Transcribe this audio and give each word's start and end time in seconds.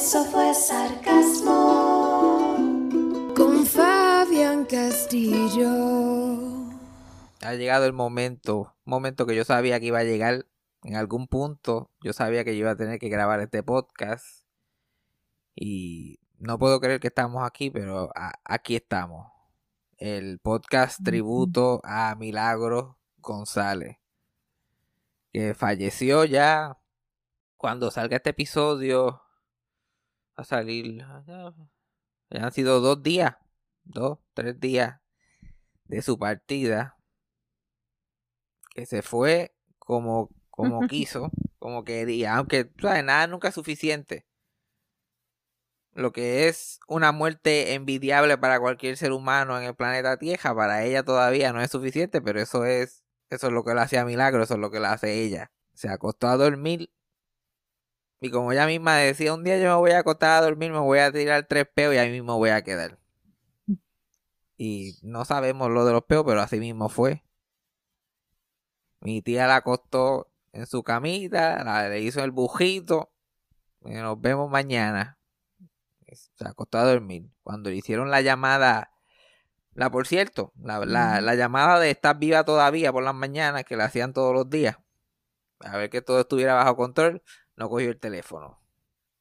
Eso 0.00 0.24
fue 0.26 0.54
sarcasmo 0.54 2.54
con 3.34 3.66
Fabián 3.66 4.64
Castillo. 4.64 6.38
Ha 7.42 7.54
llegado 7.54 7.84
el 7.84 7.92
momento, 7.92 8.76
momento 8.84 9.26
que 9.26 9.34
yo 9.34 9.44
sabía 9.44 9.80
que 9.80 9.86
iba 9.86 9.98
a 9.98 10.04
llegar 10.04 10.46
en 10.84 10.94
algún 10.94 11.26
punto. 11.26 11.90
Yo 12.00 12.12
sabía 12.12 12.44
que 12.44 12.52
yo 12.52 12.60
iba 12.60 12.70
a 12.70 12.76
tener 12.76 13.00
que 13.00 13.08
grabar 13.08 13.40
este 13.40 13.64
podcast. 13.64 14.44
Y 15.56 16.20
no 16.38 16.60
puedo 16.60 16.78
creer 16.78 17.00
que 17.00 17.08
estamos 17.08 17.44
aquí, 17.44 17.68
pero 17.68 18.12
aquí 18.44 18.76
estamos. 18.76 19.26
El 19.96 20.38
podcast 20.38 21.02
tributo 21.02 21.80
a 21.82 22.14
Milagros 22.14 22.94
González, 23.16 23.96
que 25.32 25.54
falleció 25.54 26.24
ya 26.24 26.78
cuando 27.56 27.90
salga 27.90 28.18
este 28.18 28.30
episodio. 28.30 29.24
A 30.38 30.44
salir. 30.44 31.04
Ya 32.30 32.44
han 32.44 32.52
sido 32.52 32.80
dos 32.80 33.02
días, 33.02 33.36
dos, 33.84 34.18
tres 34.34 34.58
días 34.60 35.00
de 35.84 36.00
su 36.02 36.18
partida. 36.18 36.96
Que 38.74 38.86
se 38.86 39.02
fue 39.02 39.54
como, 39.78 40.30
como 40.50 40.80
quiso, 40.88 41.30
como 41.58 41.84
quería. 41.84 42.36
Aunque, 42.36 42.70
¿sabes? 42.80 43.04
Nada 43.04 43.26
nunca 43.26 43.48
es 43.48 43.54
suficiente 43.54 44.28
lo 45.98 46.12
que 46.12 46.48
es 46.48 46.78
una 46.86 47.10
muerte 47.12 47.74
envidiable 47.74 48.38
para 48.38 48.60
cualquier 48.60 48.96
ser 48.96 49.12
humano 49.12 49.58
en 49.58 49.64
el 49.64 49.74
planeta 49.74 50.16
Tierra, 50.16 50.54
para 50.54 50.84
ella 50.84 51.02
todavía 51.02 51.52
no 51.52 51.60
es 51.60 51.70
suficiente, 51.72 52.22
pero 52.22 52.40
eso 52.40 52.64
es, 52.64 53.04
eso 53.30 53.48
es 53.48 53.52
lo 53.52 53.64
que 53.64 53.74
le 53.74 53.80
hacía 53.80 54.04
milagro, 54.04 54.44
eso 54.44 54.54
es 54.54 54.60
lo 54.60 54.70
que 54.70 54.78
le 54.78 54.86
hace 54.86 55.24
ella. 55.24 55.50
Se 55.74 55.88
acostó 55.88 56.28
a 56.28 56.36
dormir 56.36 56.90
y 58.20 58.30
como 58.30 58.52
ella 58.52 58.66
misma 58.66 58.96
decía, 58.96 59.34
un 59.34 59.44
día 59.44 59.58
yo 59.58 59.68
me 59.68 59.76
voy 59.76 59.92
a 59.92 60.00
acostar 60.00 60.42
a 60.42 60.46
dormir, 60.46 60.72
me 60.72 60.78
voy 60.78 60.98
a 60.98 61.12
tirar 61.12 61.46
tres 61.46 61.66
peos 61.72 61.94
y 61.94 61.98
ahí 61.98 62.10
mismo 62.10 62.36
voy 62.36 62.50
a 62.50 62.62
quedar. 62.62 62.98
Y 64.56 64.98
no 65.02 65.24
sabemos 65.24 65.70
lo 65.70 65.84
de 65.84 65.92
los 65.92 66.04
peos, 66.04 66.24
pero 66.26 66.40
así 66.40 66.58
mismo 66.58 66.88
fue. 66.88 67.24
Mi 69.00 69.22
tía 69.22 69.46
la 69.46 69.56
acostó 69.56 70.32
en 70.52 70.66
su 70.66 70.82
camita, 70.82 71.62
la, 71.64 71.88
le 71.88 72.00
hizo 72.00 72.24
el 72.24 72.32
bujito. 72.32 73.12
Y 73.84 73.92
nos 73.92 74.20
vemos 74.20 74.50
mañana 74.50 75.18
se 76.14 76.46
acostó 76.46 76.78
a 76.78 76.84
dormir. 76.84 77.30
Cuando 77.42 77.70
le 77.70 77.76
hicieron 77.76 78.10
la 78.10 78.20
llamada, 78.20 78.92
la 79.74 79.90
por 79.90 80.06
cierto, 80.06 80.52
la, 80.56 80.84
la, 80.84 81.34
llamada 81.34 81.78
de 81.78 81.90
estar 81.90 82.18
viva 82.18 82.44
todavía 82.44 82.92
por 82.92 83.02
las 83.02 83.14
mañanas, 83.14 83.64
que 83.64 83.76
la 83.76 83.84
hacían 83.84 84.12
todos 84.12 84.34
los 84.34 84.48
días, 84.50 84.78
a 85.60 85.76
ver 85.76 85.90
que 85.90 86.02
todo 86.02 86.20
estuviera 86.20 86.54
bajo 86.54 86.76
control, 86.76 87.22
no 87.58 87.68
cogió 87.68 87.90
el 87.90 87.98
teléfono. 87.98 88.60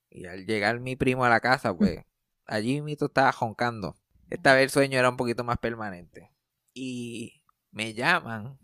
Y 0.10 0.28
al 0.28 0.46
llegar 0.46 0.80
mi 0.80 0.96
primo 0.96 1.26
a 1.26 1.30
la 1.30 1.40
casa, 1.40 1.76
pues 1.76 2.06
allí 2.46 2.82
mito 2.82 3.08
estaba 3.08 3.32
joncando. 3.32 3.98
Esta 4.30 4.54
vez 4.54 4.64
el 4.64 4.70
sueño 4.70 5.00
era 5.00 5.10
un 5.10 5.18
poquito 5.18 5.44
más 5.44 5.58
permanente. 5.58 6.32
Y 6.74 7.44
me 7.72 7.94
llaman, 7.94 8.60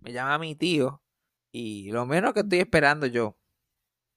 me 0.00 0.12
llama 0.12 0.38
mi 0.38 0.54
tío, 0.54 1.02
y 1.50 1.90
lo 1.90 2.06
menos 2.06 2.32
que 2.34 2.40
estoy 2.40 2.60
esperando 2.60 3.06
yo, 3.06 3.36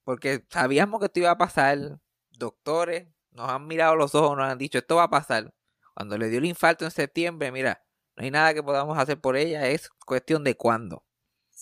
porque 0.03 0.46
sabíamos 0.50 1.00
que 1.00 1.08
esto 1.08 1.19
iba 1.19 1.31
a 1.31 1.38
pasar, 1.38 2.00
doctores 2.31 3.08
nos 3.31 3.50
han 3.50 3.66
mirado 3.66 3.96
los 3.96 4.14
ojos, 4.14 4.38
nos 4.38 4.47
han 4.47 4.58
dicho, 4.58 4.78
esto 4.78 4.97
va 4.97 5.03
a 5.03 5.09
pasar. 5.09 5.53
Cuando 5.96 6.18
le 6.18 6.30
dio 6.30 6.40
el 6.40 6.46
infarto 6.46 6.85
en 6.85 6.91
septiembre, 6.91 7.52
mira, 7.52 7.84
no 8.16 8.24
hay 8.24 8.31
nada 8.31 8.53
que 8.53 8.62
podamos 8.62 8.97
hacer 8.97 9.19
por 9.19 9.38
ella, 9.38 9.68
es 9.68 9.90
cuestión 10.06 10.44
de 10.44 10.56
cuándo. 10.56 11.03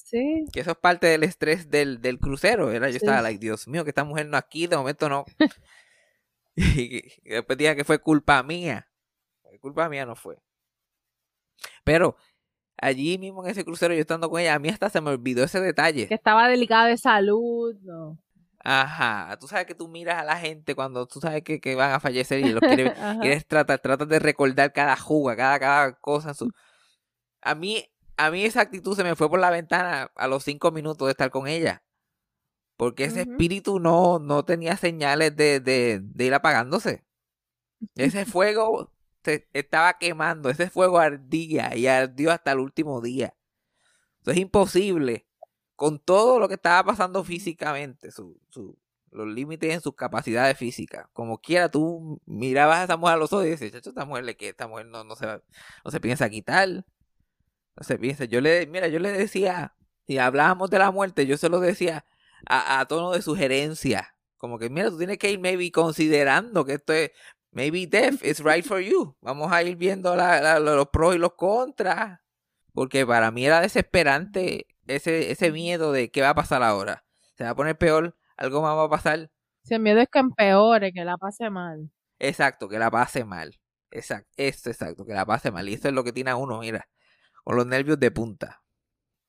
Sí. 0.10 0.46
Que 0.52 0.62
eso 0.62 0.72
es 0.72 0.78
parte 0.78 1.08
del 1.08 1.24
estrés 1.24 1.70
del, 1.70 2.02
del 2.02 2.20
crucero, 2.20 2.72
Yo 2.72 2.86
estaba 2.86 3.22
like, 3.22 3.40
Dios 3.40 3.68
mío, 3.68 3.84
que 3.84 3.92
esta 3.92 4.04
mujer 4.04 4.26
no 4.28 4.38
aquí, 4.38 4.66
de 4.66 4.78
momento 4.78 5.08
no. 5.08 5.26
y 6.56 7.02
después 7.24 7.58
dije 7.58 7.76
que 7.76 7.84
fue 7.84 8.00
culpa 8.00 8.42
mía. 8.42 8.88
Culpa 9.62 9.90
mía 9.90 10.06
no 10.06 10.16
fue. 10.16 10.38
Pero 11.84 12.16
allí 12.78 13.18
mismo 13.18 13.44
en 13.44 13.52
ese 13.52 13.66
crucero, 13.66 13.94
yo 13.94 14.02
estando 14.02 14.30
con 14.30 14.40
ella, 14.40 14.56
a 14.56 14.60
mí 14.60 14.70
hasta 14.70 14.90
se 14.90 15.02
me 15.02 15.12
olvidó 15.12 15.44
ese 15.44 15.60
detalle. 15.60 16.08
Que 16.08 16.16
estaba 16.16 16.48
delicada 16.48 16.88
de 16.88 16.98
salud, 16.98 17.76
no. 17.82 18.18
Ajá, 18.62 19.38
tú 19.40 19.48
sabes 19.48 19.66
que 19.66 19.76
tú 19.76 19.88
miras 19.88 20.22
a 20.22 20.26
la 20.26 20.36
gente 20.36 20.76
cuando 20.76 21.08
tú 21.08 21.22
sabes 21.22 21.44
que, 21.44 21.62
que 21.62 21.76
van 21.76 21.94
a 21.94 22.00
fallecer 22.00 22.40
y 22.40 22.52
los 22.52 22.60
quieres, 22.60 22.94
quieres 23.22 23.48
tratar, 23.48 23.80
tratas 23.80 24.08
de 24.08 24.20
recordar 24.20 24.74
cada 24.74 24.98
juga, 24.98 25.36
cada, 25.36 25.60
cada 25.60 25.94
cosa. 25.94 26.34
Su... 26.34 26.52
A 27.42 27.56
mí, 27.56 27.86
a 28.20 28.32
mí 28.32 28.44
esa 28.44 28.60
actitud 28.62 28.98
se 28.98 29.04
me 29.06 29.16
fue 29.16 29.30
por 29.30 29.40
la 29.40 29.50
ventana 29.50 30.12
a 30.16 30.28
los 30.28 30.44
cinco 30.44 30.72
minutos 30.72 31.08
de 31.08 31.12
estar 31.12 31.32
con 31.32 31.48
ella. 31.48 31.84
Porque 32.76 33.06
ese 33.06 33.22
espíritu 33.22 33.80
no, 33.80 34.20
no 34.20 34.44
tenía 34.44 34.76
señales 34.76 35.36
de, 35.38 35.62
de, 35.62 36.02
de 36.04 36.26
ir 36.26 36.34
apagándose. 36.34 37.06
Ese 37.96 38.26
fuego 38.26 38.92
se 39.24 39.48
estaba 39.54 39.98
quemando, 39.98 40.50
ese 40.50 40.70
fuego 40.70 41.00
ardía 41.00 41.76
y 41.78 41.88
ardió 41.88 42.32
hasta 42.32 42.52
el 42.52 42.60
último 42.60 43.00
día. 43.02 43.36
Eso 44.22 44.32
es 44.32 44.38
imposible 44.38 45.26
con 45.78 45.98
todo 46.00 46.40
lo 46.40 46.50
que 46.50 46.56
estaba 46.56 46.84
pasando 46.84 47.24
físicamente, 47.24 48.12
su, 48.12 48.38
su, 48.50 48.78
los 49.12 49.28
límites 49.28 49.74
en 49.74 49.80
sus 49.82 49.96
capacidades 49.96 50.58
físicas. 50.58 51.08
Como 51.14 51.40
quiera, 51.40 51.70
tú 51.72 52.22
mirabas 52.26 52.80
a 52.80 52.84
esa 52.84 52.98
mujer 52.98 53.16
a 53.16 53.18
los 53.18 53.32
ojos 53.32 53.46
y 53.46 53.52
dices, 53.52 53.74
esta 53.74 54.04
mujer 54.06 54.26
le 54.26 54.36
que 54.36 54.50
esta 54.50 54.68
mujer 54.68 54.88
no, 54.88 55.06
no, 55.06 55.16
se, 55.16 55.26
no 55.26 55.92
se 55.92 56.02
piensa 56.02 56.30
quitar. 56.30 56.86
No 57.80 57.86
se 57.86 57.98
piensa. 57.98 58.26
Yo 58.26 58.42
le, 58.42 58.68
mira, 58.68 58.90
yo 58.90 59.00
le 59.00 59.14
decía, 59.14 59.74
si 60.06 60.18
hablábamos 60.18 60.70
de 60.70 60.80
la 60.80 60.92
muerte, 60.92 61.26
yo 61.26 61.38
se 61.38 61.48
lo 61.48 61.62
decía 61.62 62.06
a, 62.46 62.82
a 62.82 62.86
tono 62.88 63.12
de 63.12 63.22
sugerencia. 63.22 64.16
Como 64.36 64.60
que, 64.60 64.70
mira, 64.70 64.90
tú 64.90 64.98
tienes 64.98 65.18
que 65.18 65.32
ir 65.32 65.40
maybe 65.40 65.72
considerando 65.72 66.66
que 66.66 66.74
esto 66.74 66.92
es, 66.92 67.12
maybe 67.52 67.88
death 67.88 68.22
is 68.22 68.44
right 68.44 68.66
for 68.66 68.82
you. 68.82 69.16
Vamos 69.22 69.50
a 69.54 69.64
ir 69.64 69.78
viendo 69.78 70.14
los 70.14 70.88
pros 70.90 71.16
y 71.16 71.20
los 71.20 71.36
contras. 71.36 72.20
Porque 72.74 73.06
para 73.06 73.32
mí 73.32 73.46
era 73.46 73.62
desesperante 73.62 74.68
ese, 74.86 75.32
ese 75.32 75.50
miedo 75.54 75.94
de 75.94 76.12
qué 76.12 76.22
va 76.22 76.32
a 76.32 76.36
pasar 76.36 76.64
ahora. 76.64 77.06
Se 77.38 77.46
va 77.46 77.52
a 77.52 77.56
poner 77.56 77.78
peor, 77.78 78.14
algo 78.36 78.62
más 78.62 78.76
va 78.76 78.84
a 78.84 78.90
pasar. 78.90 79.32
Si 79.64 79.74
el 79.74 79.80
miedo 79.80 80.02
es 80.02 80.10
que 80.12 80.20
empeore, 80.20 80.92
que 80.92 81.06
la 81.06 81.18
pase 81.18 81.50
mal. 81.50 81.90
Exacto, 82.20 82.68
que 82.68 82.78
la 82.78 82.92
pase 82.92 83.24
mal. 83.24 83.58
Exacto, 83.90 84.30
esto 84.36 84.70
exacto, 84.70 85.06
que 85.06 85.14
la 85.14 85.26
pase 85.26 85.50
mal. 85.50 85.70
Y 85.70 85.76
eso 85.76 85.88
es 85.88 85.94
lo 85.94 86.04
que 86.04 86.12
tiene 86.12 86.32
a 86.32 86.36
uno, 86.36 86.60
mira, 86.60 86.90
con 87.44 87.56
los 87.56 87.66
nervios 87.66 88.00
de 88.00 88.12
punta. 88.12 88.64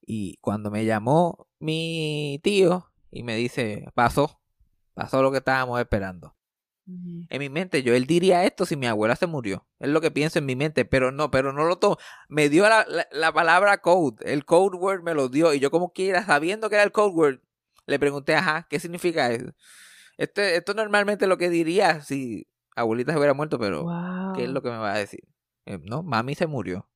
Y 0.01 0.39
cuando 0.41 0.71
me 0.71 0.85
llamó 0.85 1.49
mi 1.59 2.41
tío 2.43 2.91
y 3.11 3.23
me 3.23 3.37
dice, 3.37 3.87
pasó, 3.95 4.41
pasó 4.95 5.23
lo 5.23 5.31
que 5.31 5.39
estábamos 5.39 5.81
esperando. 5.81 6.37
En 6.87 7.39
mi 7.39 7.49
mente, 7.49 7.85
yo, 7.85 7.95
él 7.95 8.07
diría 8.07 8.45
esto 8.45 8.67
si 8.67 8.75
mi 8.75 8.89
abuela 8.89 9.15
se 9.15 9.29
murió. 9.29 9.65
Es 9.79 9.89
lo 9.89 10.01
que 10.01 10.11
pienso 10.11 10.41
en 10.41 10.47
mi 10.47 10.57
mente, 10.57 10.85
pero 10.85 11.13
no, 11.13 11.31
pero 11.31 11.53
no 11.53 11.65
lo 11.65 11.79
tomo. 11.79 11.99
Me 12.29 12.49
dio 12.49 12.69
la, 12.69 12.85
la, 13.13 13.33
palabra 13.33 13.79
code, 13.79 14.17
el 14.25 14.45
code 14.45 14.77
word 14.77 15.03
me 15.05 15.15
lo 15.15 15.29
dio, 15.29 15.55
y 15.55 15.61
yo 15.61 15.71
como 15.71 15.93
quiera, 15.93 16.25
sabiendo 16.25 16.69
que 16.69 16.75
era 16.75 16.83
el 16.83 16.91
code 16.91 17.15
word, 17.15 17.41
le 17.87 17.99
pregunté, 18.01 18.35
ajá, 18.35 18.67
¿qué 18.69 18.81
significa 18.81 19.31
eso? 19.31 19.53
Esto, 20.19 20.43
esto 20.43 20.75
normalmente 20.75 21.29
lo 21.29 21.39
que 21.39 21.49
diría 21.49 22.01
si 22.03 22.49
abuelita 22.75 23.13
se 23.13 23.19
hubiera 23.19 23.35
muerto, 23.35 23.59
pero 23.59 23.87
¿qué 24.35 24.45
es 24.45 24.51
lo 24.51 24.61
que 24.61 24.71
me 24.71 24.79
va 24.79 24.93
a 24.93 24.99
decir? 24.99 25.23
Eh, 25.67 25.79
no, 25.79 26.03
mami 26.03 26.35
se 26.35 26.49
murió. 26.49 26.90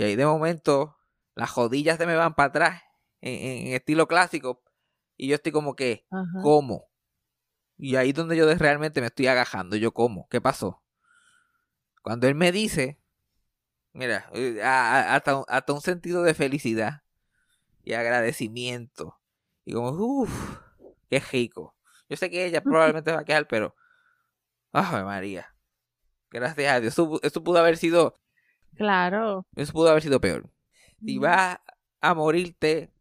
Y 0.00 0.02
ahí 0.02 0.16
de 0.16 0.24
momento, 0.24 0.96
las 1.34 1.50
jodillas 1.50 1.98
se 1.98 2.06
me 2.06 2.16
van 2.16 2.34
para 2.34 2.48
atrás, 2.48 2.82
en, 3.20 3.66
en 3.66 3.74
estilo 3.74 4.08
clásico, 4.08 4.62
y 5.14 5.28
yo 5.28 5.34
estoy 5.34 5.52
como 5.52 5.76
que, 5.76 6.06
¿cómo? 6.40 6.88
Y 7.76 7.96
ahí 7.96 8.08
es 8.08 8.14
donde 8.14 8.34
yo 8.34 8.50
realmente 8.54 9.02
me 9.02 9.08
estoy 9.08 9.26
agajando. 9.26 9.76
Yo 9.76 9.92
como, 9.92 10.26
¿qué 10.30 10.40
pasó? 10.40 10.82
Cuando 12.00 12.28
él 12.28 12.34
me 12.34 12.50
dice, 12.50 12.98
mira, 13.92 14.30
eh, 14.32 14.62
hasta, 14.62 15.44
hasta 15.46 15.72
un 15.74 15.82
sentido 15.82 16.22
de 16.22 16.32
felicidad 16.32 17.02
y 17.84 17.92
agradecimiento. 17.92 19.20
Y 19.66 19.74
como, 19.74 19.90
uff, 19.90 20.60
qué 21.10 21.20
rico. 21.20 21.76
Yo 22.08 22.16
sé 22.16 22.30
que 22.30 22.46
ella 22.46 22.62
probablemente 22.62 23.12
va 23.12 23.20
a 23.20 23.24
quedar, 23.26 23.46
pero, 23.46 23.76
¡ay, 24.72 25.04
María! 25.04 25.54
Gracias 26.30 26.72
a 26.72 26.80
Dios. 26.80 26.98
Eso, 27.22 27.44
pudo 27.44 27.58
haber 27.58 27.76
sido. 27.76 28.18
Claro. 28.74 29.46
Eso 29.56 29.72
pudo 29.72 29.90
haber 29.90 30.02
sido 30.02 30.20
peor. 30.20 30.50
Si 31.04 31.18
vas 31.18 31.58
a 32.00 32.14
morirte, 32.14 32.92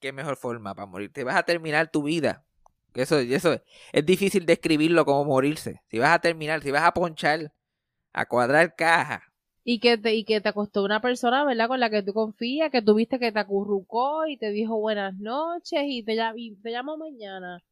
qué 0.00 0.12
mejor 0.12 0.36
forma 0.36 0.74
para 0.74 0.86
morirte. 0.86 1.24
Vas 1.24 1.36
a 1.36 1.44
terminar 1.44 1.90
tu 1.90 2.02
vida 2.04 2.46
Eso, 2.94 3.18
eso 3.20 3.62
es 3.92 4.06
difícil 4.06 4.46
describirlo 4.46 5.04
como 5.06 5.24
morirse. 5.26 5.82
Si 5.90 5.98
vas 5.98 6.12
a 6.14 6.20
terminar, 6.20 6.62
si 6.62 6.70
vas 6.72 6.84
a 6.84 6.94
ponchar, 6.94 7.52
a 8.12 8.26
cuadrar 8.26 8.76
caja. 8.76 9.34
Y 9.64 9.80
que 9.80 9.96
te, 9.98 10.14
y 10.14 10.24
que 10.24 10.40
te 10.40 10.48
acostó 10.50 10.84
una 10.84 11.00
persona, 11.00 11.44
¿verdad? 11.44 11.68
Con 11.68 11.80
la 11.80 11.90
que 11.90 12.02
tú 12.02 12.12
confías, 12.12 12.70
que 12.70 12.82
tuviste 12.82 13.18
que 13.18 13.32
te 13.32 13.38
acurrucó 13.38 14.26
y 14.26 14.36
te 14.36 14.50
dijo 14.50 14.78
buenas 14.78 15.14
noches 15.18 15.82
y 15.86 16.02
te, 16.04 16.16
y 16.36 16.56
te 16.56 16.70
llamo 16.70 16.96
mañana. 16.98 17.62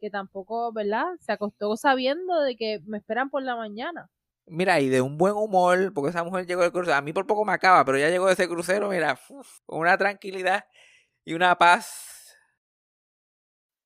Que 0.00 0.10
tampoco, 0.10 0.72
¿verdad? 0.72 1.06
Se 1.20 1.32
acostó 1.32 1.76
sabiendo 1.76 2.40
de 2.40 2.56
que 2.56 2.80
me 2.86 2.98
esperan 2.98 3.30
por 3.30 3.42
la 3.42 3.56
mañana. 3.56 4.10
Mira, 4.46 4.80
y 4.80 4.88
de 4.88 5.00
un 5.00 5.16
buen 5.16 5.34
humor, 5.34 5.92
porque 5.94 6.10
esa 6.10 6.24
mujer 6.24 6.46
llegó 6.46 6.62
del 6.62 6.72
crucero. 6.72 6.96
A 6.96 7.02
mí 7.02 7.12
por 7.12 7.26
poco 7.26 7.44
me 7.44 7.52
acaba, 7.52 7.84
pero 7.84 7.98
ya 7.98 8.08
llegó 8.08 8.26
de 8.26 8.32
ese 8.32 8.48
crucero, 8.48 8.88
mira, 8.88 9.18
con 9.66 9.80
una 9.80 9.96
tranquilidad 9.96 10.64
y 11.24 11.34
una 11.34 11.56
paz 11.56 12.10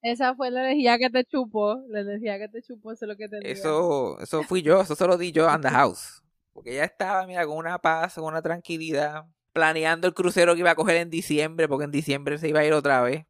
esa 0.04 0.34
fue 0.34 0.50
la 0.50 0.60
energía 0.60 0.98
que 0.98 1.08
te 1.08 1.24
chupó, 1.24 1.82
la 1.88 2.00
energía 2.00 2.38
que 2.38 2.46
te 2.48 2.60
chupó, 2.60 2.92
eso 2.92 3.06
es 3.06 3.08
lo 3.08 3.16
que 3.16 3.26
te 3.26 3.50
Eso, 3.50 4.20
eso 4.20 4.42
fui 4.42 4.60
yo, 4.60 4.82
eso 4.82 4.94
se 4.94 5.06
lo 5.06 5.16
di 5.16 5.32
yo 5.32 5.48
a 5.48 5.58
the 5.58 5.70
house. 5.70 6.22
Porque 6.52 6.72
ella 6.72 6.84
estaba, 6.84 7.26
mira, 7.26 7.46
con 7.46 7.56
una 7.56 7.78
paz, 7.78 8.16
con 8.16 8.24
una 8.24 8.42
tranquilidad, 8.42 9.24
planeando 9.54 10.06
el 10.06 10.12
crucero 10.12 10.52
que 10.52 10.60
iba 10.60 10.72
a 10.72 10.74
coger 10.74 10.96
en 10.96 11.08
diciembre, 11.08 11.68
porque 11.68 11.86
en 11.86 11.90
diciembre 11.90 12.36
se 12.36 12.50
iba 12.50 12.60
a 12.60 12.66
ir 12.66 12.74
otra 12.74 13.00
vez. 13.00 13.24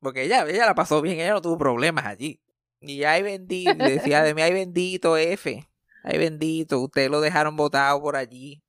Porque 0.00 0.24
ella, 0.24 0.44
ella 0.48 0.66
la 0.66 0.74
pasó 0.74 1.00
bien, 1.00 1.20
ella 1.20 1.34
no 1.34 1.42
tuvo 1.42 1.56
problemas 1.56 2.04
allí. 2.04 2.40
Y 2.80 3.04
hay 3.04 3.22
bendito, 3.22 3.72
decía 3.76 4.24
de 4.24 4.34
mí, 4.34 4.42
hay 4.42 4.52
bendito 4.52 5.16
F, 5.16 5.69
ay 6.02 6.18
bendito, 6.18 6.80
ustedes 6.80 7.10
lo 7.10 7.20
dejaron 7.20 7.56
botado 7.56 8.00
por 8.00 8.16
allí. 8.16 8.62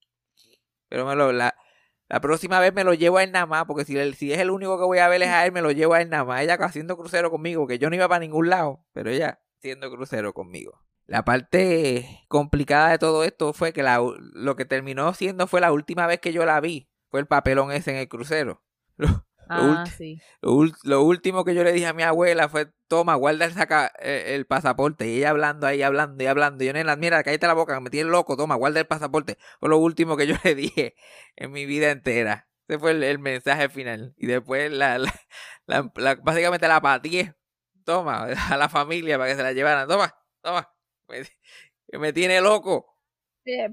Pero 0.89 1.05
me 1.05 1.15
lo, 1.15 1.31
la, 1.31 1.55
la 2.09 2.19
próxima 2.19 2.59
vez 2.59 2.73
me 2.73 2.83
lo 2.83 2.93
llevo 2.93 3.17
a 3.17 3.23
él 3.23 3.31
nada 3.31 3.45
más, 3.45 3.65
porque 3.65 3.85
si, 3.85 4.13
si 4.13 4.33
es 4.33 4.39
el 4.39 4.51
único 4.51 4.77
que 4.77 4.83
voy 4.83 4.99
a 4.99 5.07
ver 5.07 5.23
a 5.23 5.45
él, 5.45 5.51
me 5.53 5.61
lo 5.61 5.71
llevo 5.71 5.93
a 5.93 6.01
él 6.01 6.09
nada 6.09 6.25
más. 6.25 6.41
Ella 6.41 6.55
haciendo 6.55 6.97
crucero 6.97 7.31
conmigo, 7.31 7.67
que 7.67 7.79
yo 7.79 7.89
no 7.89 7.95
iba 7.95 8.09
para 8.09 8.19
ningún 8.19 8.49
lado, 8.49 8.83
pero 8.91 9.09
ella 9.09 9.41
haciendo 9.59 9.89
crucero 9.89 10.33
conmigo. 10.33 10.83
La 11.05 11.23
parte 11.23 12.25
complicada 12.27 12.89
de 12.89 12.97
todo 12.97 13.23
esto 13.23 13.53
fue 13.53 13.73
que 13.73 13.83
la, 13.83 14.01
lo 14.17 14.55
que 14.55 14.65
terminó 14.65 15.13
siendo 15.13 15.47
fue 15.47 15.61
la 15.61 15.71
última 15.71 16.07
vez 16.07 16.19
que 16.19 16.33
yo 16.33 16.45
la 16.45 16.59
vi, 16.59 16.89
fue 17.09 17.21
el 17.21 17.27
papelón 17.27 17.71
ese 17.71 17.91
en 17.91 17.97
el 17.97 18.07
crucero. 18.07 18.61
Ah, 19.53 19.83
sí. 19.97 20.21
lo, 20.41 21.03
último 21.03 21.43
que 21.43 21.53
yo 21.53 21.65
le 21.65 21.73
dije 21.73 21.87
a 21.87 21.93
mi 21.93 22.03
abuela 22.03 22.47
fue, 22.47 22.71
toma, 22.87 23.15
guarda 23.15 23.43
el, 23.45 23.53
saca, 23.53 23.91
eh, 23.99 24.35
el 24.35 24.45
pasaporte. 24.45 25.07
Y 25.07 25.17
ella 25.17 25.31
hablando 25.31 25.67
ahí, 25.67 25.81
hablando 25.81 26.23
y 26.23 26.27
hablando. 26.27 26.63
Y 26.63 26.67
yo, 26.67 26.73
nena, 26.73 26.95
mira, 26.95 27.21
cállate 27.23 27.47
la 27.47 27.53
boca, 27.53 27.77
me 27.81 27.89
tiene 27.89 28.09
loco, 28.09 28.37
toma, 28.37 28.55
guarda 28.55 28.79
el 28.79 28.87
pasaporte. 28.87 29.37
Fue 29.59 29.67
lo 29.67 29.77
último 29.77 30.15
que 30.15 30.27
yo 30.27 30.35
le 30.45 30.55
dije 30.55 30.95
en 31.35 31.51
mi 31.51 31.65
vida 31.65 31.91
entera. 31.91 32.47
Ese 32.67 32.79
fue 32.79 32.91
el, 32.91 33.19
mensaje 33.19 33.67
final. 33.67 34.13
Y 34.17 34.27
después, 34.27 34.71
la, 34.71 34.99
la, 35.65 35.91
básicamente 36.23 36.67
la 36.69 36.81
pateé. 36.81 37.35
Toma, 37.83 38.27
a 38.51 38.57
la 38.57 38.69
familia 38.69 39.17
para 39.17 39.31
que 39.31 39.35
se 39.35 39.43
la 39.43 39.51
llevaran. 39.51 39.87
Toma, 39.87 40.15
toma. 40.41 40.73
Me, 41.09 41.99
me 41.99 42.13
tiene 42.13 42.39
loco. 42.39 42.95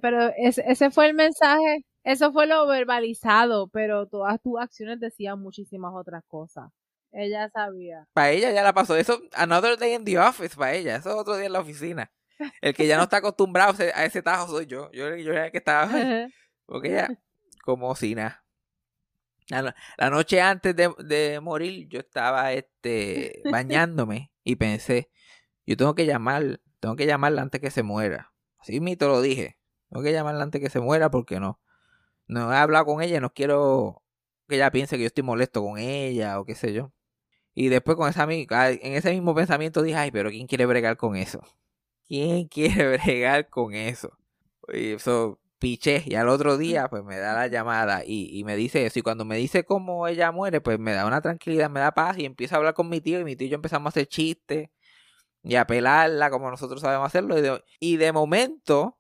pero 0.03 0.33
ese, 0.37 0.65
ese 0.67 0.91
fue 0.91 1.07
el 1.07 1.15
mensaje 1.15 1.85
eso 2.09 2.33
fue 2.33 2.47
lo 2.47 2.67
verbalizado, 2.67 3.69
pero 3.69 4.07
todas 4.07 4.41
tus 4.41 4.59
acciones 4.59 4.99
decían 4.99 5.39
muchísimas 5.41 5.93
otras 5.95 6.25
cosas. 6.27 6.71
Ella 7.13 7.51
sabía. 7.51 8.09
Para 8.15 8.31
ella 8.31 8.51
ya 8.51 8.63
la 8.63 8.73
pasó. 8.73 8.97
Eso, 8.97 9.21
another 9.35 9.77
day 9.77 9.93
in 9.93 10.07
the 10.07 10.19
office 10.19 10.57
para 10.57 10.73
ella. 10.73 10.97
Eso 10.97 11.11
es 11.11 11.17
otro 11.17 11.37
día 11.37 11.45
en 11.45 11.53
la 11.53 11.61
oficina. 11.61 12.11
El 12.63 12.73
que 12.73 12.87
ya 12.87 12.97
no 12.97 13.03
está 13.03 13.19
acostumbrado 13.19 13.75
a 13.95 14.07
ese 14.07 14.23
tajo 14.23 14.49
soy 14.49 14.65
yo. 14.65 14.91
Yo, 14.93 15.15
yo 15.17 15.33
era 15.33 15.47
el 15.47 15.53
que 15.53 15.59
estaba. 15.59 15.91
Porque 16.65 16.89
ella, 16.89 17.11
como 17.63 17.95
si 17.95 18.15
nada. 18.15 18.43
La, 19.51 20.09
noche 20.09 20.41
antes 20.41 20.75
de, 20.75 20.91
de, 21.05 21.41
morir, 21.41 21.89
yo 21.89 22.01
estaba 22.01 22.55
este, 22.55 23.43
bañándome 23.53 24.33
y 24.45 24.57
pensé, 24.57 25.11
yo 25.67 25.77
tengo 25.77 25.95
que 25.95 26.07
llamar, 26.07 26.61
tengo 26.81 26.97
que 26.97 27.05
llamarla 27.05 27.43
antes 27.43 27.61
que 27.61 27.71
se 27.71 27.83
muera. 27.83 28.33
Así 28.59 28.81
mito 28.81 29.09
lo 29.09 29.21
dije. 29.21 29.59
Tengo 29.91 30.03
que 30.03 30.13
llamarla 30.13 30.45
antes 30.45 30.63
que 30.63 30.71
se 30.71 30.81
muera 30.81 31.11
porque 31.11 31.39
no 31.39 31.61
no 32.29 32.53
he 32.53 32.57
hablado 32.57 32.87
con 32.87 33.03
ella, 33.03 33.21
no 33.21 33.33
quiero 33.33 34.03
que 34.49 34.57
ella 34.57 34.71
piense 34.71 34.97
que 34.97 35.03
yo 35.03 35.09
estoy 35.09 35.25
molesto 35.25 35.63
con 35.63 35.79
ella 35.79 36.41
o 36.41 36.45
qué 36.45 36.55
sé 36.55 36.73
yo. 36.73 36.93
Y 37.55 37.69
después 37.69 37.97
con 37.97 38.09
esa 38.09 38.25
en 38.25 38.95
ese 38.95 39.13
mismo 39.13 39.35
pensamiento 39.35 39.83
dije, 39.83 39.99
ay, 39.99 40.11
pero 40.13 40.31
¿quién 40.31 40.47
quiere 40.47 40.67
bregar 40.67 40.97
con 40.97 41.17
eso? 41.17 41.41
¿Quién 42.07 42.49
quiere 42.49 42.99
bregar 42.99 43.49
con 43.51 43.75
eso? 43.75 44.13
Y 44.69 44.93
eso 44.93 45.41
piché 45.59 46.05
y 46.07 46.15
al 46.15 46.29
otro 46.29 46.57
día 46.57 46.89
pues 46.89 47.03
me 47.05 47.19
da 47.19 47.35
la 47.35 47.49
llamada 47.49 48.03
y, 48.07 48.45
me 48.45 48.57
dice 48.57 48.87
eso 48.87 48.99
y 49.01 49.03
cuando 49.03 49.25
me 49.25 49.37
dice 49.37 49.65
cómo 49.65 50.07
ella 50.07 50.31
muere 50.33 50.61
pues 50.61 50.79
me 50.79 50.93
da 50.93 51.07
una 51.07 51.21
tranquilidad, 51.21 51.71
me 51.71 51.81
da 51.81 51.93
paz 51.93 52.19
y 52.19 52.25
empiezo 52.27 52.55
a 52.55 52.59
hablar 52.59 52.75
con 52.75 52.89
mi 52.89 53.01
tío 53.01 53.19
y 53.21 53.25
mi 53.25 53.37
tío 53.37 53.49
y 53.49 53.51
yo 53.51 53.57
empezamos 53.57 53.87
a 53.87 53.91
hacer 53.91 54.07
chistes 54.07 54.71
y 55.43 55.57
a 55.57 55.67
pelarla 55.67 56.31
como 56.31 56.51
nosotros 56.51 56.81
sabemos 56.81 57.07
hacerlo 57.07 57.37
y 57.81 57.97
de 57.97 58.13
momento 58.13 58.98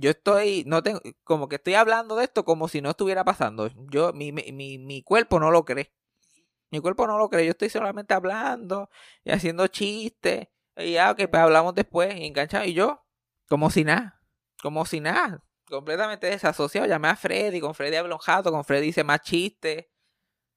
yo 0.00 0.10
estoy, 0.10 0.64
no 0.66 0.82
tengo, 0.82 1.00
como 1.22 1.48
que 1.48 1.56
estoy 1.56 1.74
hablando 1.74 2.16
de 2.16 2.24
esto 2.24 2.44
como 2.44 2.68
si 2.68 2.80
no 2.80 2.90
estuviera 2.90 3.24
pasando. 3.24 3.68
Yo, 3.90 4.12
mi, 4.12 4.32
mi, 4.32 4.78
mi 4.78 5.02
cuerpo 5.02 5.38
no 5.38 5.50
lo 5.50 5.64
cree. 5.64 5.92
Mi 6.70 6.80
cuerpo 6.80 7.06
no 7.06 7.18
lo 7.18 7.28
cree. 7.30 7.44
Yo 7.46 7.52
estoy 7.52 7.70
solamente 7.70 8.14
hablando 8.14 8.90
y 9.22 9.30
haciendo 9.30 9.66
chistes. 9.68 10.48
Y 10.76 10.92
ya, 10.92 11.12
ok, 11.12 11.28
pues 11.30 11.42
hablamos 11.42 11.74
después 11.74 12.16
y 12.16 12.26
enganchado. 12.26 12.64
Y 12.64 12.74
yo, 12.74 13.04
como 13.48 13.70
si 13.70 13.84
nada, 13.84 14.20
como 14.60 14.84
si 14.84 15.00
nada, 15.00 15.44
completamente 15.68 16.26
desasociado. 16.26 16.86
Llamé 16.88 17.08
a 17.08 17.16
Freddy, 17.16 17.60
con 17.60 17.74
Freddy 17.74 17.96
habló 17.96 18.16
un 18.16 18.20
jato, 18.20 18.50
con 18.50 18.64
Freddy 18.64 18.88
hice 18.88 19.04
más 19.04 19.20
chistes. 19.20 19.86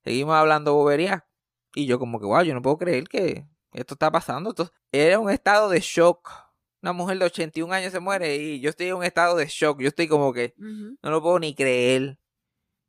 Seguimos 0.03 0.35
hablando 0.35 0.73
boberías. 0.73 1.23
Y 1.75 1.85
yo 1.85 1.99
como 1.99 2.19
que, 2.19 2.25
wow, 2.25 2.41
yo 2.41 2.55
no 2.55 2.61
puedo 2.63 2.77
creer 2.77 3.07
que 3.07 3.45
esto 3.73 3.93
está 3.93 4.09
pasando. 4.09 4.49
Esto, 4.49 4.71
era 4.91 5.19
un 5.19 5.29
estado 5.29 5.69
de 5.69 5.79
shock 5.81 6.46
una 6.81 6.93
mujer 6.93 7.19
de 7.19 7.25
81 7.25 7.73
años 7.73 7.91
se 7.91 7.99
muere 7.99 8.35
y 8.35 8.59
yo 8.59 8.69
estoy 8.69 8.87
en 8.87 8.95
un 8.95 9.03
estado 9.03 9.35
de 9.35 9.47
shock. 9.47 9.81
Yo 9.81 9.87
estoy 9.89 10.07
como 10.07 10.33
que 10.33 10.53
no 10.57 11.11
lo 11.11 11.21
puedo 11.21 11.39
ni 11.39 11.55
creer. 11.55 12.19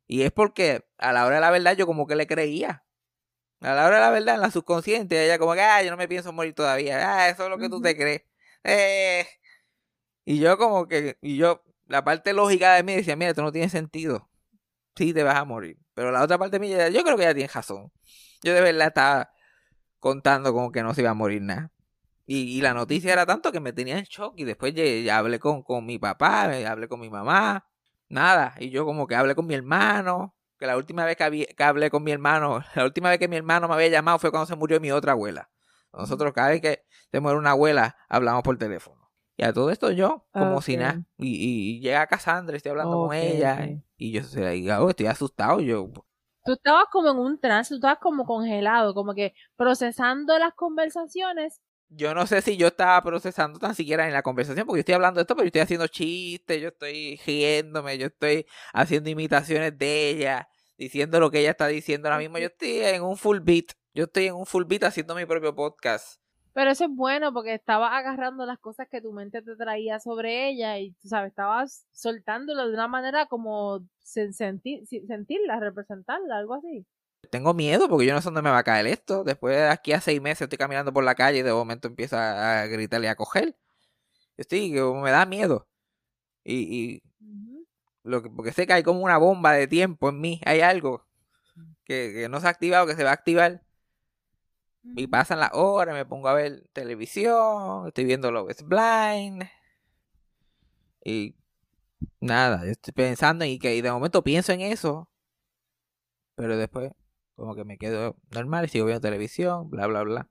Y 0.07 0.23
es 0.23 0.31
porque 0.31 0.85
a 0.97 1.13
la 1.13 1.25
hora 1.25 1.35
de 1.35 1.41
la 1.41 1.51
verdad 1.51 1.77
yo 1.77 1.85
como 1.85 2.07
que 2.07 2.15
le 2.15 2.27
creía. 2.27 2.83
A 3.61 3.73
la 3.73 3.85
hora 3.85 3.97
de 3.97 4.01
la 4.01 4.09
verdad, 4.11 4.35
en 4.35 4.41
la 4.41 4.51
subconsciente, 4.51 5.23
ella 5.23 5.37
como 5.37 5.53
que, 5.53 5.61
ah, 5.61 5.83
yo 5.83 5.91
no 5.91 5.97
me 5.97 6.07
pienso 6.07 6.31
morir 6.31 6.53
todavía. 6.53 6.97
Ah, 6.97 7.29
eso 7.29 7.43
es 7.43 7.49
lo 7.49 7.57
que 7.57 7.69
tú 7.69 7.81
te 7.81 7.95
crees. 7.95 8.23
Eh. 8.63 9.27
Y 10.25 10.39
yo 10.39 10.57
como 10.57 10.87
que, 10.87 11.17
y 11.21 11.37
yo, 11.37 11.63
la 11.87 12.03
parte 12.03 12.33
lógica 12.33 12.75
de 12.75 12.83
mí 12.83 12.95
decía, 12.95 13.15
mira, 13.15 13.31
esto 13.31 13.41
no 13.41 13.51
tiene 13.51 13.69
sentido. 13.69 14.29
Sí, 14.95 15.13
te 15.13 15.23
vas 15.23 15.35
a 15.35 15.45
morir. 15.45 15.77
Pero 15.93 16.11
la 16.11 16.23
otra 16.23 16.37
parte 16.37 16.59
de 16.59 16.59
mí, 16.59 16.69
yo 16.69 17.03
creo 17.03 17.17
que 17.17 17.23
ella 17.23 17.33
tiene 17.33 17.49
razón. 17.53 17.91
Yo 18.43 18.53
de 18.53 18.61
verdad 18.61 18.87
estaba 18.87 19.31
contando 19.99 20.53
como 20.53 20.71
que 20.71 20.83
no 20.83 20.93
se 20.93 21.01
iba 21.01 21.11
a 21.11 21.13
morir 21.13 21.41
nada. 21.41 21.71
Y, 22.31 22.61
la 22.61 22.75
noticia 22.75 23.11
era 23.11 23.25
tanto 23.25 23.51
que 23.51 23.59
me 23.59 23.73
tenía 23.73 23.97
en 23.97 24.03
shock. 24.05 24.35
Y 24.37 24.43
después 24.43 24.75
ya, 24.75 25.17
hablé 25.17 25.39
con, 25.39 25.63
con 25.63 25.83
mi 25.83 25.97
papá, 25.97 26.43
hablé 26.43 26.87
con 26.87 26.99
mi 26.99 27.09
mamá. 27.09 27.65
Nada. 28.07 28.53
Y 28.59 28.69
yo 28.69 28.85
como 28.85 29.07
que 29.07 29.15
hablé 29.15 29.33
con 29.33 29.47
mi 29.47 29.55
hermano. 29.55 30.35
Que 30.59 30.67
la 30.67 30.77
última 30.77 31.05
vez 31.05 31.17
que, 31.17 31.55
hablé 31.57 31.89
con 31.89 32.03
mi 32.03 32.11
hermano, 32.11 32.63
la 32.75 32.85
última 32.85 33.09
vez 33.09 33.17
que 33.17 33.27
mi 33.27 33.35
hermano 33.35 33.67
me 33.67 33.73
había 33.73 33.87
llamado 33.87 34.19
fue 34.19 34.29
cuando 34.29 34.45
se 34.45 34.55
murió 34.55 34.79
mi 34.79 34.91
otra 34.91 35.13
abuela. 35.13 35.49
Nosotros 35.91 36.31
cada 36.33 36.49
vez 36.49 36.61
que 36.61 36.85
se 37.11 37.19
muere 37.19 37.39
una 37.39 37.51
abuela, 37.51 37.97
hablamos 38.07 38.43
por 38.43 38.55
teléfono. 38.59 39.09
Y 39.35 39.43
a 39.43 39.51
todo 39.51 39.71
esto 39.71 39.89
yo, 39.89 40.27
como 40.31 40.61
si 40.61 40.77
nada. 40.77 41.01
Y, 41.17 41.77
y, 41.77 41.79
llega 41.79 42.05
Cassandra, 42.05 42.57
estoy 42.57 42.71
hablando 42.71 43.07
con 43.07 43.15
ella. 43.15 43.69
Y 43.97 44.11
yo 44.11 44.23
se 44.23 44.41
la 44.41 44.49
digo, 44.51 44.75
oh, 44.77 44.89
estoy 44.89 45.07
asustado. 45.07 45.61
Yo, 45.61 45.89
tú 46.45 46.51
estabas 46.51 46.85
como 46.91 47.09
en 47.09 47.17
un 47.17 47.39
trance, 47.39 47.69
tú 47.69 47.77
estabas 47.77 47.97
como 47.99 48.25
congelado, 48.25 48.93
como 48.93 49.15
que 49.15 49.33
procesando 49.55 50.37
las 50.37 50.53
conversaciones 50.53 51.61
yo 51.89 52.13
no 52.13 52.27
sé 52.27 52.41
si 52.41 52.55
yo 52.55 52.67
estaba 52.67 53.01
procesando 53.01 53.59
tan 53.59 53.73
siquiera 53.75 54.07
en 54.07 54.13
la 54.13 54.21
conversación, 54.21 54.65
porque 54.65 54.77
yo 54.77 54.81
estoy 54.81 54.95
hablando 54.95 55.17
de 55.19 55.23
esto, 55.23 55.35
pero 55.35 55.45
yo 55.45 55.47
estoy 55.47 55.61
haciendo 55.61 55.87
chistes, 55.87 56.61
yo 56.61 56.69
estoy 56.69 57.19
riéndome, 57.25 57.97
yo 57.97 58.07
estoy 58.07 58.45
haciendo 58.73 59.09
imitaciones 59.09 59.77
de 59.77 60.09
ella, 60.09 60.49
diciendo 60.77 61.19
lo 61.19 61.31
que 61.31 61.39
ella 61.39 61.51
está 61.51 61.67
diciendo 61.67 62.07
ahora 62.07 62.19
mismo. 62.19 62.37
Yo 62.37 62.47
estoy 62.47 62.77
en 62.81 63.03
un 63.03 63.17
full 63.17 63.39
beat, 63.39 63.73
yo 63.93 64.05
estoy 64.05 64.27
en 64.27 64.35
un 64.35 64.45
full 64.45 64.65
beat 64.65 64.83
haciendo 64.83 65.15
mi 65.15 65.25
propio 65.25 65.55
podcast. 65.55 66.21
Pero 66.53 66.71
eso 66.71 66.85
es 66.85 66.91
bueno 66.93 67.33
porque 67.33 67.53
estabas 67.53 67.91
agarrando 67.93 68.45
las 68.45 68.59
cosas 68.59 68.87
que 68.89 69.01
tu 69.01 69.11
mente 69.13 69.41
te 69.41 69.55
traía 69.55 69.99
sobre 69.99 70.49
ella 70.49 70.77
y, 70.79 70.91
tú 70.93 71.07
sabes, 71.07 71.29
estabas 71.29 71.85
soltándolo 71.91 72.67
de 72.67 72.73
una 72.73 72.87
manera 72.87 73.27
como 73.27 73.81
sentir, 73.99 74.85
sentirla, 74.87 75.59
representarla, 75.59 76.37
algo 76.37 76.55
así 76.55 76.85
tengo 77.29 77.53
miedo 77.53 77.87
porque 77.89 78.05
yo 78.05 78.13
no 78.13 78.21
sé 78.21 78.25
dónde 78.25 78.41
me 78.41 78.49
va 78.49 78.59
a 78.59 78.63
caer 78.63 78.87
esto. 78.87 79.23
Después 79.23 79.55
de 79.55 79.67
aquí 79.67 79.93
a 79.93 80.01
seis 80.01 80.21
meses 80.21 80.43
estoy 80.43 80.57
caminando 80.57 80.93
por 80.93 81.03
la 81.03 81.15
calle 81.15 81.39
y 81.39 81.43
de 81.43 81.53
momento 81.53 81.87
empieza 81.87 82.61
a 82.61 82.67
gritarle 82.67 83.07
y 83.07 83.09
a 83.09 83.15
coger. 83.15 83.55
Estoy, 84.37 84.71
me 84.71 85.11
da 85.11 85.25
miedo. 85.25 85.67
Y, 86.43 87.03
lo 88.03 88.23
que, 88.23 88.29
porque 88.29 88.53
sé 88.53 88.65
que 88.67 88.73
hay 88.73 88.83
como 88.83 89.01
una 89.01 89.17
bomba 89.17 89.53
de 89.53 89.67
tiempo 89.67 90.09
en 90.09 90.21
mí. 90.21 90.41
Hay 90.45 90.61
algo 90.61 91.05
que, 91.85 92.27
no 92.29 92.39
se 92.41 92.47
ha 92.47 92.49
activado, 92.51 92.87
que 92.87 92.95
se 92.95 93.03
va 93.03 93.11
a 93.11 93.13
activar. 93.13 93.63
Y 94.95 95.07
pasan 95.07 95.39
las 95.39 95.51
horas, 95.53 95.93
me 95.95 96.05
pongo 96.05 96.29
a 96.29 96.33
ver 96.33 96.67
televisión, 96.73 97.87
estoy 97.87 98.05
viendo 98.05 98.31
lo 98.31 98.49
es 98.49 98.63
Blind. 98.63 99.43
Y 101.03 101.35
nada, 102.21 102.65
estoy 102.65 102.93
pensando 102.93 103.45
y 103.45 103.59
que 103.59 103.75
y 103.75 103.81
de 103.81 103.91
momento 103.91 104.23
pienso 104.23 104.51
en 104.53 104.61
eso. 104.61 105.09
Pero 106.35 106.57
después 106.57 106.91
como 107.39 107.55
que 107.55 107.65
me 107.65 107.77
quedo 107.77 108.17
normal 108.31 108.69
sigo 108.69 108.85
viendo 108.85 109.01
televisión, 109.01 109.69
bla, 109.69 109.87
bla, 109.87 110.03
bla. 110.03 110.29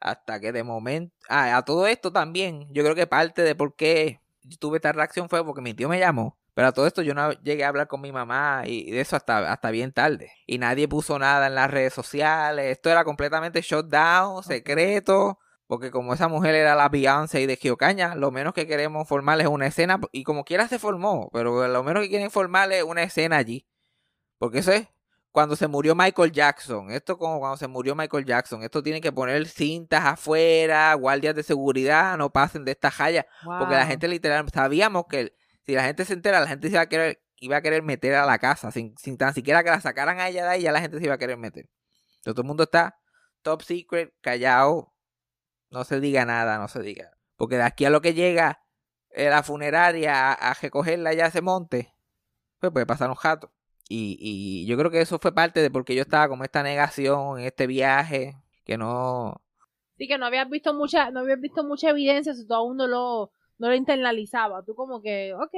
Hasta 0.00 0.40
que 0.40 0.52
de 0.52 0.64
momento... 0.64 1.14
Ah, 1.28 1.56
a 1.56 1.64
todo 1.64 1.86
esto 1.86 2.12
también, 2.12 2.68
yo 2.72 2.82
creo 2.82 2.94
que 2.94 3.06
parte 3.06 3.42
de 3.42 3.54
por 3.54 3.74
qué 3.76 4.20
tuve 4.60 4.76
esta 4.76 4.92
reacción 4.92 5.28
fue 5.28 5.44
porque 5.44 5.62
mi 5.62 5.74
tío 5.74 5.88
me 5.88 5.98
llamó. 5.98 6.38
Pero 6.54 6.68
a 6.68 6.72
todo 6.72 6.86
esto 6.86 7.02
yo 7.02 7.14
no 7.14 7.32
llegué 7.42 7.64
a 7.64 7.68
hablar 7.68 7.88
con 7.88 8.00
mi 8.00 8.12
mamá 8.12 8.62
y 8.64 8.90
de 8.90 9.00
eso 9.00 9.16
hasta, 9.16 9.52
hasta 9.52 9.70
bien 9.72 9.92
tarde. 9.92 10.30
Y 10.46 10.58
nadie 10.58 10.86
puso 10.86 11.18
nada 11.18 11.48
en 11.48 11.56
las 11.56 11.70
redes 11.70 11.92
sociales. 11.92 12.66
Esto 12.70 12.90
era 12.90 13.04
completamente 13.04 13.60
shutdown, 13.60 14.44
secreto. 14.44 15.40
Porque 15.66 15.90
como 15.90 16.14
esa 16.14 16.28
mujer 16.28 16.54
era 16.54 16.76
la 16.76 16.88
Beyoncé 16.88 17.40
y 17.40 17.46
de 17.46 17.56
Giocaña, 17.56 18.14
lo 18.14 18.30
menos 18.30 18.54
que 18.54 18.66
queremos 18.68 19.08
formar 19.08 19.40
es 19.40 19.48
una 19.48 19.66
escena. 19.66 20.00
Y 20.12 20.22
como 20.22 20.44
quiera 20.44 20.68
se 20.68 20.78
formó, 20.78 21.28
pero 21.32 21.66
lo 21.66 21.82
menos 21.82 22.04
que 22.04 22.10
quieren 22.10 22.30
formar 22.30 22.70
es 22.72 22.84
una 22.84 23.02
escena 23.02 23.38
allí. 23.38 23.66
Porque 24.38 24.58
eso 24.58 24.72
es 24.72 24.88
cuando 25.34 25.56
se 25.56 25.66
murió 25.66 25.96
Michael 25.96 26.30
Jackson. 26.30 26.92
Esto 26.92 27.18
como 27.18 27.40
cuando 27.40 27.56
se 27.56 27.66
murió 27.66 27.96
Michael 27.96 28.24
Jackson. 28.24 28.62
Esto 28.62 28.84
tiene 28.84 29.00
que 29.00 29.10
poner 29.10 29.48
cintas 29.48 30.04
afuera, 30.04 30.94
guardias 30.94 31.34
de 31.34 31.42
seguridad, 31.42 32.16
no 32.16 32.30
pasen 32.30 32.64
de 32.64 32.70
esta 32.70 32.92
jaya. 32.92 33.26
Porque 33.42 33.74
la 33.74 33.84
gente 33.84 34.06
literal, 34.06 34.48
sabíamos 34.54 35.06
que 35.10 35.34
si 35.66 35.74
la 35.74 35.82
gente 35.82 36.04
se 36.04 36.12
entera, 36.12 36.38
la 36.38 36.46
gente 36.46 36.68
se 36.68 36.74
iba 36.74 36.82
a 36.82 36.88
querer, 36.88 37.20
iba 37.38 37.56
a 37.56 37.62
querer 37.62 37.82
meter 37.82 38.14
a 38.14 38.26
la 38.26 38.38
casa. 38.38 38.70
Sin, 38.70 38.96
sin 38.96 39.18
tan 39.18 39.34
siquiera 39.34 39.64
que 39.64 39.70
la 39.70 39.80
sacaran 39.80 40.20
a 40.20 40.28
ella 40.28 40.44
de 40.44 40.50
ahí, 40.50 40.62
ya 40.62 40.70
la 40.70 40.80
gente 40.80 40.98
se 40.98 41.04
iba 41.04 41.14
a 41.14 41.18
querer 41.18 41.36
meter. 41.36 41.68
todo 42.22 42.40
el 42.40 42.46
mundo 42.46 42.62
está 42.62 42.96
top 43.42 43.62
secret, 43.62 44.14
callado. 44.20 44.94
No 45.68 45.82
se 45.82 45.98
diga 45.98 46.24
nada, 46.24 46.58
no 46.58 46.68
se 46.68 46.80
diga. 46.80 47.10
Porque 47.34 47.56
de 47.56 47.64
aquí 47.64 47.84
a 47.86 47.90
lo 47.90 48.00
que 48.02 48.14
llega 48.14 48.60
eh, 49.10 49.30
la 49.30 49.42
funeraria 49.42 50.32
a, 50.32 50.54
recogerla 50.54 51.12
ya 51.12 51.28
se 51.32 51.42
monte, 51.42 51.92
pues 52.60 52.70
puede 52.70 52.86
pasar 52.86 53.10
un 53.10 53.16
jato. 53.16 53.52
Y, 53.88 54.16
y 54.18 54.66
yo 54.66 54.76
creo 54.78 54.90
que 54.90 55.00
eso 55.00 55.18
fue 55.18 55.34
parte 55.34 55.60
de 55.60 55.70
porque 55.70 55.94
yo 55.94 56.02
estaba 56.02 56.28
como 56.28 56.44
esta 56.44 56.62
negación 56.62 57.38
en 57.38 57.46
este 57.46 57.66
viaje, 57.66 58.36
que 58.64 58.78
no... 58.78 59.42
Sí, 59.98 60.08
que 60.08 60.18
no 60.18 60.26
habías 60.26 60.48
visto 60.48 60.74
mucha, 60.74 61.10
no 61.10 61.20
habías 61.20 61.40
visto 61.40 61.62
mucha 61.64 61.90
evidencia, 61.90 62.34
si 62.34 62.46
todo 62.46 62.64
uno 62.64 62.86
lo, 62.86 63.30
no 63.58 63.68
lo 63.68 63.74
internalizaba. 63.74 64.64
Tú 64.64 64.74
como 64.74 65.00
que, 65.02 65.34
ok, 65.34 65.54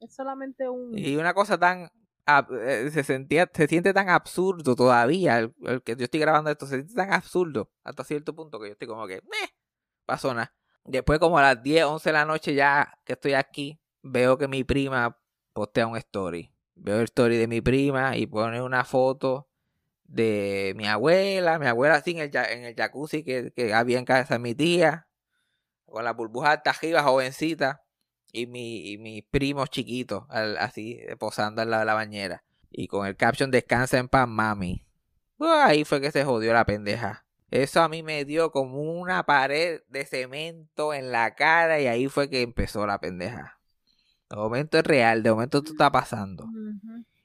es 0.00 0.14
solamente 0.14 0.68
un... 0.68 0.96
Y 0.96 1.16
una 1.16 1.34
cosa 1.34 1.58
tan... 1.58 1.90
Eh, 2.60 2.90
se 2.90 3.04
sentía, 3.04 3.48
se 3.52 3.68
siente 3.68 3.92
tan 3.92 4.08
absurdo 4.08 4.74
todavía, 4.74 5.38
el, 5.38 5.82
que 5.84 5.94
yo 5.94 6.04
estoy 6.04 6.18
grabando 6.18 6.50
esto, 6.50 6.66
se 6.66 6.76
siente 6.76 6.94
tan 6.94 7.12
absurdo 7.12 7.70
hasta 7.84 8.02
cierto 8.02 8.34
punto 8.34 8.58
que 8.58 8.66
yo 8.66 8.72
estoy 8.72 8.88
como 8.88 9.06
que, 9.06 9.16
meh, 9.22 9.48
pasó 10.04 10.34
nada. 10.34 10.52
Después 10.84 11.20
como 11.20 11.38
a 11.38 11.42
las 11.42 11.62
10, 11.62 11.84
11 11.84 12.08
de 12.08 12.12
la 12.12 12.24
noche 12.24 12.54
ya 12.54 12.98
que 13.04 13.12
estoy 13.12 13.34
aquí, 13.34 13.80
veo 14.02 14.38
que 14.38 14.48
mi 14.48 14.64
prima 14.64 15.16
postea 15.52 15.86
un 15.86 15.96
story 15.96 16.55
veo 16.76 16.98
el 16.98 17.04
story 17.04 17.36
de 17.36 17.48
mi 17.48 17.60
prima 17.60 18.16
y 18.16 18.26
pone 18.26 18.62
una 18.62 18.84
foto 18.84 19.48
de 20.04 20.72
mi 20.76 20.86
abuela, 20.86 21.58
mi 21.58 21.66
abuela 21.66 21.96
así 21.96 22.12
en 22.12 22.18
el, 22.64 22.74
jacuzzi 22.74 23.24
que, 23.24 23.52
que, 23.52 23.74
había 23.74 23.98
en 23.98 24.04
casa 24.04 24.34
de 24.34 24.40
mi 24.40 24.54
tía, 24.54 25.08
con 25.84 26.04
la 26.04 26.12
burbuja 26.12 26.52
alta 26.52 26.70
arriba, 26.70 27.02
jovencita, 27.02 27.82
y, 28.32 28.46
mi, 28.46 28.92
y 28.92 28.98
mis 28.98 29.24
primos 29.24 29.70
chiquitos, 29.70 30.24
así 30.30 31.00
posando 31.18 31.62
al 31.62 31.70
lado 31.70 31.80
de 31.80 31.86
la 31.86 31.94
bañera. 31.94 32.44
Y 32.70 32.88
con 32.88 33.06
el 33.06 33.16
caption 33.16 33.50
descansa 33.50 33.98
en 33.98 34.08
paz, 34.08 34.28
mami. 34.28 34.84
ahí 35.40 35.84
fue 35.84 36.00
que 36.00 36.12
se 36.12 36.24
jodió 36.24 36.52
la 36.52 36.66
pendeja. 36.66 37.24
Eso 37.50 37.80
a 37.80 37.88
mí 37.88 38.02
me 38.02 38.24
dio 38.24 38.50
como 38.50 38.82
una 38.82 39.24
pared 39.24 39.80
de 39.88 40.04
cemento 40.04 40.92
en 40.92 41.12
la 41.12 41.34
cara 41.34 41.80
y 41.80 41.86
ahí 41.86 42.08
fue 42.08 42.28
que 42.28 42.42
empezó 42.42 42.86
la 42.86 43.00
pendeja. 43.00 43.55
De 44.28 44.36
momento 44.36 44.78
es 44.78 44.84
real, 44.84 45.22
de 45.22 45.30
momento 45.30 45.58
esto 45.58 45.70
está 45.72 45.90
pasando. 45.92 46.46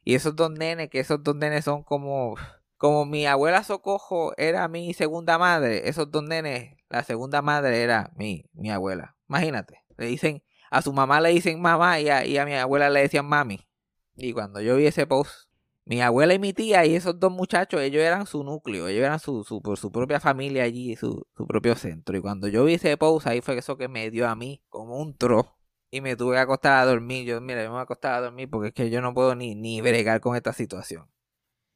Y 0.04 0.16
esos 0.16 0.36
dos 0.36 0.52
nenes, 0.52 0.90
que 0.90 1.00
esos 1.00 1.24
dos 1.24 1.36
nenes 1.36 1.66
son 1.66 1.84
como, 1.84 2.36
como 2.78 3.06
mi 3.06 3.26
abuela 3.26 3.64
Socojo 3.64 4.34
era 4.38 4.68
mi 4.68 4.94
segunda 4.94 5.38
madre, 5.38 5.88
esos 5.90 6.12
dos 6.12 6.24
nenes, 6.24 6.78
la 6.90 7.04
segunda 7.04 7.42
madre 7.42 7.82
era 7.82 8.12
mi, 8.16 8.46
mi 8.54 8.70
abuela. 8.70 9.16
Imagínate, 9.30 9.84
le 9.98 10.08
dicen, 10.08 10.44
a 10.70 10.82
su 10.82 10.94
mamá 10.94 11.22
le 11.22 11.30
dicen 11.30 11.60
mamá 11.60 12.00
y 12.00 12.10
a, 12.10 12.26
y 12.26 12.38
a 12.38 12.46
mi 12.46 12.54
abuela 12.54 12.90
le 12.90 13.02
decían 13.02 13.26
mami. 13.26 13.68
Y 14.16 14.34
cuando 14.34 14.62
yo 14.62 14.76
vi 14.76 14.86
ese 14.86 15.08
post, 15.08 15.50
mi 15.86 16.02
abuela 16.02 16.36
y 16.36 16.40
mi 16.40 16.54
tía 16.54 16.86
y 16.86 16.96
esos 16.96 17.20
dos 17.20 17.32
muchachos, 17.32 17.82
ellos 17.82 18.04
eran 18.04 18.28
su 18.28 18.44
núcleo, 18.44 18.88
ellos 18.88 19.04
eran 19.04 19.20
su, 19.20 19.44
su, 19.44 19.62
su 19.76 19.92
propia 19.92 20.20
familia 20.20 20.64
allí, 20.64 20.96
su, 20.96 21.26
su 21.36 21.48
propio 21.48 21.76
centro. 21.76 22.16
Y 22.16 22.22
cuando 22.22 22.48
yo 22.48 22.64
vi 22.66 22.76
ese 22.76 22.96
post, 22.98 23.26
ahí 23.26 23.42
fue 23.42 23.58
eso 23.58 23.78
que 23.78 23.88
me 23.88 24.12
dio 24.12 24.28
a 24.30 24.36
mí 24.36 24.64
como 24.70 24.98
un 24.98 25.18
tro 25.18 25.58
y 25.92 26.02
me 26.02 26.16
tuve 26.16 26.36
que 26.36 26.40
acostar 26.40 26.80
a 26.82 26.86
dormir. 26.86 27.26
Yo, 27.26 27.42
mira, 27.42 27.62
yo 27.62 27.70
me 27.70 27.74
voy 27.74 27.80
a 27.80 27.84
acostar 27.84 28.14
a 28.14 28.22
dormir 28.22 28.50
porque 28.50 28.70
es 28.70 28.74
que 28.74 28.90
yo 28.90 29.02
no 29.02 29.14
puedo 29.14 29.36
ni, 29.36 29.56
ni 29.56 29.82
bregar 29.82 30.22
con 30.22 30.36
esta 30.36 30.54
situación. 30.54 31.08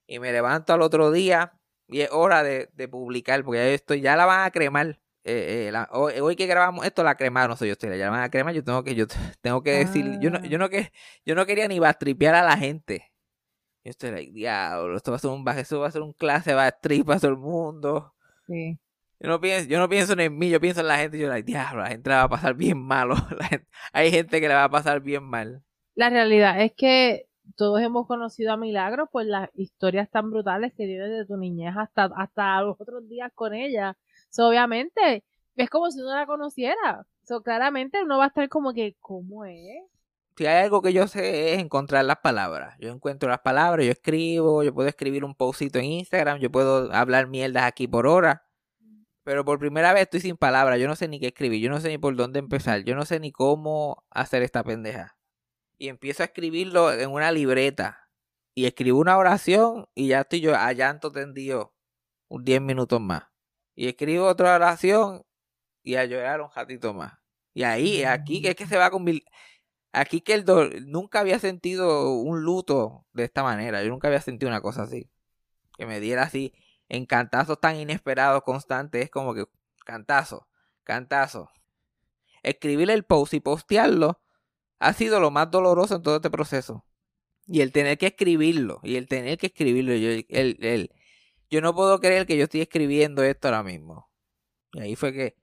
Y 0.08 0.20
me 0.20 0.32
levanto 0.32 0.74
al 0.74 0.82
otro 0.82 1.12
día 1.12 1.60
y 1.88 2.02
es 2.02 2.10
hora 2.12 2.44
de, 2.44 2.68
publicar 2.90 3.44
porque 3.44 3.80
ya 3.88 3.96
ya 3.96 4.16
la 4.16 4.26
van 4.26 4.46
a 4.46 4.52
cremar. 4.52 5.00
Eh, 5.28 5.72
eh, 5.74 6.22
hoy, 6.22 6.36
que 6.36 6.46
grabamos 6.46 6.86
esto 6.86 7.04
la 7.04 7.16
cremaron, 7.16 7.50
no 7.50 7.58
soy 7.58 7.70
yo 7.70 7.74
estoy, 7.74 7.98
la 7.98 8.10
van 8.12 8.22
a 8.22 8.30
cremar, 8.30 8.54
yo 8.54 8.64
tengo 8.64 8.84
que, 8.84 8.94
yo 8.94 9.08
tengo 9.42 9.64
que 9.64 9.72
decir, 9.72 10.20
yo 10.20 10.30
no, 10.30 10.44
yo 10.46 10.60
no 10.60 10.70
que, 10.70 10.92
yo 11.26 11.36
no 11.36 11.46
quería 11.46 11.68
ni 11.68 11.80
bastripear 11.80 12.36
a 12.36 12.44
la 12.44 12.58
gente. 12.58 13.12
Yo 13.84 13.92
estoy 13.92 14.12
like, 14.12 14.32
diablo, 14.32 14.98
esto 14.98 15.12
va 15.12 15.18
a 15.18 15.20
ser 15.20 15.32
un 15.32 15.48
esto 15.50 15.80
va 15.80 15.88
a 15.88 15.92
ser 15.92 16.02
un 16.02 16.14
clase 16.14 16.54
bastrip 16.54 17.06
para 17.06 17.20
todo 17.20 17.32
el 17.32 17.38
mundo. 17.38 18.16
Sí. 18.48 18.80
Yo 19.20 19.30
no, 19.30 19.40
pienso, 19.40 19.70
yo 19.70 19.80
no 19.80 19.88
pienso 19.88 20.14
en 20.14 20.38
mí, 20.38 20.50
yo 20.50 20.60
pienso 20.60 20.82
en 20.82 20.88
la 20.88 20.98
gente. 20.98 21.18
Yo, 21.18 21.30
like, 21.30 21.46
diablo, 21.46 21.84
la 21.84 21.90
gente 21.90 22.10
la 22.10 22.18
va 22.18 22.24
a 22.24 22.30
pasar 22.30 22.54
bien 22.56 22.78
malo. 22.78 23.16
hay 23.94 24.12
gente 24.12 24.42
que 24.42 24.48
le 24.48 24.54
va 24.54 24.66
a 24.66 24.70
pasar 24.70 25.02
bien 25.02 25.24
mal. 25.24 25.64
La 25.96 26.10
realidad 26.10 26.62
es 26.62 26.74
que 26.76 27.28
todos 27.56 27.82
hemos 27.82 28.08
conocido 28.08 28.52
a 28.52 28.58
Milagro 28.58 29.08
por 29.08 29.26
las 29.26 29.50
historias 29.54 30.10
tan 30.10 30.32
brutales 30.32 30.74
que 30.76 30.86
vive 30.86 31.08
de 31.08 31.26
tu 31.26 31.38
niñez 31.38 31.76
hasta, 31.78 32.10
hasta 32.16 32.62
los 32.62 32.80
otros 32.80 33.08
días 33.08 33.32
con 33.34 33.54
ella. 33.54 33.96
obviamente, 34.38 35.24
es 35.56 35.70
como 35.70 35.90
si 35.92 36.02
uno 36.02 36.14
la 36.14 36.26
conociera. 36.26 37.06
So, 37.24 37.42
claramente 37.42 38.04
uno 38.04 38.18
va 38.18 38.26
a 38.26 38.28
estar 38.28 38.50
como 38.50 38.74
que, 38.74 38.98
¿cómo 39.00 39.46
es? 39.46 39.84
Si 40.38 40.46
hay 40.46 40.66
algo 40.66 40.82
que 40.82 40.92
yo 40.92 41.08
sé 41.08 41.54
es 41.54 41.60
encontrar 41.60 42.04
las 42.04 42.18
palabras. 42.18 42.76
Yo 42.80 42.90
encuentro 42.90 43.30
las 43.30 43.40
palabras, 43.40 43.86
yo 43.86 43.92
escribo, 43.94 44.64
yo 44.64 44.74
puedo 44.74 44.90
escribir 44.90 45.24
un 45.24 45.34
postito 45.34 45.80
en 45.80 45.86
Instagram, 45.86 46.40
yo 46.40 46.52
puedo 46.52 46.92
hablar 46.94 47.28
mierdas 47.28 47.64
aquí 47.64 47.88
por 47.88 48.06
hora 48.06 48.45
pero 49.26 49.44
por 49.44 49.58
primera 49.58 49.92
vez 49.92 50.04
estoy 50.04 50.20
sin 50.22 50.38
palabras. 50.38 50.80
Yo 50.80 50.88
no 50.88 50.96
sé 50.96 51.08
ni 51.08 51.20
qué 51.20 51.28
escribir. 51.28 51.60
Yo 51.60 51.72
no 51.72 51.82
sé 51.82 51.90
ni 51.90 51.98
por 51.98 52.16
dónde 52.16 52.38
empezar. 52.38 52.84
Yo 52.84 52.96
no 52.96 53.06
sé 53.06 53.20
ni 53.20 53.32
cómo 53.32 54.06
hacer 54.12 54.44
esta 54.44 54.64
pendeja. 54.64 55.18
Y 55.80 55.90
empiezo 55.90 56.22
a 56.22 56.28
escribirlo 56.28 56.94
en 56.94 57.10
una 57.10 57.32
libreta. 57.32 58.08
Y 58.54 58.68
escribo 58.68 59.00
una 59.00 59.18
oración 59.18 59.88
y 59.96 60.10
ya 60.10 60.22
estoy 60.22 60.42
yo 60.42 60.56
a 60.56 60.72
llanto 60.74 61.12
tendido 61.12 61.74
un 62.28 62.46
10 62.46 62.62
minutos 62.62 63.02
más. 63.02 63.24
Y 63.74 63.88
escribo 63.88 64.28
otra 64.28 64.56
oración 64.56 65.24
y 65.82 65.96
a 65.96 66.06
llorar 66.06 66.42
un 66.42 66.52
ratito 66.56 66.94
más. 66.94 67.14
Y 67.56 67.64
ahí, 67.64 68.04
aquí 68.04 68.44
que 68.44 68.50
es 68.50 68.56
que 68.56 68.68
se 68.68 68.78
va 68.78 68.86
a 68.86 68.92
convertir. 68.92 69.24
Aquí 69.92 70.22
que 70.22 70.36
el 70.36 70.46
dolor. 70.46 70.84
Nunca 70.84 71.22
había 71.22 71.40
sentido 71.40 72.14
un 72.14 72.44
luto 72.44 73.08
de 73.12 73.24
esta 73.24 73.42
manera. 73.42 73.84
Yo 73.84 73.90
nunca 73.90 74.08
había 74.08 74.22
sentido 74.22 74.52
una 74.52 74.62
cosa 74.62 74.84
así. 74.84 75.10
Que 75.78 75.88
me 75.88 76.00
diera 76.00 76.24
así 76.24 76.54
en 76.90 77.06
cantazos 77.06 77.60
tan 77.60 77.78
inesperados, 77.78 78.44
constantes, 78.44 79.06
es 79.06 79.10
como 79.10 79.34
que 79.34 79.46
cantazo, 79.86 80.48
cantazo. 80.84 81.52
Escribir 82.44 82.90
el 82.92 83.04
post 83.04 83.34
y 83.34 83.40
postearlo 83.40 84.22
ha 84.80 84.94
sido 84.94 85.20
lo 85.20 85.32
más 85.32 85.50
doloroso 85.50 85.96
en 85.96 86.04
todo 86.04 86.18
este 86.18 86.30
proceso. 86.30 86.86
Y 87.48 87.62
el 87.62 87.72
tener 87.72 87.98
que 87.98 88.08
escribirlo, 88.08 88.80
y 88.84 88.96
el 88.98 89.08
tener 89.08 89.38
que 89.38 89.48
escribirlo, 89.48 89.94
yo, 89.96 90.10
el, 90.30 90.90
yo 91.50 91.62
no 91.62 91.76
puedo 91.76 92.00
creer 92.00 92.26
que 92.26 92.38
yo 92.38 92.46
estoy 92.46 92.62
escribiendo 92.62 93.24
esto 93.24 93.48
ahora 93.48 93.64
mismo. 93.64 94.10
Y 94.74 94.82
ahí 94.82 94.96
fue 94.96 95.14
que, 95.14 95.36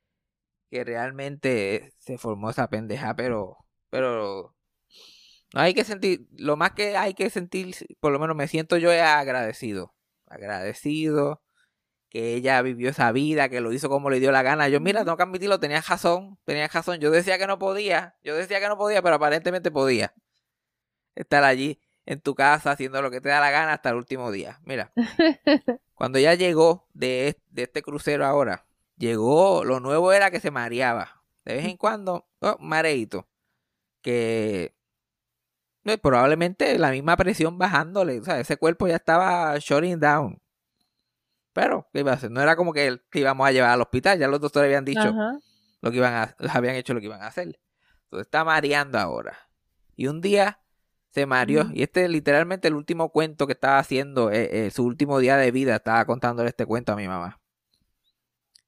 que 0.71 0.85
realmente 0.85 1.95
se 1.99 2.19
formó 2.19 2.51
esa 2.51 2.69
pendeja, 2.69 3.15
pero, 3.17 3.59
pero 3.91 4.57
no 5.55 5.61
hay 5.61 5.75
que 5.75 5.85
sentir, 5.85 6.29
lo 6.37 6.57
más 6.57 6.73
que 6.73 6.97
hay 6.97 7.15
que 7.15 7.31
sentir, 7.31 7.75
por 8.01 8.13
lo 8.13 8.19
menos 8.19 8.37
me 8.37 8.49
siento 8.49 8.79
yo 8.79 8.91
agradecido 8.91 9.95
agradecido, 10.33 11.43
que 12.09 12.35
ella 12.35 12.61
vivió 12.63 12.91
esa 12.91 13.13
vida, 13.13 13.49
que 13.49 13.61
lo 13.61 13.73
hizo 13.73 13.89
como 13.89 14.11
le 14.11 14.21
dio 14.21 14.33
la 14.33 14.43
gana. 14.43 14.69
Yo, 14.69 14.81
mira, 14.81 15.05
tengo 15.05 15.17
que 15.17 15.23
admitirlo, 15.23 15.61
tenía 15.61 15.81
razón, 15.81 16.39
tenía 16.45 16.69
razón. 16.69 16.99
Yo 17.01 17.11
decía 17.11 17.39
que 17.39 17.47
no 17.47 17.59
podía, 17.59 18.17
yo 18.23 18.37
decía 18.37 18.61
que 18.61 18.69
no 18.69 18.77
podía, 18.77 19.03
pero 19.03 19.17
aparentemente 19.17 19.71
podía 19.71 20.15
estar 21.15 21.45
allí 21.45 21.81
en 22.05 22.21
tu 22.21 22.35
casa 22.35 22.73
haciendo 22.73 23.01
lo 23.03 23.11
que 23.11 23.21
te 23.21 23.29
da 23.29 23.41
la 23.41 23.51
gana 23.51 23.75
hasta 23.75 23.91
el 23.91 23.97
último 23.97 24.31
día. 24.31 24.61
Mira, 24.65 24.93
cuando 25.95 26.19
ella 26.19 26.35
llegó 26.35 26.89
de, 26.93 27.41
de 27.49 27.63
este 27.63 27.83
crucero 27.83 28.27
ahora, 28.27 28.67
llegó, 28.97 29.65
lo 29.65 29.81
nuevo 29.81 30.13
era 30.13 30.31
que 30.31 30.41
se 30.41 30.51
mareaba. 30.51 31.25
De 31.45 31.55
vez 31.55 31.67
en 31.67 31.77
cuando, 31.77 32.29
oh, 32.41 32.57
mareito. 32.61 33.29
Que 34.03 34.75
probablemente 36.01 36.79
la 36.79 36.91
misma 36.91 37.17
presión 37.17 37.59
bajándole. 37.59 38.21
O 38.21 38.25
sea, 38.25 38.41
ese 38.41 38.57
cuerpo 38.57 38.87
ya 38.87 38.97
estaba 38.97 39.57
shutting 39.59 39.99
down. 39.99 40.41
Pero, 41.53 41.89
¿qué 41.93 42.01
iba 42.01 42.13
a 42.13 42.15
hacer? 42.15 42.31
No 42.31 42.41
era 42.41 42.57
como 42.57 42.73
que, 42.73 43.01
íbamos 43.13 43.47
a 43.47 43.53
llevar 43.53 43.71
al 43.71 43.83
hospital. 43.83 44.19
Ya 44.19 44.29
los 44.29 44.41
doctores 44.41 44.69
habían 44.69 44.85
dicho 44.85 45.13
lo 45.81 45.91
que 45.91 45.97
iban 45.97 46.15
a, 46.15 46.37
habían 46.53 46.77
hecho 46.77 46.95
lo 46.95 47.01
que 47.01 47.07
iban 47.07 47.23
a 47.23 47.27
hacer. 47.27 47.59
Entonces 48.05 48.27
está 48.27 48.45
mareando 48.45 48.99
ahora. 48.99 49.37
Y 49.97 50.07
un 50.07 50.21
día 50.21 50.61
se 51.11 51.27
mareó. 51.27 51.67
Y 51.73 51.83
este 51.83 52.05
es 52.05 52.11
literalmente 52.11 52.69
el 52.69 52.75
último 52.75 53.11
cuento 53.11 53.47
que 53.47 53.53
estaba 53.53 53.79
haciendo. 53.79 54.31
Eh, 54.31 54.67
eh, 54.67 54.71
su 54.71 54.85
último 54.85 55.19
día 55.19 55.37
de 55.37 55.51
vida. 55.51 55.77
Estaba 55.77 56.05
contándole 56.07 56.49
este 56.49 56.65
cuento 56.65 56.93
a 56.93 56.97
mi 56.97 57.07
mamá. 57.07 57.41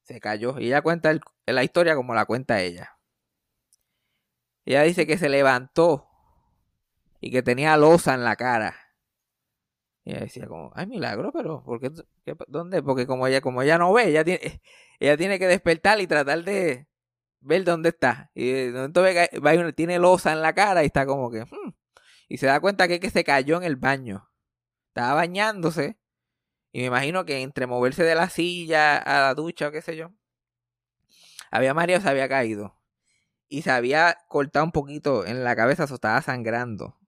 Se 0.02 0.21
cayó. 0.21 0.59
Y 0.59 0.66
ella 0.66 0.83
cuenta 0.83 1.12
la 1.47 1.64
historia 1.64 1.94
como 1.94 2.14
la 2.14 2.26
cuenta 2.26 2.61
ella. 2.61 2.99
Ella 4.66 4.83
dice 4.83 5.06
que 5.06 5.16
se 5.16 5.28
levantó 5.28 6.13
y 7.25 7.31
que 7.31 7.43
tenía 7.43 7.76
losa 7.78 8.12
en 8.14 8.23
la 8.23 8.37
cara. 8.37 8.76
Y 10.04 10.11
ella 10.11 10.21
decía 10.21 10.47
como, 10.47 10.71
ay, 10.75 10.87
milagro, 10.87 11.33
pero 11.33 11.64
¿por 11.64 11.81
qué, 11.81 11.90
¿dónde? 12.49 12.83
Porque 12.83 13.07
como 13.07 13.26
ella, 13.26 13.40
como 13.40 13.62
ella 13.62 13.78
no 13.78 13.95
ve, 13.95 14.09
ella 14.11 14.25
tiene, 14.25 14.61
ella 15.00 15.16
tiene 15.16 15.38
que 15.38 15.47
despertar 15.47 16.00
y 16.02 16.07
tratar 16.07 16.45
de 16.45 16.87
ver 17.40 17.64
dónde 17.64 17.88
está. 17.90 18.31
Y 18.35 18.50
entonces 18.50 19.75
tiene 19.75 19.99
losa 19.99 20.33
en 20.33 20.43
la 20.43 20.54
cara 20.54 20.83
y 20.83 20.87
está 20.87 21.07
como 21.07 21.31
que, 21.31 21.45
hmm". 21.45 21.73
y 22.28 22.37
se 22.37 22.47
da 22.47 22.61
cuenta 22.61 22.88
que, 22.88 23.00
que 23.00 23.09
se 23.09 23.25
cayó 23.25 23.57
en 23.57 23.64
el 23.64 23.76
baño. 23.76 24.31
Estaba 24.88 25.14
bañándose 25.14 25.99
y 26.73 26.81
me 26.81 26.87
imagino 26.87 27.25
que 27.25 27.40
entre 27.40 27.66
moverse 27.66 28.04
de 28.04 28.14
la 28.14 28.28
silla 28.28 28.99
a 28.99 29.21
la 29.28 29.35
ducha 29.35 29.69
o 29.69 29.73
qué 29.73 29.81
sé 29.81 29.97
yo, 29.97 30.12
había 31.50 31.73
María 31.73 32.00
se 32.02 32.09
había 32.09 32.28
caído. 32.28 32.76
Y 33.49 33.62
se 33.62 33.71
había 33.71 34.19
cortado 34.28 34.66
un 34.66 34.73
poquito 34.73 35.25
en 35.26 35.45
la 35.45 35.57
cabeza, 35.57 35.87
se 35.87 35.95
estaba 35.95 36.21
sangrando. 36.21 36.99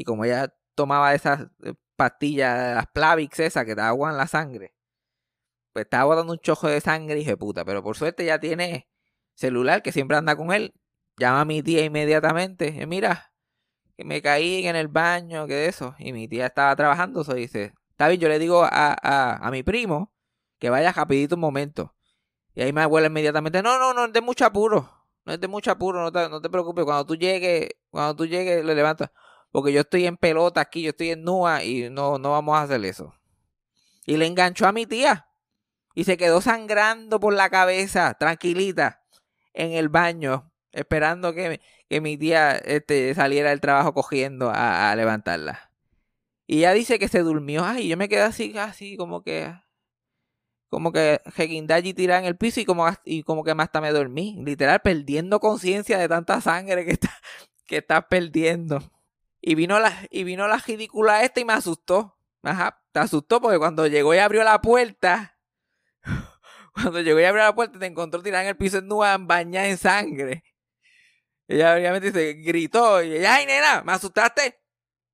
Y 0.00 0.04
como 0.04 0.24
ella 0.24 0.54
tomaba 0.74 1.12
esas 1.12 1.48
eh, 1.62 1.74
pastillas, 1.94 2.74
las 2.74 2.86
Plavix 2.86 3.38
esas 3.38 3.66
que 3.66 3.74
te 3.74 3.82
aguan 3.82 4.16
la 4.16 4.26
sangre, 4.26 4.74
pues 5.74 5.84
estaba 5.84 6.04
botando 6.04 6.32
un 6.32 6.38
chojo 6.38 6.68
de 6.68 6.80
sangre 6.80 7.16
y 7.16 7.18
dije, 7.18 7.36
puta, 7.36 7.66
pero 7.66 7.82
por 7.82 7.98
suerte 7.98 8.24
ya 8.24 8.40
tiene 8.40 8.88
celular 9.34 9.82
que 9.82 9.92
siempre 9.92 10.16
anda 10.16 10.34
con 10.36 10.54
él. 10.54 10.72
Llama 11.18 11.42
a 11.42 11.44
mi 11.44 11.62
tía 11.62 11.84
inmediatamente. 11.84 12.68
Y 12.80 12.86
mira, 12.86 13.34
que 13.94 14.04
me 14.04 14.22
caí 14.22 14.66
en 14.66 14.74
el 14.74 14.88
baño, 14.88 15.46
que 15.46 15.52
de 15.54 15.66
eso. 15.68 15.94
Y 15.98 16.14
mi 16.14 16.28
tía 16.28 16.46
estaba 16.46 16.74
trabajando, 16.76 17.24
se 17.24 17.34
dice, 17.34 17.74
Está 17.90 18.08
bien, 18.08 18.20
yo 18.22 18.28
le 18.30 18.38
digo 18.38 18.64
a, 18.64 19.50
mi 19.52 19.62
primo 19.62 20.14
que 20.58 20.70
vaya 20.70 20.92
rapidito 20.92 21.34
un 21.34 21.42
momento. 21.42 21.94
Y 22.54 22.62
ahí 22.62 22.72
me 22.72 22.80
abuela 22.80 23.08
inmediatamente, 23.08 23.62
no, 23.62 23.78
no, 23.78 23.92
no 23.92 24.06
es 24.06 24.14
de 24.14 24.22
mucho 24.22 24.46
apuro. 24.46 24.90
No 25.26 25.34
es 25.34 25.40
de 25.40 25.48
mucho 25.48 25.70
apuro, 25.70 26.00
no 26.00 26.10
te, 26.10 26.26
no 26.30 26.40
te 26.40 26.48
preocupes. 26.48 26.86
Cuando 26.86 27.04
tú 27.04 27.16
llegues, 27.16 27.68
cuando 27.90 28.16
tú 28.16 28.24
llegues, 28.24 28.64
le 28.64 28.74
levantas. 28.74 29.10
Porque 29.50 29.72
yo 29.72 29.80
estoy 29.80 30.06
en 30.06 30.16
pelota 30.16 30.60
aquí, 30.60 30.82
yo 30.82 30.90
estoy 30.90 31.10
en 31.10 31.24
nua 31.24 31.64
y 31.64 31.90
no, 31.90 32.18
no 32.18 32.30
vamos 32.30 32.56
a 32.56 32.62
hacer 32.62 32.84
eso. 32.84 33.14
Y 34.06 34.16
le 34.16 34.26
enganchó 34.26 34.66
a 34.66 34.72
mi 34.72 34.86
tía. 34.86 35.26
Y 35.94 36.04
se 36.04 36.16
quedó 36.16 36.40
sangrando 36.40 37.18
por 37.18 37.34
la 37.34 37.50
cabeza, 37.50 38.14
tranquilita, 38.14 39.02
en 39.52 39.72
el 39.72 39.88
baño, 39.88 40.52
esperando 40.72 41.34
que, 41.34 41.60
que 41.88 42.00
mi 42.00 42.16
tía 42.16 42.52
este, 42.52 43.14
saliera 43.14 43.50
del 43.50 43.60
trabajo 43.60 43.92
cogiendo 43.92 44.50
a 44.54 44.94
levantarla. 44.94 45.70
Y 46.50 46.58
ella 46.58 46.72
dice 46.72 46.98
que 46.98 47.06
se 47.06 47.20
durmió. 47.20 47.64
Ay, 47.64 47.86
yo 47.86 47.96
me 47.96 48.08
quedé 48.08 48.22
así, 48.22 48.58
así, 48.58 48.96
como 48.96 49.22
que. 49.22 49.54
Como 50.68 50.90
que 50.90 51.20
Hegindaji 51.36 51.94
tirada 51.94 52.18
en 52.18 52.26
el 52.26 52.36
piso 52.36 52.58
y 52.58 52.64
como, 52.64 52.88
y 53.04 53.22
como 53.22 53.44
que 53.44 53.52
hasta 53.52 53.80
me 53.80 53.92
dormí. 53.92 54.36
Literal, 54.44 54.80
perdiendo 54.80 55.38
conciencia 55.38 55.96
de 55.96 56.08
tanta 56.08 56.40
sangre 56.40 56.84
que, 56.84 56.90
está, 56.90 57.10
que 57.66 57.76
estás 57.76 58.04
perdiendo. 58.10 58.82
Y 59.40 59.54
vino 59.54 59.78
la, 59.80 60.06
y 60.10 60.24
vino 60.24 60.46
la 60.48 60.58
ridícula 60.58 61.22
esta 61.24 61.40
y 61.40 61.44
me 61.44 61.52
asustó. 61.54 62.16
Ajá, 62.42 62.82
te 62.92 63.00
asustó 63.00 63.40
porque 63.40 63.58
cuando 63.58 63.86
llegó 63.86 64.14
y 64.14 64.18
abrió 64.18 64.44
la 64.44 64.60
puerta. 64.60 65.38
Cuando 66.72 67.00
llegó 67.00 67.18
y 67.20 67.24
abrió 67.24 67.42
la 67.42 67.54
puerta 67.54 67.78
te 67.80 67.86
encontró 67.86 68.22
tirada 68.22 68.44
en 68.44 68.50
el 68.50 68.56
piso 68.56 68.78
en 68.78 69.26
bañada 69.26 69.66
en 69.66 69.76
sangre. 69.76 70.44
Ella 71.48 71.74
obviamente 71.74 72.12
se 72.12 72.34
gritó 72.34 73.02
y 73.02 73.16
ella, 73.16 73.34
ay 73.34 73.44
nena, 73.46 73.82
¿me 73.82 73.92
asustaste? 73.92 74.60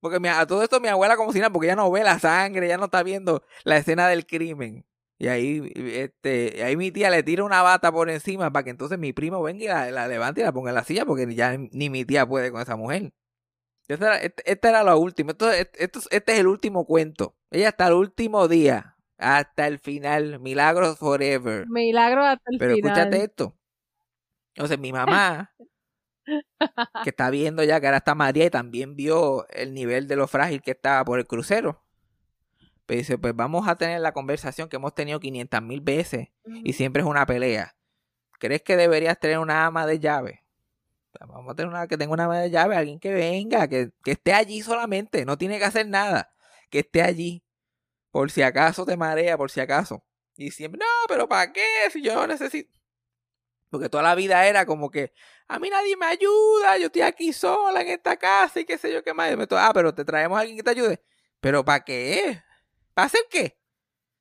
Porque 0.00 0.28
a 0.28 0.46
todo 0.46 0.62
esto 0.62 0.80
mi 0.80 0.88
abuela 0.88 1.16
como 1.16 1.32
si 1.32 1.38
nada, 1.38 1.50
porque 1.50 1.68
ya 1.68 1.76
no 1.76 1.90
ve 1.90 2.04
la 2.04 2.18
sangre, 2.18 2.68
ya 2.68 2.76
no 2.76 2.84
está 2.84 3.02
viendo 3.02 3.42
la 3.64 3.78
escena 3.78 4.06
del 4.08 4.26
crimen. 4.26 4.86
Y 5.18 5.28
ahí, 5.28 5.72
este, 5.74 6.62
ahí 6.62 6.76
mi 6.76 6.90
tía 6.92 7.08
le 7.10 7.22
tira 7.22 7.42
una 7.42 7.62
bata 7.62 7.90
por 7.90 8.10
encima 8.10 8.52
para 8.52 8.64
que 8.64 8.70
entonces 8.70 8.98
mi 8.98 9.12
primo 9.14 9.42
venga 9.42 9.88
y 9.88 9.92
la, 9.92 10.06
levante 10.08 10.42
y 10.42 10.44
la 10.44 10.52
ponga 10.52 10.70
en 10.70 10.74
la 10.74 10.84
silla, 10.84 11.06
porque 11.06 11.34
ya 11.34 11.56
ni 11.56 11.88
mi 11.90 12.04
tía 12.04 12.26
puede 12.26 12.52
con 12.52 12.60
esa 12.60 12.76
mujer. 12.76 13.12
Este 13.88 14.04
era, 14.04 14.16
este, 14.18 14.68
era 14.68 14.82
lo 14.82 14.98
último. 14.98 15.30
Esto, 15.30 15.50
este, 15.50 15.84
este 15.84 16.32
es 16.32 16.38
el 16.38 16.46
último 16.46 16.84
cuento. 16.84 17.36
Ella 17.50 17.68
hasta 17.68 17.86
el 17.88 17.94
último 17.94 18.48
día. 18.48 18.96
Hasta 19.18 19.66
el 19.66 19.78
final. 19.78 20.40
Milagros 20.40 20.98
forever. 20.98 21.66
Milagros 21.68 22.26
hasta 22.26 22.50
el 22.50 22.58
final. 22.58 22.58
Pero 22.58 22.74
escúchate 22.74 23.24
esto. 23.24 23.56
Entonces 24.54 24.78
mi 24.78 24.92
mamá 24.92 25.54
que 27.04 27.10
está 27.10 27.30
viendo 27.30 27.62
ya 27.62 27.80
que 27.80 27.86
ahora 27.86 27.98
está 27.98 28.14
María 28.14 28.46
y 28.46 28.50
también 28.50 28.96
vio 28.96 29.46
el 29.50 29.74
nivel 29.74 30.08
de 30.08 30.16
lo 30.16 30.26
frágil 30.26 30.62
que 30.62 30.72
estaba 30.72 31.04
por 31.04 31.18
el 31.18 31.26
crucero. 31.26 31.84
Pues 32.86 33.00
dice, 33.00 33.18
pues 33.18 33.34
vamos 33.34 33.66
a 33.68 33.76
tener 33.76 34.00
la 34.00 34.12
conversación 34.12 34.68
que 34.68 34.76
hemos 34.76 34.94
tenido 34.94 35.18
500 35.18 35.62
mil 35.62 35.80
veces 35.80 36.28
y 36.44 36.72
siempre 36.72 37.02
es 37.02 37.08
una 37.08 37.26
pelea. 37.26 37.76
¿Crees 38.38 38.62
que 38.62 38.76
deberías 38.76 39.18
tener 39.18 39.38
una 39.38 39.66
ama 39.66 39.86
de 39.86 39.98
llave? 39.98 40.45
Vamos 41.20 41.52
a 41.52 41.54
tener 41.54 41.68
una 41.68 41.86
que 41.86 41.96
tenga 41.96 42.12
una 42.12 42.46
llave, 42.46 42.76
alguien 42.76 42.98
que 42.98 43.12
venga, 43.12 43.68
que, 43.68 43.90
que 44.04 44.12
esté 44.12 44.32
allí 44.32 44.62
solamente, 44.62 45.24
no 45.24 45.38
tiene 45.38 45.58
que 45.58 45.64
hacer 45.64 45.88
nada, 45.88 46.30
que 46.70 46.80
esté 46.80 47.02
allí, 47.02 47.44
por 48.10 48.30
si 48.30 48.42
acaso 48.42 48.84
te 48.86 48.96
marea, 48.96 49.36
por 49.36 49.50
si 49.50 49.60
acaso. 49.60 50.04
Y 50.36 50.50
siempre, 50.50 50.78
no, 50.78 51.08
pero 51.08 51.28
¿para 51.28 51.52
qué? 51.52 51.62
Si 51.92 52.02
yo 52.02 52.26
necesito... 52.26 52.70
Porque 53.70 53.88
toda 53.88 54.02
la 54.02 54.14
vida 54.14 54.46
era 54.46 54.64
como 54.64 54.90
que, 54.90 55.12
a 55.48 55.58
mí 55.58 55.68
nadie 55.70 55.96
me 55.96 56.06
ayuda, 56.06 56.78
yo 56.78 56.86
estoy 56.86 57.02
aquí 57.02 57.32
sola 57.32 57.80
en 57.82 57.88
esta 57.88 58.16
casa 58.16 58.60
y 58.60 58.64
qué 58.64 58.78
sé 58.78 58.92
yo 58.92 59.02
qué 59.02 59.12
más. 59.12 59.30
ah, 59.52 59.70
pero 59.74 59.94
te 59.94 60.04
traemos 60.04 60.38
a 60.38 60.40
alguien 60.40 60.56
que 60.56 60.62
te 60.62 60.70
ayude. 60.70 61.02
¿Pero 61.40 61.64
para 61.64 61.84
qué? 61.84 62.42
¿Para 62.94 63.06
hacer 63.06 63.22
qué? 63.30 63.58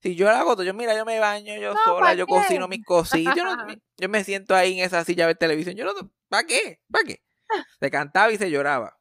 Si 0.06 0.15
yo 0.15 0.28
la 0.28 0.41
hago, 0.41 0.62
yo 0.62 0.72
mira, 0.76 0.96
yo 0.96 1.04
me 1.04 1.18
baño 1.20 1.58
yo 1.58 1.74
sola, 1.84 2.13
yo 2.13 2.28
cocino 2.28 2.68
mis 2.68 2.86
cositas, 2.86 3.36
yo, 3.98 4.08
me 4.08 4.24
siento 4.24 4.54
ahí 4.54 4.78
en 4.78 4.86
esa 4.86 5.04
silla 5.04 5.26
ver 5.26 5.36
televisión. 5.36 5.76
Yo 5.76 5.84
no, 5.84 5.94
¿para 6.30 6.46
qué? 6.46 6.80
¿Para 6.91 7.06
qué? 7.06 7.24
Se 7.80 7.89
cantaba 7.89 8.32
y 8.32 8.38
se 8.38 8.52
lloraba. 8.52 9.00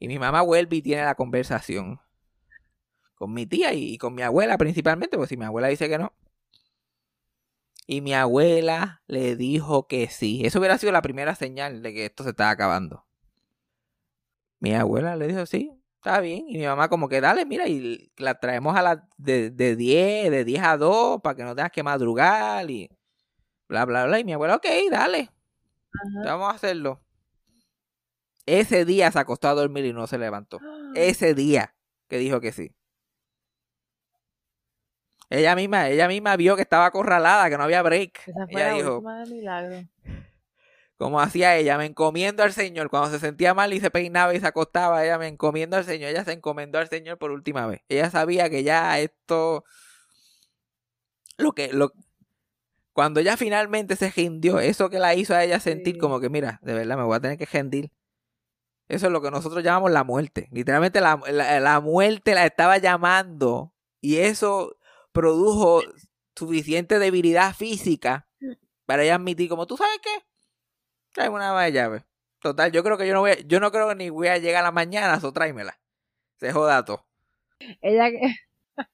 Y 0.00 0.08
mi 0.08 0.18
mamá 0.18 0.42
vuelve 0.42 0.74
y 0.74 0.82
tiene 0.82 1.04
la 1.04 1.14
conversación 1.14 2.00
con 3.14 3.32
mi 3.32 3.46
tía 3.46 3.72
y 3.74 3.96
con 3.96 4.12
mi 4.12 4.22
abuela 4.22 4.58
principalmente, 4.58 5.16
porque 5.16 5.28
si 5.28 5.36
mi 5.36 5.44
abuela 5.44 5.68
dice 5.68 5.88
que 5.88 5.98
no, 5.98 6.12
y 7.86 8.00
mi 8.00 8.14
abuela 8.14 9.04
le 9.06 9.36
dijo 9.36 9.86
que 9.86 10.08
sí. 10.08 10.44
Eso 10.44 10.58
hubiera 10.58 10.78
sido 10.78 10.90
la 10.90 11.00
primera 11.00 11.36
señal 11.36 11.80
de 11.80 11.94
que 11.94 12.06
esto 12.06 12.24
se 12.24 12.30
estaba 12.30 12.50
acabando. 12.50 13.06
Mi 14.58 14.74
abuela 14.74 15.14
le 15.14 15.28
dijo 15.28 15.46
sí, 15.46 15.80
está 16.02 16.20
bien. 16.20 16.44
Y 16.48 16.58
mi 16.58 16.66
mamá 16.66 16.88
como 16.88 17.08
que 17.08 17.20
dale, 17.20 17.46
mira, 17.46 17.68
y 17.68 18.10
la 18.16 18.34
traemos 18.34 18.76
a 18.76 18.82
la 18.82 19.08
de, 19.16 19.50
de 19.50 19.76
10, 19.76 20.30
de 20.32 20.44
10 20.44 20.62
a 20.62 20.76
2, 20.76 21.20
para 21.22 21.36
que 21.36 21.44
no 21.44 21.54
tengas 21.54 21.70
que 21.70 21.84
madrugar 21.84 22.68
y 22.70 22.90
bla, 23.68 23.84
bla, 23.84 24.06
bla. 24.06 24.18
Y 24.18 24.24
mi 24.24 24.32
abuela, 24.32 24.56
ok, 24.56 24.66
dale. 24.90 25.30
Vamos 26.24 26.52
a 26.52 26.56
hacerlo. 26.56 27.00
Ese 28.44 28.84
día 28.84 29.12
se 29.12 29.20
acostó 29.20 29.48
a 29.48 29.54
dormir 29.54 29.84
y 29.84 29.92
no 29.92 30.08
se 30.08 30.18
levantó. 30.18 30.58
Ese 30.96 31.34
día 31.34 31.74
que 32.08 32.18
dijo 32.18 32.40
que 32.40 32.50
sí. 32.50 32.74
Ella 35.30 35.54
misma, 35.54 35.88
ella 35.88 36.08
misma 36.08 36.36
vio 36.36 36.56
que 36.56 36.62
estaba 36.62 36.86
acorralada, 36.86 37.48
que 37.48 37.56
no 37.56 37.62
había 37.62 37.80
break. 37.80 38.20
ella 38.48 38.72
dijo, 38.74 39.02
como 41.02 41.20
hacía 41.20 41.56
ella, 41.56 41.76
me 41.78 41.86
encomiendo 41.86 42.44
al 42.44 42.52
Señor. 42.52 42.88
Cuando 42.88 43.10
se 43.10 43.18
sentía 43.18 43.54
mal 43.54 43.72
y 43.72 43.80
se 43.80 43.90
peinaba 43.90 44.34
y 44.34 44.40
se 44.40 44.46
acostaba, 44.46 45.04
ella 45.04 45.18
me 45.18 45.26
encomiendo 45.26 45.76
al 45.76 45.84
Señor. 45.84 46.10
Ella 46.10 46.24
se 46.24 46.32
encomendó 46.32 46.78
al 46.78 46.88
Señor 46.88 47.18
por 47.18 47.32
última 47.32 47.66
vez. 47.66 47.80
Ella 47.88 48.08
sabía 48.08 48.48
que 48.48 48.62
ya 48.62 49.00
esto, 49.00 49.64
lo 51.38 51.52
que, 51.52 51.72
lo, 51.72 51.92
cuando 52.92 53.18
ella 53.18 53.36
finalmente 53.36 53.96
se 53.96 54.10
rindió, 54.10 54.60
eso 54.60 54.90
que 54.90 55.00
la 55.00 55.14
hizo 55.16 55.34
a 55.34 55.42
ella 55.42 55.58
sentir 55.58 55.98
como 55.98 56.20
que, 56.20 56.28
mira, 56.28 56.60
de 56.62 56.72
verdad 56.72 56.96
me 56.96 57.02
voy 57.02 57.16
a 57.16 57.20
tener 57.20 57.36
que 57.36 57.46
rendir. 57.46 57.90
Eso 58.88 59.06
es 59.06 59.12
lo 59.12 59.20
que 59.20 59.32
nosotros 59.32 59.64
llamamos 59.64 59.90
la 59.90 60.04
muerte. 60.04 60.48
Literalmente 60.52 61.00
la, 61.00 61.16
la 61.60 61.80
muerte 61.80 62.34
la 62.34 62.46
estaba 62.46 62.78
llamando. 62.78 63.74
Y 64.00 64.18
eso 64.18 64.76
produjo 65.10 65.82
suficiente 66.36 67.00
debilidad 67.00 67.54
física 67.54 68.28
para 68.86 69.02
ella 69.02 69.16
admitir 69.16 69.48
como, 69.48 69.66
¿tú 69.66 69.76
sabes 69.76 69.98
qué? 70.00 70.31
Trae 71.12 71.28
una 71.28 71.58
de 71.60 71.72
llave. 71.72 72.04
Total, 72.40 72.72
yo 72.72 72.82
creo 72.82 72.98
que 72.98 73.06
yo 73.06 73.14
no 73.14 73.20
voy 73.20 73.30
a, 73.30 73.40
yo 73.40 73.60
no 73.60 73.70
creo 73.70 73.88
que 73.88 73.94
ni 73.94 74.10
voy 74.10 74.28
a 74.28 74.38
llegar 74.38 74.62
a 74.62 74.66
la 74.66 74.72
mañana, 74.72 75.20
so 75.20 75.32
tráemela. 75.32 75.78
Se 76.38 76.52
joda 76.52 76.84
todo. 76.84 77.06
Ella 77.80 78.08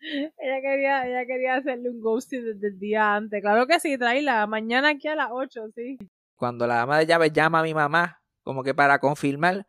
ella 0.00 0.60
quería, 0.60 1.06
ella 1.06 1.26
quería 1.26 1.54
hacerle 1.56 1.90
un 1.90 2.00
ghosting 2.00 2.44
desde 2.44 2.68
el 2.68 2.78
día 2.78 3.14
antes. 3.14 3.40
Claro 3.40 3.66
que 3.66 3.78
sí, 3.78 3.96
tráela. 3.96 4.46
Mañana 4.46 4.90
aquí 4.90 5.06
a 5.08 5.14
las 5.14 5.28
8, 5.30 5.68
sí. 5.74 5.98
Cuando 6.34 6.66
la 6.66 6.76
dama 6.76 6.98
de 6.98 7.06
llave 7.06 7.30
llama 7.30 7.60
a 7.60 7.62
mi 7.62 7.72
mamá, 7.72 8.20
como 8.42 8.64
que 8.64 8.74
para 8.74 8.98
confirmar, 8.98 9.66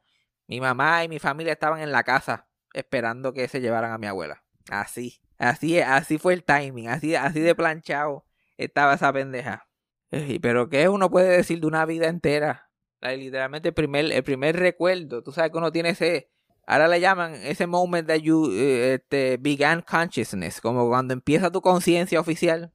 mi 0.48 0.60
mamá 0.60 1.04
y 1.04 1.08
mi 1.08 1.20
familia 1.20 1.54
estaban 1.54 1.82
en 1.82 1.92
la 1.92 2.04
casa 2.04 2.48
esperando 2.74 3.34
que 3.34 3.48
se 3.48 3.62
llevaran 3.62 3.92
a 3.92 4.00
mi 4.00 4.08
abuela. 4.08 4.44
Así. 4.72 5.20
Así, 5.38 5.80
así 5.80 6.18
fue 6.18 6.34
el 6.34 6.44
timing, 6.44 6.88
así, 6.88 7.16
así 7.16 7.42
de 7.42 7.54
planchado 7.54 8.26
estaba 8.58 8.94
esa 8.94 9.12
pendeja. 9.12 9.68
Pero 10.42 10.70
¿qué 10.70 10.90
uno 10.90 11.10
puede 11.10 11.38
decir 11.38 11.60
de 11.60 11.68
una 11.68 11.86
vida 11.86 12.08
entera? 12.08 12.70
Literalmente 13.02 13.70
el 13.70 13.74
primer, 13.74 14.12
el 14.12 14.24
primer 14.24 14.56
recuerdo, 14.56 15.24
tú 15.24 15.32
sabes 15.32 15.52
que 15.52 15.58
uno 15.58 15.72
tiene 15.72 15.90
ese, 15.90 16.32
Ahora 16.66 16.88
le 16.88 17.02
llaman 17.02 17.34
ese 17.36 17.68
moment 17.68 18.08
that 18.08 18.20
you 18.20 18.50
eh, 18.52 18.96
este, 18.96 19.38
began 19.38 19.82
consciousness, 19.82 20.62
como 20.62 20.88
cuando 20.88 21.14
empieza 21.14 21.52
tu 21.52 21.62
conciencia 21.62 22.20
oficial. 22.20 22.72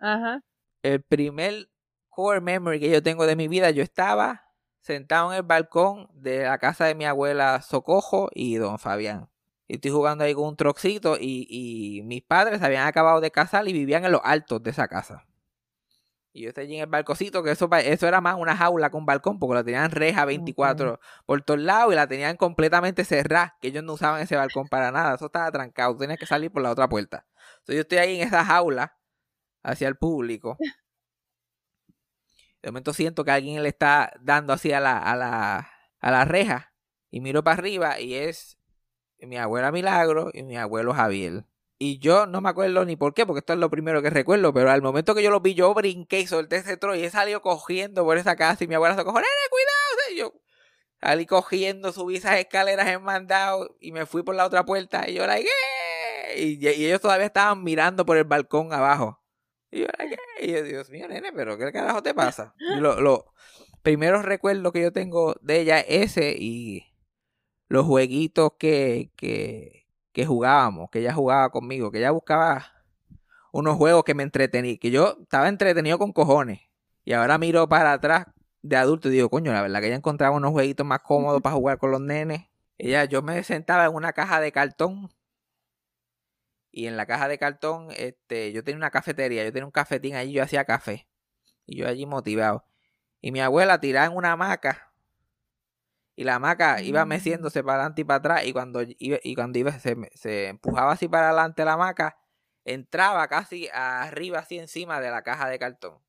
Ajá. 0.00 0.42
El 0.82 1.02
primer 1.02 1.70
core 2.08 2.40
memory 2.40 2.80
que 2.80 2.90
yo 2.90 3.02
tengo 3.02 3.26
de 3.26 3.36
mi 3.36 3.46
vida, 3.46 3.70
yo 3.70 3.82
estaba 3.82 4.48
sentado 4.80 5.32
en 5.32 5.36
el 5.36 5.42
balcón 5.44 6.08
de 6.14 6.44
la 6.44 6.58
casa 6.58 6.86
de 6.86 6.96
mi 6.96 7.04
abuela 7.04 7.62
Socojo 7.62 8.28
y 8.32 8.56
don 8.56 8.78
Fabián. 8.78 9.28
Y 9.68 9.74
estoy 9.74 9.92
jugando 9.92 10.24
ahí 10.24 10.34
con 10.34 10.48
un 10.48 10.56
trocito 10.56 11.16
y, 11.20 11.46
y 11.48 12.02
mis 12.02 12.22
padres 12.22 12.62
habían 12.62 12.86
acabado 12.86 13.20
de 13.20 13.30
casar 13.30 13.68
y 13.68 13.72
vivían 13.72 14.04
en 14.04 14.12
los 14.12 14.22
altos 14.24 14.62
de 14.62 14.70
esa 14.70 14.88
casa. 14.88 15.27
Y 16.32 16.42
yo 16.42 16.48
estoy 16.50 16.64
allí 16.64 16.74
en 16.76 16.82
el 16.82 16.86
balcocito, 16.86 17.42
que 17.42 17.50
eso, 17.50 17.68
eso 17.72 18.06
era 18.06 18.20
más 18.20 18.36
una 18.38 18.56
jaula 18.56 18.90
un 18.92 19.06
balcón, 19.06 19.38
porque 19.38 19.54
la 19.54 19.64
tenían 19.64 19.90
reja 19.90 20.24
24 20.24 21.00
por 21.26 21.42
todos 21.42 21.60
lados 21.60 21.92
y 21.92 21.96
la 21.96 22.06
tenían 22.06 22.36
completamente 22.36 23.04
cerrada, 23.04 23.56
que 23.60 23.68
ellos 23.68 23.82
no 23.82 23.94
usaban 23.94 24.20
ese 24.20 24.36
balcón 24.36 24.68
para 24.68 24.92
nada, 24.92 25.14
eso 25.14 25.26
estaba 25.26 25.50
trancado, 25.50 25.96
tenías 25.96 26.18
que 26.18 26.26
salir 26.26 26.50
por 26.52 26.62
la 26.62 26.70
otra 26.70 26.88
puerta. 26.88 27.26
Entonces 27.60 27.76
yo 27.76 27.80
estoy 27.80 27.98
ahí 27.98 28.20
en 28.20 28.28
esa 28.28 28.44
jaula, 28.44 28.98
hacia 29.62 29.88
el 29.88 29.96
público. 29.96 30.56
De 32.62 32.70
momento 32.70 32.92
siento 32.92 33.24
que 33.24 33.30
alguien 33.30 33.62
le 33.62 33.68
está 33.68 34.12
dando 34.20 34.52
así 34.52 34.72
a 34.72 34.80
la, 34.80 34.98
a 34.98 35.16
la, 35.16 35.70
a 36.00 36.10
la 36.10 36.24
reja 36.24 36.74
y 37.10 37.20
miro 37.20 37.44
para 37.44 37.58
arriba 37.58 38.00
y 38.00 38.14
es 38.14 38.58
mi 39.20 39.36
abuela 39.36 39.72
Milagro 39.72 40.30
y 40.32 40.42
mi 40.42 40.56
abuelo 40.56 40.92
Javier. 40.94 41.44
Y 41.80 41.98
yo 41.98 42.26
no 42.26 42.40
me 42.40 42.48
acuerdo 42.48 42.84
ni 42.84 42.96
por 42.96 43.14
qué, 43.14 43.24
porque 43.24 43.38
esto 43.38 43.52
es 43.52 43.58
lo 43.60 43.70
primero 43.70 44.02
que 44.02 44.10
recuerdo, 44.10 44.52
pero 44.52 44.70
al 44.70 44.82
momento 44.82 45.14
que 45.14 45.22
yo 45.22 45.30
lo 45.30 45.40
vi, 45.40 45.54
yo 45.54 45.72
brinqué 45.74 46.20
y 46.20 46.26
solté 46.26 46.56
ese 46.56 46.76
tro 46.76 46.96
y 46.96 47.04
he 47.04 47.10
salido 47.10 47.40
cogiendo 47.40 48.04
por 48.04 48.18
esa 48.18 48.34
casa 48.34 48.64
y 48.64 48.66
mi 48.66 48.74
abuela 48.74 48.96
se 48.96 49.04
nene, 49.04 49.14
cuidado. 49.14 50.12
Y 50.12 50.16
yo 50.16 50.34
salí 51.00 51.26
cogiendo, 51.26 51.92
subí 51.92 52.16
esas 52.16 52.38
escaleras 52.38 52.88
en 52.88 53.02
mandado 53.02 53.76
y 53.80 53.92
me 53.92 54.06
fui 54.06 54.24
por 54.24 54.34
la 54.34 54.44
otra 54.44 54.64
puerta 54.64 55.08
y 55.08 55.14
yo, 55.14 55.26
like, 55.26 55.48
y, 56.36 56.66
y 56.68 56.86
ellos 56.86 57.00
todavía 57.00 57.26
estaban 57.26 57.62
mirando 57.62 58.04
por 58.04 58.16
el 58.16 58.24
balcón 58.24 58.72
abajo. 58.72 59.22
Y 59.70 59.80
yo, 59.80 59.86
like, 59.98 60.16
y 60.40 60.50
yo, 60.50 60.62
Dios 60.64 60.90
mío, 60.90 61.06
nene, 61.06 61.32
pero 61.32 61.56
¿qué 61.58 61.70
carajo 61.70 62.02
te 62.02 62.12
pasa? 62.12 62.54
Y 62.58 62.80
lo, 62.80 63.32
primeros 63.82 64.24
recuerdos 64.24 64.72
que 64.72 64.82
yo 64.82 64.92
tengo 64.92 65.36
de 65.42 65.60
ella 65.60 65.78
ese 65.78 66.34
y 66.36 66.92
los 67.68 67.86
jueguitos 67.86 68.52
que, 68.58 69.12
que, 69.16 69.87
que 70.18 70.26
jugábamos, 70.26 70.90
que 70.90 70.98
ella 70.98 71.14
jugaba 71.14 71.48
conmigo, 71.50 71.92
que 71.92 71.98
ella 71.98 72.10
buscaba 72.10 72.72
unos 73.52 73.76
juegos 73.76 74.02
que 74.02 74.14
me 74.14 74.24
entretenía, 74.24 74.76
que 74.76 74.90
yo 74.90 75.16
estaba 75.22 75.48
entretenido 75.48 75.96
con 75.96 76.12
cojones. 76.12 76.58
Y 77.04 77.12
ahora 77.12 77.38
miro 77.38 77.68
para 77.68 77.92
atrás 77.92 78.26
de 78.60 78.74
adulto 78.74 79.10
y 79.10 79.12
digo, 79.12 79.30
coño, 79.30 79.52
la 79.52 79.62
verdad 79.62 79.78
que 79.78 79.86
ella 79.86 79.94
encontraba 79.94 80.34
unos 80.34 80.50
jueguitos 80.50 80.84
más 80.84 81.02
cómodos 81.02 81.40
para 81.40 81.54
jugar 81.54 81.78
con 81.78 81.92
los 81.92 82.00
nenes. 82.00 82.48
Ella, 82.78 83.04
yo 83.04 83.22
me 83.22 83.44
sentaba 83.44 83.84
en 83.84 83.94
una 83.94 84.12
caja 84.12 84.40
de 84.40 84.50
cartón. 84.50 85.08
Y 86.72 86.88
en 86.88 86.96
la 86.96 87.06
caja 87.06 87.28
de 87.28 87.38
cartón, 87.38 87.86
este, 87.96 88.50
yo 88.50 88.64
tenía 88.64 88.78
una 88.78 88.90
cafetería, 88.90 89.44
yo 89.44 89.52
tenía 89.52 89.66
un 89.66 89.70
cafetín 89.70 90.16
allí, 90.16 90.32
yo 90.32 90.42
hacía 90.42 90.64
café. 90.64 91.06
Y 91.64 91.76
yo 91.76 91.86
allí 91.86 92.06
motivado. 92.06 92.64
Y 93.20 93.30
mi 93.30 93.38
abuela 93.38 93.78
tiraba 93.78 94.06
en 94.06 94.16
una 94.16 94.32
hamaca 94.32 94.87
y 96.18 96.24
la 96.24 96.34
hamaca 96.34 96.82
iba 96.82 97.04
meciéndose 97.04 97.62
para 97.62 97.74
adelante 97.74 98.00
y 98.00 98.04
para 98.04 98.16
atrás 98.16 98.44
y 98.44 98.52
cuando 98.52 98.82
iba, 98.98 99.18
y 99.22 99.36
cuando 99.36 99.56
iba 99.56 99.70
se, 99.78 99.96
se 100.14 100.48
empujaba 100.48 100.90
así 100.90 101.06
para 101.06 101.28
adelante 101.28 101.64
la 101.64 101.74
hamaca, 101.74 102.18
entraba 102.64 103.28
casi 103.28 103.68
arriba 103.72 104.40
así 104.40 104.58
encima 104.58 105.00
de 105.00 105.10
la 105.12 105.22
caja 105.22 105.48
de 105.48 105.60
cartón. 105.60 106.02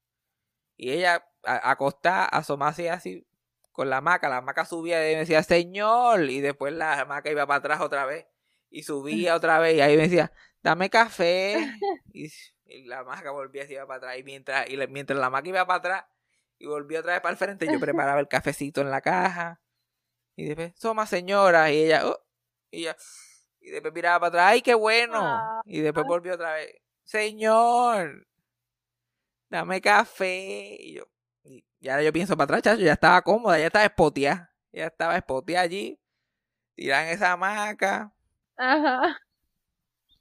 Y 0.77 0.93
ella 0.93 1.29
acostada, 1.43 2.25
asomase 2.25 2.89
así 2.89 3.27
con 3.71 3.91
la 3.91 3.97
hamaca, 3.97 4.29
la 4.29 4.37
hamaca 4.37 4.65
subía 4.65 5.11
y 5.11 5.13
me 5.13 5.19
decía, 5.19 5.43
señor, 5.43 6.27
y 6.27 6.41
después 6.41 6.73
la 6.73 7.01
hamaca 7.01 7.29
iba 7.29 7.45
para 7.45 7.59
atrás 7.59 7.79
otra 7.79 8.07
vez 8.07 8.25
y 8.71 8.81
subía 8.81 9.35
otra 9.35 9.59
vez 9.59 9.75
y 9.75 9.81
ahí 9.81 9.95
me 9.95 10.03
decía, 10.03 10.33
dame 10.63 10.89
café. 10.89 11.55
Y, 12.71 12.87
la 12.87 12.99
hamaca 12.99 13.29
volvía 13.29 13.63
así 13.63 13.73
iba 13.73 13.85
para 13.85 13.97
atrás 13.97 14.17
y 14.17 14.23
mientras, 14.23 14.67
y 14.71 14.77
mientras 14.87 15.19
la 15.19 15.27
hamaca 15.27 15.49
iba 15.49 15.67
para 15.67 15.77
atrás 15.77 16.05
y 16.57 16.65
volvía 16.65 17.01
otra 17.01 17.13
vez 17.13 17.21
para 17.21 17.31
el 17.31 17.37
frente, 17.37 17.67
yo 17.71 17.79
preparaba 17.79 18.19
el 18.19 18.27
cafecito 18.27 18.81
en 18.81 18.89
la 18.89 19.01
caja 19.01 19.59
y 20.39 20.45
después, 20.45 20.73
soma 20.75 21.05
señora. 21.05 21.69
Y 21.71 21.83
ella, 21.83 22.07
oh", 22.07 22.19
y 22.71 22.81
ella, 22.83 22.95
y 23.59 23.71
después 23.71 23.93
miraba 23.93 24.19
para 24.19 24.27
atrás, 24.29 24.45
¡ay, 24.53 24.61
qué 24.61 24.73
bueno! 24.73 25.19
Ah. 25.21 25.61
Y 25.65 25.81
después 25.81 26.05
volvió 26.05 26.35
otra 26.35 26.53
vez, 26.53 26.73
señor, 27.03 28.25
dame 29.49 29.81
café. 29.81 30.77
Y 30.79 30.93
yo, 30.93 31.03
y 31.43 31.89
ahora 31.89 32.03
yo 32.03 32.13
pienso 32.13 32.37
para 32.37 32.45
atrás, 32.45 32.61
chacho, 32.61 32.83
ya 32.83 32.93
estaba 32.93 33.21
cómoda, 33.21 33.59
ya 33.59 33.67
estaba 33.67 33.85
espoteada. 33.85 34.53
Ya 34.71 34.87
estaba 34.87 35.17
espoteada 35.17 35.63
allí. 35.63 35.99
Tiran 36.75 37.07
esa 37.07 37.33
hamaca. 37.33 38.13
Ajá. 38.55 39.19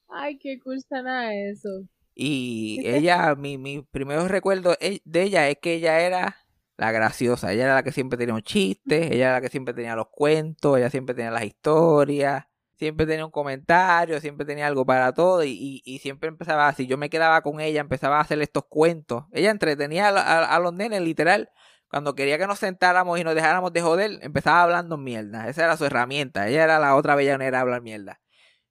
Ay, 0.09 0.39
qué 0.39 0.59
cool 0.59 0.81
suena 0.89 1.35
eso. 1.35 1.69
Y 2.15 2.81
ella, 2.85 3.37
mi, 3.37 3.57
mi 3.57 3.83
primer 3.83 4.21
recuerdo 4.23 4.77
e, 4.81 5.01
de 5.05 5.23
ella 5.23 5.49
es 5.49 5.59
que 5.61 5.75
ella 5.75 6.01
era 6.01 6.37
la 6.79 6.93
graciosa. 6.93 7.53
Ella 7.53 7.65
era 7.65 7.75
la 7.75 7.83
que 7.83 7.93
siempre 7.93 8.17
tenía 8.17 8.35
un 8.35 8.43
chiste, 8.43 9.15
ella 9.15 9.27
era 9.27 9.33
la 9.35 9.41
que 9.43 9.49
siempre 9.51 9.75
tenía 9.75 9.97
los 9.97 10.09
cuentos, 10.09 10.79
ella 10.79 10.91
siempre 10.91 11.15
tenía 11.15 11.31
las 11.31 11.45
historias, 11.45 12.47
siempre 12.77 13.05
tenía 13.07 13.27
un 13.27 13.33
comentario, 13.33 14.21
siempre 14.21 14.47
tenía 14.47 14.67
algo 14.69 14.87
para 14.87 15.13
todo 15.13 15.45
y, 15.45 15.83
y, 15.85 15.99
siempre 15.99 16.29
empezaba 16.29 16.69
así. 16.69 16.87
Yo 16.87 16.97
me 16.97 17.11
quedaba 17.11 17.43
con 17.43 17.61
ella, 17.61 17.81
empezaba 17.81 18.19
a 18.19 18.21
hacer 18.23 18.41
estos 18.41 18.65
cuentos. 18.69 19.25
Ella 19.33 19.51
entretenía 19.51 20.09
a, 20.09 20.59
los 20.61 20.73
nenes, 20.73 21.03
literal. 21.03 21.51
Cuando 21.91 22.15
quería 22.15 22.39
que 22.39 22.47
nos 22.47 22.59
sentáramos 22.61 23.19
y 23.19 23.25
nos 23.25 23.35
dejáramos 23.35 23.73
de 23.73 23.83
joder, 23.83 24.19
empezaba 24.23 24.63
hablando 24.63 24.97
mierda. 24.99 25.49
Esa 25.49 25.65
era 25.65 25.77
su 25.77 25.85
herramienta. 25.87 26.49
Ella 26.49 26.65
era 26.65 26.79
la 26.79 26.95
otra 26.95 27.17
bellanera 27.17 27.59
a 27.59 27.61
hablar 27.63 27.83
mierda. 27.83 28.21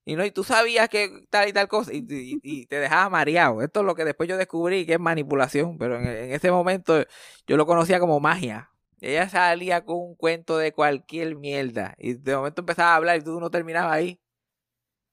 Y 0.07 0.15
no, 0.15 0.23
y 0.23 0.31
tú 0.31 0.45
sabías 0.45 0.87
que 0.87 1.25
tal 1.29 1.49
y 1.49 1.53
tal 1.53 1.67
cosa, 1.67 1.91
y, 1.93 2.65
te 2.67 2.79
dejaba 2.79 3.09
mareado. 3.09 3.61
Esto 3.61 3.81
es 3.81 3.85
lo 3.85 3.93
que 3.93 4.05
después 4.05 4.29
yo 4.29 4.37
descubrí 4.37 4.85
que 4.85 4.93
es 4.93 4.99
manipulación, 5.01 5.77
pero 5.77 5.97
en, 5.97 6.31
ese 6.31 6.49
momento 6.49 7.03
yo 7.45 7.57
lo 7.57 7.65
conocía 7.65 7.99
como 7.99 8.21
magia. 8.21 8.71
Ella 9.01 9.27
salía 9.27 9.83
con 9.83 9.97
un 9.97 10.15
cuento 10.15 10.57
de 10.57 10.71
cualquier 10.71 11.35
mierda, 11.35 11.93
y 11.97 12.13
de 12.13 12.37
momento 12.37 12.61
empezaba 12.61 12.93
a 12.93 12.95
hablar 12.95 13.17
y 13.17 13.21
tú 13.21 13.41
no 13.41 13.49
terminabas 13.51 13.91
ahí, 13.91 14.21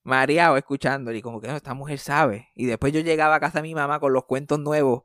mareado, 0.04 0.56
escuchando, 0.56 1.10
y 1.12 1.22
como 1.22 1.40
que 1.40 1.48
no, 1.48 1.56
esta 1.56 1.74
mujer 1.74 1.98
sabe. 1.98 2.50
Y 2.54 2.66
después 2.66 2.92
yo 2.92 3.00
llegaba 3.00 3.34
a 3.34 3.40
casa 3.40 3.58
de 3.58 3.62
mi 3.62 3.74
mamá 3.74 3.98
con 3.98 4.12
los 4.12 4.26
cuentos 4.26 4.60
nuevos 4.60 5.02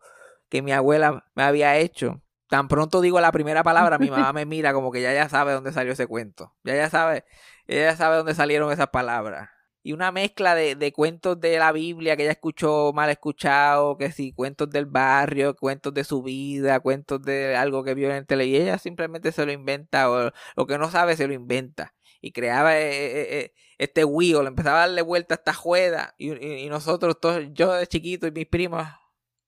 que 0.50 0.62
mi 0.62 0.72
abuela 0.72 1.26
me 1.34 1.42
había 1.42 1.78
hecho. 1.78 2.22
Tan 2.48 2.68
pronto 2.68 3.02
digo 3.02 3.20
la 3.22 3.32
primera 3.32 3.64
palabra, 3.64 3.98
mi 3.98 4.12
mamá 4.12 4.34
me 4.34 4.46
mira 4.46 4.72
como 4.72 4.92
que 4.92 5.02
ya 5.02 5.14
ya 5.14 5.30
sabe 5.30 5.54
dónde 5.54 5.74
salió 5.74 5.94
ese 5.94 6.06
cuento. 6.06 6.54
Ya 6.64 6.76
ya 6.76 6.92
sabe, 6.92 7.26
ella 7.66 7.86
ya 7.92 7.96
sabe 7.98 8.18
dónde 8.18 8.36
salieron 8.36 8.72
esas 8.72 8.90
palabras 8.90 9.50
y 9.84 9.94
una 9.94 10.12
mezcla 10.12 10.56
de, 10.56 10.76
de, 10.76 10.92
cuentos 10.92 11.40
de 11.40 11.58
la 11.58 11.72
Biblia 11.72 12.18
que 12.18 12.24
ella 12.24 12.34
escuchó 12.34 12.92
mal 12.94 13.10
escuchado, 13.10 13.98
que 13.98 14.12
sí, 14.12 14.34
cuentos 14.34 14.70
del 14.70 14.86
barrio, 14.86 15.56
cuentos 15.56 15.94
de 15.94 16.04
su 16.04 16.22
vida, 16.22 16.80
cuentos 16.80 17.22
de 17.22 17.56
algo 17.56 17.84
que 17.84 17.94
vio 17.94 18.14
en 18.14 18.26
tele 18.26 18.46
y 18.46 18.56
ella 18.56 18.78
simplemente 18.78 19.32
se 19.32 19.46
lo 19.46 19.52
inventa 19.52 20.12
o 20.12 20.32
lo 20.56 20.68
que 20.68 20.78
no 20.78 20.92
sabe 20.92 21.16
se 21.16 21.28
lo 21.28 21.34
inventa 21.34 21.94
y 22.22 22.32
creaba 22.32 22.78
eh, 22.78 22.90
eh, 22.90 23.40
eh, 23.40 23.54
este 23.78 24.04
wheel, 24.04 24.46
empezaba 24.48 24.84
a 24.84 24.88
darle 24.88 25.02
vuelta 25.02 25.36
a 25.36 25.38
esta 25.38 25.54
juega 25.54 26.16
y, 26.18 26.68
nosotros 26.68 27.20
todos, 27.20 27.44
yo 27.54 27.74
de 27.74 27.88
chiquito 27.88 28.28
y 28.28 28.32
mis 28.32 28.48
primos, 28.48 28.86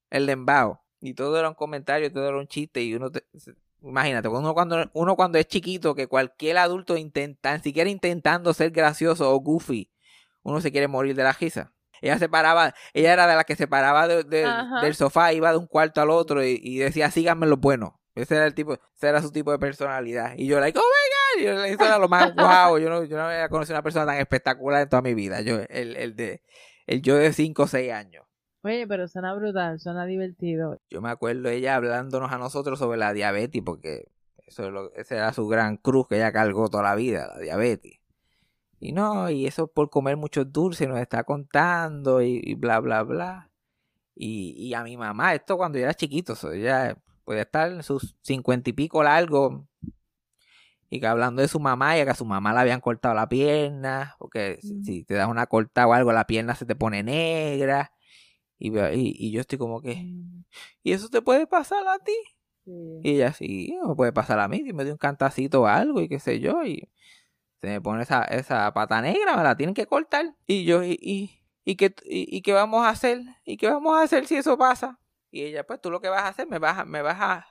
el 0.10 0.26
lembao 0.26 0.84
y 1.02 1.14
todo 1.14 1.38
era 1.38 1.50
un 1.50 1.56
comentario, 1.56 2.12
todo 2.12 2.28
era 2.28 2.38
un 2.38 2.48
chiste 2.48 2.82
y 2.82 2.94
uno 2.94 3.12
imagínate, 3.82 4.28
uno 4.28 4.54
cuando, 4.54 4.90
uno 4.94 5.16
cuando 5.16 5.38
es 5.38 5.48
chiquito, 5.48 5.96
que 5.96 6.08
cualquier 6.08 6.58
adulto 6.58 6.98
intenta, 6.98 7.60
siquiera 7.60 7.90
intentando 7.90 8.54
ser 8.54 8.72
gracioso 8.72 9.34
o 9.34 9.40
goofy, 9.40 9.92
uno 10.44 10.62
se 10.62 10.72
quiere 10.72 10.88
morir 10.88 11.16
de 11.16 11.24
la 11.24 11.34
risa. 11.34 11.74
Ella 12.02 12.18
se 12.18 12.30
paraba, 12.30 12.74
ella 12.94 13.14
era 13.14 13.28
de 13.28 13.36
la 13.36 13.44
que 13.44 13.56
se 13.56 13.68
paraba 13.68 14.08
del 14.08 14.96
sofá, 14.96 15.34
iba 15.34 15.52
de 15.52 15.58
un 15.58 15.68
cuarto 15.68 16.02
al 16.02 16.10
otro 16.10 16.44
y, 16.44 16.78
decía, 16.80 17.12
síganme 17.12 17.46
lo 17.46 17.58
bueno. 17.58 18.00
Ese 18.16 18.36
era 18.36 18.46
el 18.46 18.54
tipo, 18.54 18.74
ese 18.74 19.08
era 19.08 19.22
su 19.22 19.32
tipo 19.32 19.52
de 19.52 19.60
personalidad. 19.60 20.34
Y 20.36 20.48
yo, 20.48 20.60
like, 20.60 20.78
oh 20.78 20.82
my 20.82 21.44
god, 21.46 21.46
yo, 21.46 21.64
eso 21.64 21.86
era 21.86 21.98
lo 21.98 22.10
más 22.10 22.34
guau. 22.36 22.78
Yo 22.80 22.90
no, 22.90 23.04
yo 23.06 23.18
no 23.18 23.24
había 23.24 23.48
conocido 23.48 23.76
una 23.76 23.84
persona 23.84 24.06
tan 24.06 24.18
espectacular 24.18 24.82
en 24.82 24.90
toda 24.90 25.02
mi 25.02 25.14
vida. 25.14 25.42
Yo, 25.42 25.60
el, 25.70 25.96
el 25.96 26.16
de, 26.16 26.42
el 26.88 27.02
yo 27.02 27.16
de 27.16 27.32
5 27.32 27.64
o 27.64 27.68
6 27.68 27.92
años. 27.94 28.26
Oye, 28.64 28.86
pero 28.88 29.08
suena 29.08 29.34
brutal, 29.34 29.80
suena 29.80 30.06
divertido. 30.06 30.80
Yo 30.90 31.02
me 31.02 31.10
acuerdo 31.10 31.50
ella 31.50 31.76
hablándonos 31.76 32.32
a 32.32 32.38
nosotros 32.38 32.78
sobre 32.78 32.98
la 32.98 33.14
diabetes, 33.14 33.62
porque 33.66 34.12
eso 34.46 34.66
es 34.66 34.72
lo, 34.72 34.94
esa 34.96 35.16
era 35.16 35.34
su 35.34 35.48
gran 35.48 35.78
cruz 35.78 36.08
que 36.08 36.18
ella 36.18 36.32
cargó 36.32 36.70
toda 36.70 36.84
la 36.84 36.96
vida, 36.96 37.28
la 37.28 37.40
diabetes. 37.40 38.01
Y 38.84 38.94
no, 38.94 39.30
y 39.30 39.46
eso 39.46 39.68
por 39.68 39.92
comer 39.92 40.18
muchos 40.18 40.52
dulces 40.52 40.90
nos 40.90 41.00
está 41.00 41.24
contando 41.24 42.22
y, 42.24 42.56
bla, 42.56 42.80
bla, 42.80 43.04
bla. 43.04 43.52
Y, 44.16 44.56
y, 44.58 44.74
a 44.74 44.84
mi 44.84 44.98
mamá, 44.98 45.36
esto 45.36 45.56
cuando 45.56 45.78
yo 45.78 45.84
era 45.84 45.94
chiquito, 45.94 46.36
ella 46.52 46.98
puede 47.24 47.42
estar 47.42 47.72
en 47.72 47.84
sus 47.84 48.16
cincuenta 48.22 48.72
y 48.72 48.74
pico 48.74 49.04
largo. 49.04 49.68
Y 50.90 51.00
que 51.00 51.06
hablando 51.08 51.44
de 51.44 51.48
su 51.48 51.60
mamá, 51.60 51.98
y 51.98 52.04
que 52.04 52.10
a 52.10 52.16
su 52.16 52.26
mamá 52.26 52.54
le 52.54 52.60
habían 52.60 52.82
cortado 52.82 53.14
la 53.14 53.30
pierna, 53.30 54.16
porque 54.18 54.60
si, 54.62 55.04
te 55.04 55.14
das 55.14 55.30
una 55.30 55.46
corta 55.46 55.88
o 55.88 55.94
algo, 55.94 56.12
la 56.12 56.26
pierna 56.26 56.56
se 56.56 56.66
te 56.66 56.76
pone 56.76 57.04
negra. 57.04 57.94
Y, 58.58 58.72
y, 58.96 59.32
yo 59.32 59.42
estoy 59.42 59.60
como 59.60 59.82
que, 59.82 59.96
mm. 59.96 60.44
¿y 60.84 60.94
eso 60.94 61.08
te 61.10 61.22
puede 61.22 61.46
pasar 61.46 61.88
a 61.88 62.00
ti? 62.00 62.14
Y 62.66 63.12
ella, 63.12 63.34
sí, 63.34 63.78
me 63.88 63.96
puede 63.96 64.12
pasar 64.12 64.40
a 64.40 64.48
mí, 64.48 64.64
si 64.64 64.74
me 64.74 64.84
dio 64.86 64.94
un 64.94 64.98
cantacito 64.98 65.62
o 65.62 65.68
algo, 65.68 66.02
y 66.02 66.10
qué 66.10 66.20
sé 66.20 66.40
yo. 66.40 66.64
Y 66.66 66.90
se 67.62 67.68
me 67.68 67.80
pone 67.80 68.02
esa, 68.02 68.24
esa 68.24 68.74
pata 68.74 69.02
negra, 69.02 69.38
me 69.38 69.44
la 69.44 69.56
tienen 69.56 69.76
que 69.76 69.86
cortar. 69.86 70.36
Y 70.48 70.66
yo, 70.66 70.84
y, 70.84 70.98
y, 71.00 71.44
y, 71.64 71.76
qué, 71.76 71.94
y, 72.04 72.42
qué 72.42 72.54
vamos 72.54 72.84
a 72.84 72.90
hacer? 72.90 73.22
¿Y 73.46 73.58
qué 73.58 73.70
vamos 73.70 73.96
a 73.98 74.02
hacer 74.02 74.26
si 74.26 74.36
eso 74.36 74.58
pasa? 74.58 75.00
Y 75.30 75.44
ella, 75.44 75.64
pues 75.66 75.80
tú 75.80 75.92
lo 75.92 76.02
que 76.02 76.10
vas 76.10 76.24
a 76.24 76.30
hacer, 76.30 76.48
me 76.48 76.58
vas 76.58 76.80
a, 76.80 76.86
me 76.86 77.04
vas 77.04 77.18
a, 77.22 77.48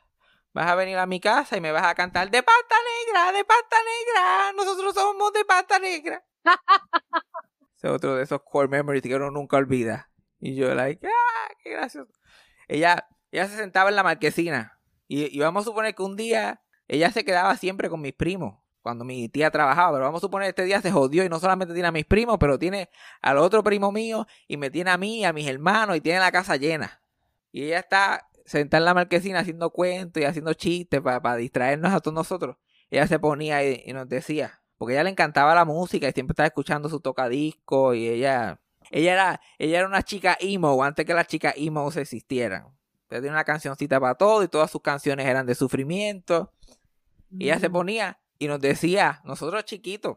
vas 0.53 0.68
a 0.68 0.75
venir 0.75 0.99
a 0.99 1.07
mi 1.07 1.20
casa 1.20 1.57
y 1.57 1.61
me 1.61 1.70
vas 1.70 1.85
a 1.85 1.94
cantar 1.94 2.29
de 2.29 2.42
pata 2.42 2.75
negra, 3.07 3.33
de 3.33 3.44
pata 3.44 3.77
negra, 3.77 4.53
nosotros 4.57 4.94
somos 4.94 5.33
de 5.33 5.44
pata 5.44 5.79
negra. 5.79 6.25
Ese 7.77 7.87
es 7.87 7.92
otro 7.92 8.16
de 8.16 8.25
esos 8.25 8.42
core 8.42 8.68
memories 8.68 9.03
que 9.03 9.14
uno 9.14 9.31
nunca 9.31 9.59
olvida. 9.59 10.11
Y 10.40 10.57
yo, 10.57 10.75
like, 10.75 11.07
ah, 11.07 11.55
qué 11.62 11.70
gracioso. 11.70 12.12
Ella, 12.66 13.07
ella 13.31 13.46
se 13.46 13.57
sentaba 13.57 13.90
en 13.90 13.96
la 13.96 14.03
marquesina. 14.03 14.79
Y, 15.07 15.35
y 15.35 15.40
vamos 15.40 15.62
a 15.62 15.64
suponer 15.66 15.94
que 15.94 16.03
un 16.03 16.16
día 16.16 16.62
ella 16.88 17.12
se 17.12 17.25
quedaba 17.25 17.57
siempre 17.57 17.88
con 17.88 18.01
mis 18.01 18.12
primos 18.12 18.60
cuando 18.83 19.05
mi 19.05 19.29
tía 19.29 19.51
trabajaba, 19.51 19.93
pero 19.93 20.05
vamos 20.05 20.21
a 20.21 20.27
suponer 20.27 20.47
que 20.47 20.51
este 20.51 20.64
día 20.64 20.81
se 20.81 20.90
jodió 20.90 21.25
y 21.25 21.29
no 21.29 21.38
solamente 21.38 21.75
tiene 21.75 21.88
a 21.88 21.93
mis 21.93 22.05
primos, 22.05 22.38
pero 22.38 22.59
tiene 22.59 22.88
al 23.21 23.38
otro 23.38 23.62
primo 23.62 23.93
mío 23.93 24.27
y 24.49 24.57
me 24.57 24.71
tiene 24.71 24.90
a 24.90 24.99
mí, 24.99 25.25
a 25.25 25.33
mis 25.33 25.47
hermanos 25.47 25.97
y 25.97 26.01
tiene 26.01 26.21
la 26.21 26.33
casa 26.33 26.57
llena. 26.57 27.03
Y 27.53 27.64
ella 27.64 27.81
está 27.81 28.29
sentada 28.47 28.81
en 28.81 28.85
la 28.87 28.95
marquesina 28.95 29.40
haciendo 29.40 29.71
cuentos 29.71 30.23
y 30.23 30.27
haciendo 30.27 30.55
chistes 30.55 31.01
para, 31.01 31.37
distraernos 31.37 31.93
a 31.93 32.01
todos 32.01 32.14
nosotros. 32.14 32.57
Ella 32.90 33.07
se 33.07 33.19
ponía 33.19 33.64
y, 33.64 33.93
nos 33.93 34.09
decía, 34.09 34.62
porque 34.79 34.95
a 34.95 34.97
ella 34.97 35.05
le 35.05 35.11
encantaba 35.11 35.55
la 35.55 35.64
música 35.64 36.09
y 36.09 36.12
siempre 36.12 36.33
estaba 36.33 36.47
escuchando 36.47 36.88
su 36.88 37.01
tocadisco 37.01 37.95
y 37.95 38.09
ella, 38.09 38.61
ella 38.90 39.12
era, 39.12 39.40
ella 39.59 39.79
era 39.81 39.88
una 39.88 40.03
chica 40.03 40.37
emo 40.40 40.83
antes 40.83 41.05
que 41.05 41.14
las 41.14 41.27
chicas 41.27 41.55
emo 41.57 41.88
existieran. 41.95 42.69
Ella 43.11 43.21
tenía 43.21 43.33
una 43.33 43.45
cancioncita 43.45 44.01
para 44.01 44.14
todo 44.14 44.43
y 44.43 44.49
todas 44.49 44.71
sus 44.71 44.81
canciones 44.81 45.27
eran 45.27 45.45
de 45.47 45.55
sufrimiento. 45.55 46.53
Y 47.31 47.45
ella 47.45 47.59
se 47.59 47.69
mm. 47.69 47.73
ponía 47.73 48.20
y 48.40 48.48
nos 48.48 48.59
decía, 48.59 49.20
nosotros 49.24 49.64
chiquitos, 49.66 50.16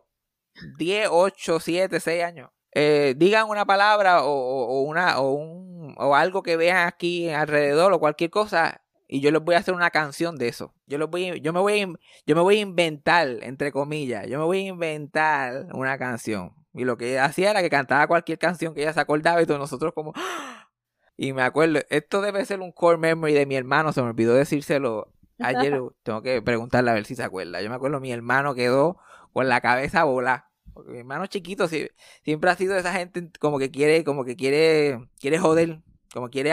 10, 0.78 1.10
8, 1.12 1.60
7, 1.60 2.00
6 2.00 2.24
años, 2.24 2.50
eh, 2.74 3.14
digan 3.18 3.50
una 3.50 3.66
palabra 3.66 4.24
o, 4.24 4.82
una, 4.82 5.20
o, 5.20 5.34
un, 5.34 5.94
o 5.98 6.16
algo 6.16 6.42
que 6.42 6.56
vean 6.56 6.88
aquí 6.88 7.30
alrededor 7.30 7.92
o 7.92 8.00
cualquier 8.00 8.30
cosa 8.30 8.82
y 9.10 9.20
yo 9.20 9.30
les 9.30 9.44
voy 9.44 9.56
a 9.56 9.60
hacer 9.60 9.74
una 9.74 9.92
canción 9.92 10.38
de 10.38 10.48
eso. 10.48 10.74
Yo, 10.88 10.98
los 10.98 11.10
voy, 11.10 11.42
yo, 11.42 11.52
me 11.52 11.60
voy, 11.60 11.86
yo 12.26 12.36
me 12.36 12.42
voy 12.42 12.58
a 12.58 12.62
inventar, 12.62 13.28
entre 13.42 13.74
comillas, 13.74 14.26
yo 14.28 14.40
me 14.40 14.46
voy 14.46 14.60
a 14.60 14.70
inventar 14.70 15.68
una 15.74 15.98
canción. 15.98 16.56
Y 16.74 16.86
lo 16.86 16.98
que 16.98 17.20
hacía 17.20 17.52
era 17.52 17.62
que 17.62 17.70
cantaba 17.70 18.08
cualquier 18.08 18.40
canción 18.40 18.74
que 18.74 18.82
ella 18.82 18.94
se 18.94 19.02
acordaba 19.02 19.42
y 19.42 19.46
todos 19.46 19.60
nosotros 19.60 19.94
como... 19.94 20.14
Y 21.16 21.32
me 21.32 21.44
acuerdo, 21.44 21.80
esto 21.92 22.22
debe 22.22 22.44
ser 22.44 22.60
un 22.60 22.72
core 22.72 22.98
memory 22.98 23.34
de 23.34 23.46
mi 23.46 23.56
hermano, 23.56 23.94
se 23.94 24.02
me 24.02 24.10
olvidó 24.10 24.34
decírselo 24.34 25.13
Ayer 25.40 25.80
tengo 26.04 26.22
que 26.22 26.42
preguntarle 26.42 26.92
a 26.92 26.94
ver 26.94 27.06
si 27.06 27.16
se 27.16 27.24
acuerda. 27.24 27.62
Yo 27.62 27.70
me 27.70 27.76
acuerdo, 27.76 28.00
mi 28.00 28.12
hermano 28.12 28.56
quedó 28.56 28.98
con 29.32 29.48
la 29.50 29.62
cabeza 29.62 30.04
volada. 30.04 30.50
Porque 30.74 30.92
mi 30.92 31.00
hermano 31.00 31.28
chiquito 31.28 31.68
siempre 31.68 32.50
ha 32.50 32.56
sido 32.56 32.76
esa 32.76 32.94
gente 32.94 33.30
como 33.40 33.60
que 33.60 33.70
quiere, 33.70 34.04
como 34.04 34.26
que 34.26 34.36
quiere, 34.36 35.08
quiere 35.20 35.38
joder, 35.38 35.82
como 36.14 36.30
quiere, 36.30 36.52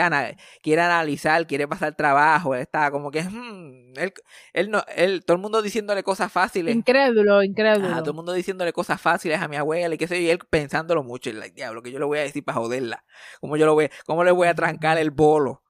quiere 0.61 0.81
analizar, 0.81 1.45
quiere 1.47 1.67
pasar 1.67 1.95
trabajo. 1.95 2.55
Está 2.55 2.91
como 2.91 3.11
que, 3.11 3.23
hmm, 3.23 3.93
él, 3.97 4.13
él 4.53 4.71
no, 4.71 4.83
él, 4.95 5.23
todo 5.23 5.35
el 5.35 5.41
mundo 5.41 5.61
diciéndole 5.61 6.03
cosas 6.03 6.31
fáciles. 6.31 6.75
Incrédulo, 6.75 7.43
incrédulo. 7.43 7.97
todo 7.99 8.11
el 8.11 8.15
mundo 8.15 8.33
diciéndole 8.33 8.73
cosas 8.73 8.99
fáciles 8.99 9.39
a 9.39 9.47
mi 9.47 9.55
abuela 9.55 9.95
y 9.95 9.97
qué 9.97 10.07
sé 10.07 10.21
yo, 10.21 10.27
y 10.27 10.29
él 10.31 10.39
pensándolo 10.49 11.03
mucho. 11.03 11.29
Y 11.29 11.33
like, 11.33 11.55
diablo, 11.55 11.81
que 11.81 11.91
yo 11.91 11.99
le 11.99 12.05
voy 12.05 12.19
a 12.19 12.23
decir 12.23 12.43
para 12.43 12.57
joderla. 12.57 13.05
¿Cómo 13.39 13.55
yo 13.55 13.65
lo 13.65 13.73
voy, 13.73 13.89
cómo 14.05 14.23
le 14.23 14.31
voy 14.31 14.47
a 14.47 14.55
trancar 14.55 14.97
el 14.97 15.11
bolo? 15.11 15.63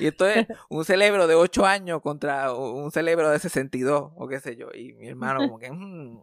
Y 0.00 0.06
esto 0.06 0.26
es 0.26 0.46
un 0.68 0.84
cerebro 0.84 1.26
de 1.26 1.34
8 1.34 1.66
años 1.66 2.00
contra 2.02 2.52
un 2.52 2.90
cerebro 2.90 3.30
de 3.30 3.38
62 3.38 4.12
o 4.14 4.28
qué 4.28 4.40
sé 4.40 4.56
yo. 4.56 4.68
Y 4.72 4.94
mi 4.94 5.08
hermano 5.08 5.40
como 5.40 5.58
que... 5.58 5.70
Mm, 5.70 6.22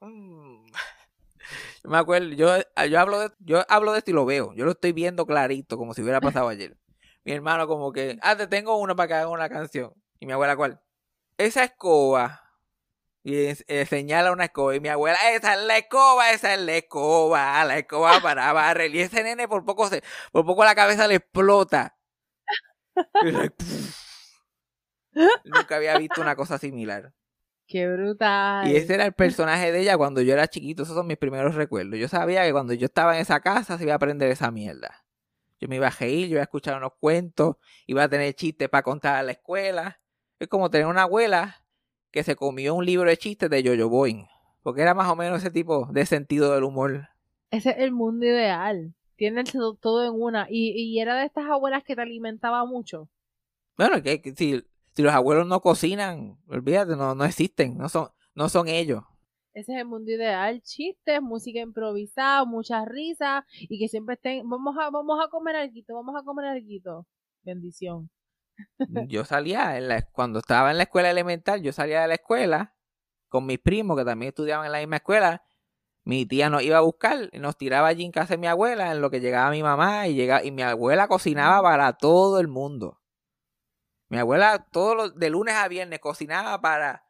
mm". 0.00 0.66
Yo 1.82 1.90
me 1.90 1.98
acuerdo, 1.98 2.28
yo, 2.28 2.48
yo, 2.88 3.00
hablo 3.00 3.20
de, 3.20 3.30
yo 3.40 3.64
hablo 3.68 3.92
de 3.92 3.98
esto 3.98 4.10
y 4.10 4.14
lo 4.14 4.24
veo. 4.24 4.54
Yo 4.54 4.64
lo 4.64 4.72
estoy 4.72 4.92
viendo 4.92 5.26
clarito, 5.26 5.76
como 5.76 5.94
si 5.94 6.02
hubiera 6.02 6.20
pasado 6.20 6.48
ayer. 6.48 6.76
Mi 7.24 7.32
hermano 7.32 7.66
como 7.66 7.92
que, 7.92 8.18
ah, 8.22 8.36
te 8.36 8.46
tengo 8.46 8.76
uno 8.76 8.96
para 8.96 9.08
que 9.08 9.14
haga 9.14 9.28
una 9.28 9.48
canción. 9.48 9.92
Y 10.20 10.26
mi 10.26 10.32
abuela, 10.32 10.56
¿cuál? 10.56 10.80
Esa 11.38 11.64
escoba. 11.64 12.42
Y 13.24 13.36
eh, 13.36 13.86
señala 13.86 14.32
una 14.32 14.44
escoba. 14.46 14.74
Y 14.74 14.80
mi 14.80 14.88
abuela, 14.88 15.18
esa 15.32 15.54
es 15.54 15.62
la 15.62 15.78
escoba, 15.78 16.30
esa 16.32 16.54
es 16.54 16.60
la 16.60 16.76
escoba, 16.76 17.64
la 17.64 17.78
escoba 17.78 18.20
para 18.20 18.52
barrer. 18.52 18.94
Y 18.94 19.00
ese 19.00 19.22
nene 19.22 19.48
por 19.48 19.64
poco 19.64 19.88
se, 19.88 20.02
por 20.32 20.44
poco 20.46 20.64
la 20.64 20.74
cabeza 20.74 21.06
le 21.08 21.16
explota. 21.16 21.96
Nunca 25.44 25.76
había 25.76 25.98
visto 25.98 26.20
una 26.20 26.36
cosa 26.36 26.58
similar. 26.58 27.12
Qué 27.66 27.88
brutal. 27.88 28.68
Y 28.68 28.76
ese 28.76 28.94
era 28.94 29.06
el 29.06 29.12
personaje 29.12 29.72
de 29.72 29.80
ella 29.80 29.96
cuando 29.96 30.20
yo 30.20 30.32
era 30.32 30.48
chiquito. 30.48 30.82
Esos 30.82 30.94
son 30.94 31.06
mis 31.06 31.16
primeros 31.16 31.54
recuerdos. 31.54 31.98
Yo 31.98 32.08
sabía 32.08 32.44
que 32.44 32.52
cuando 32.52 32.74
yo 32.74 32.86
estaba 32.86 33.14
en 33.14 33.22
esa 33.22 33.40
casa 33.40 33.78
se 33.78 33.84
iba 33.84 33.92
a 33.92 33.96
aprender 33.96 34.30
esa 34.30 34.50
mierda. 34.50 35.04
Yo 35.60 35.68
me 35.68 35.76
iba 35.76 35.86
a 35.86 35.90
reír, 35.90 36.26
yo 36.26 36.32
iba 36.32 36.40
a 36.40 36.44
escuchar 36.44 36.76
unos 36.76 36.92
cuentos, 36.98 37.56
iba 37.86 38.02
a 38.02 38.08
tener 38.08 38.34
chistes 38.34 38.68
para 38.68 38.82
contar 38.82 39.16
a 39.16 39.22
la 39.22 39.32
escuela. 39.32 40.00
Es 40.38 40.48
como 40.48 40.70
tener 40.70 40.86
una 40.86 41.02
abuela 41.02 41.64
que 42.10 42.24
se 42.24 42.36
comió 42.36 42.74
un 42.74 42.84
libro 42.84 43.08
de 43.08 43.16
chistes 43.16 43.48
de 43.48 43.62
Jojo 43.62 43.88
Boing. 43.88 44.26
Porque 44.62 44.82
era 44.82 44.92
más 44.92 45.08
o 45.08 45.16
menos 45.16 45.38
ese 45.38 45.50
tipo 45.50 45.88
de 45.92 46.04
sentido 46.04 46.52
del 46.52 46.64
humor. 46.64 47.08
Ese 47.50 47.70
es 47.70 47.78
el 47.78 47.92
mundo 47.92 48.26
ideal. 48.26 48.94
Tienen 49.22 49.44
todo 49.80 50.04
en 50.04 50.20
una. 50.20 50.48
Y, 50.50 50.72
y 50.72 50.98
era 50.98 51.16
de 51.16 51.26
estas 51.26 51.44
abuelas 51.44 51.84
que 51.84 51.94
te 51.94 52.02
alimentaba 52.02 52.64
mucho. 52.64 53.08
Bueno, 53.76 54.02
que, 54.02 54.20
si, 54.36 54.60
si 54.96 55.02
los 55.02 55.12
abuelos 55.12 55.46
no 55.46 55.60
cocinan, 55.60 56.40
olvídate, 56.48 56.96
no, 56.96 57.14
no 57.14 57.24
existen, 57.24 57.78
no 57.78 57.88
son, 57.88 58.08
no 58.34 58.48
son 58.48 58.66
ellos. 58.66 59.04
Ese 59.54 59.74
es 59.74 59.78
el 59.78 59.84
mundo 59.84 60.10
ideal, 60.10 60.60
chistes, 60.62 61.22
música 61.22 61.60
improvisada, 61.60 62.44
muchas 62.44 62.84
risas 62.88 63.44
y 63.60 63.78
que 63.78 63.86
siempre 63.86 64.16
estén, 64.16 64.50
vamos 64.50 64.74
a, 64.76 64.90
vamos 64.90 65.24
a 65.24 65.28
comer 65.28 65.54
algo, 65.54 65.74
vamos 65.90 66.20
a 66.20 66.24
comer 66.24 66.46
algo. 66.46 67.06
Bendición. 67.44 68.10
Yo 69.08 69.24
salía, 69.24 69.78
en 69.78 69.86
la, 69.86 70.02
cuando 70.02 70.40
estaba 70.40 70.72
en 70.72 70.78
la 70.78 70.82
escuela 70.82 71.12
elemental, 71.12 71.62
yo 71.62 71.72
salía 71.72 72.02
de 72.02 72.08
la 72.08 72.14
escuela 72.14 72.74
con 73.28 73.46
mis 73.46 73.60
primos 73.60 73.96
que 73.96 74.04
también 74.04 74.30
estudiaban 74.30 74.66
en 74.66 74.72
la 74.72 74.78
misma 74.80 74.96
escuela 74.96 75.44
mi 76.04 76.26
tía 76.26 76.50
nos 76.50 76.62
iba 76.62 76.78
a 76.78 76.80
buscar 76.80 77.30
nos 77.32 77.56
tiraba 77.56 77.88
allí 77.88 78.04
en 78.04 78.10
casa 78.12 78.34
de 78.34 78.38
mi 78.38 78.48
abuela 78.48 78.92
en 78.92 79.00
lo 79.00 79.10
que 79.10 79.20
llegaba 79.20 79.50
mi 79.50 79.62
mamá 79.62 80.08
y 80.08 80.14
llegaba, 80.14 80.44
y 80.44 80.50
mi 80.50 80.62
abuela 80.62 81.06
cocinaba 81.06 81.62
para 81.62 81.92
todo 81.92 82.40
el 82.40 82.48
mundo. 82.48 83.00
Mi 84.08 84.18
abuela 84.18 84.66
todos 84.70 84.96
los 84.96 85.14
de 85.16 85.30
lunes 85.30 85.54
a 85.54 85.68
viernes 85.68 86.00
cocinaba 86.00 86.60
para 86.60 87.06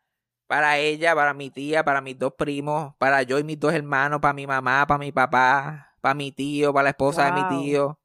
para 0.46 0.76
ella, 0.76 1.14
para 1.14 1.32
mi 1.32 1.50
tía, 1.50 1.82
para 1.82 2.02
mis 2.02 2.18
dos 2.18 2.34
primos, 2.34 2.94
para 2.98 3.22
yo 3.22 3.38
y 3.38 3.44
mis 3.44 3.58
dos 3.58 3.72
hermanos, 3.72 4.20
para 4.20 4.34
mi 4.34 4.46
mamá, 4.46 4.86
para 4.86 4.98
mi 4.98 5.10
papá, 5.10 5.96
para 6.02 6.14
mi 6.14 6.30
tío, 6.30 6.74
para 6.74 6.84
la 6.84 6.90
esposa 6.90 7.24
de 7.24 7.32
mi 7.32 7.48
tío. 7.48 7.98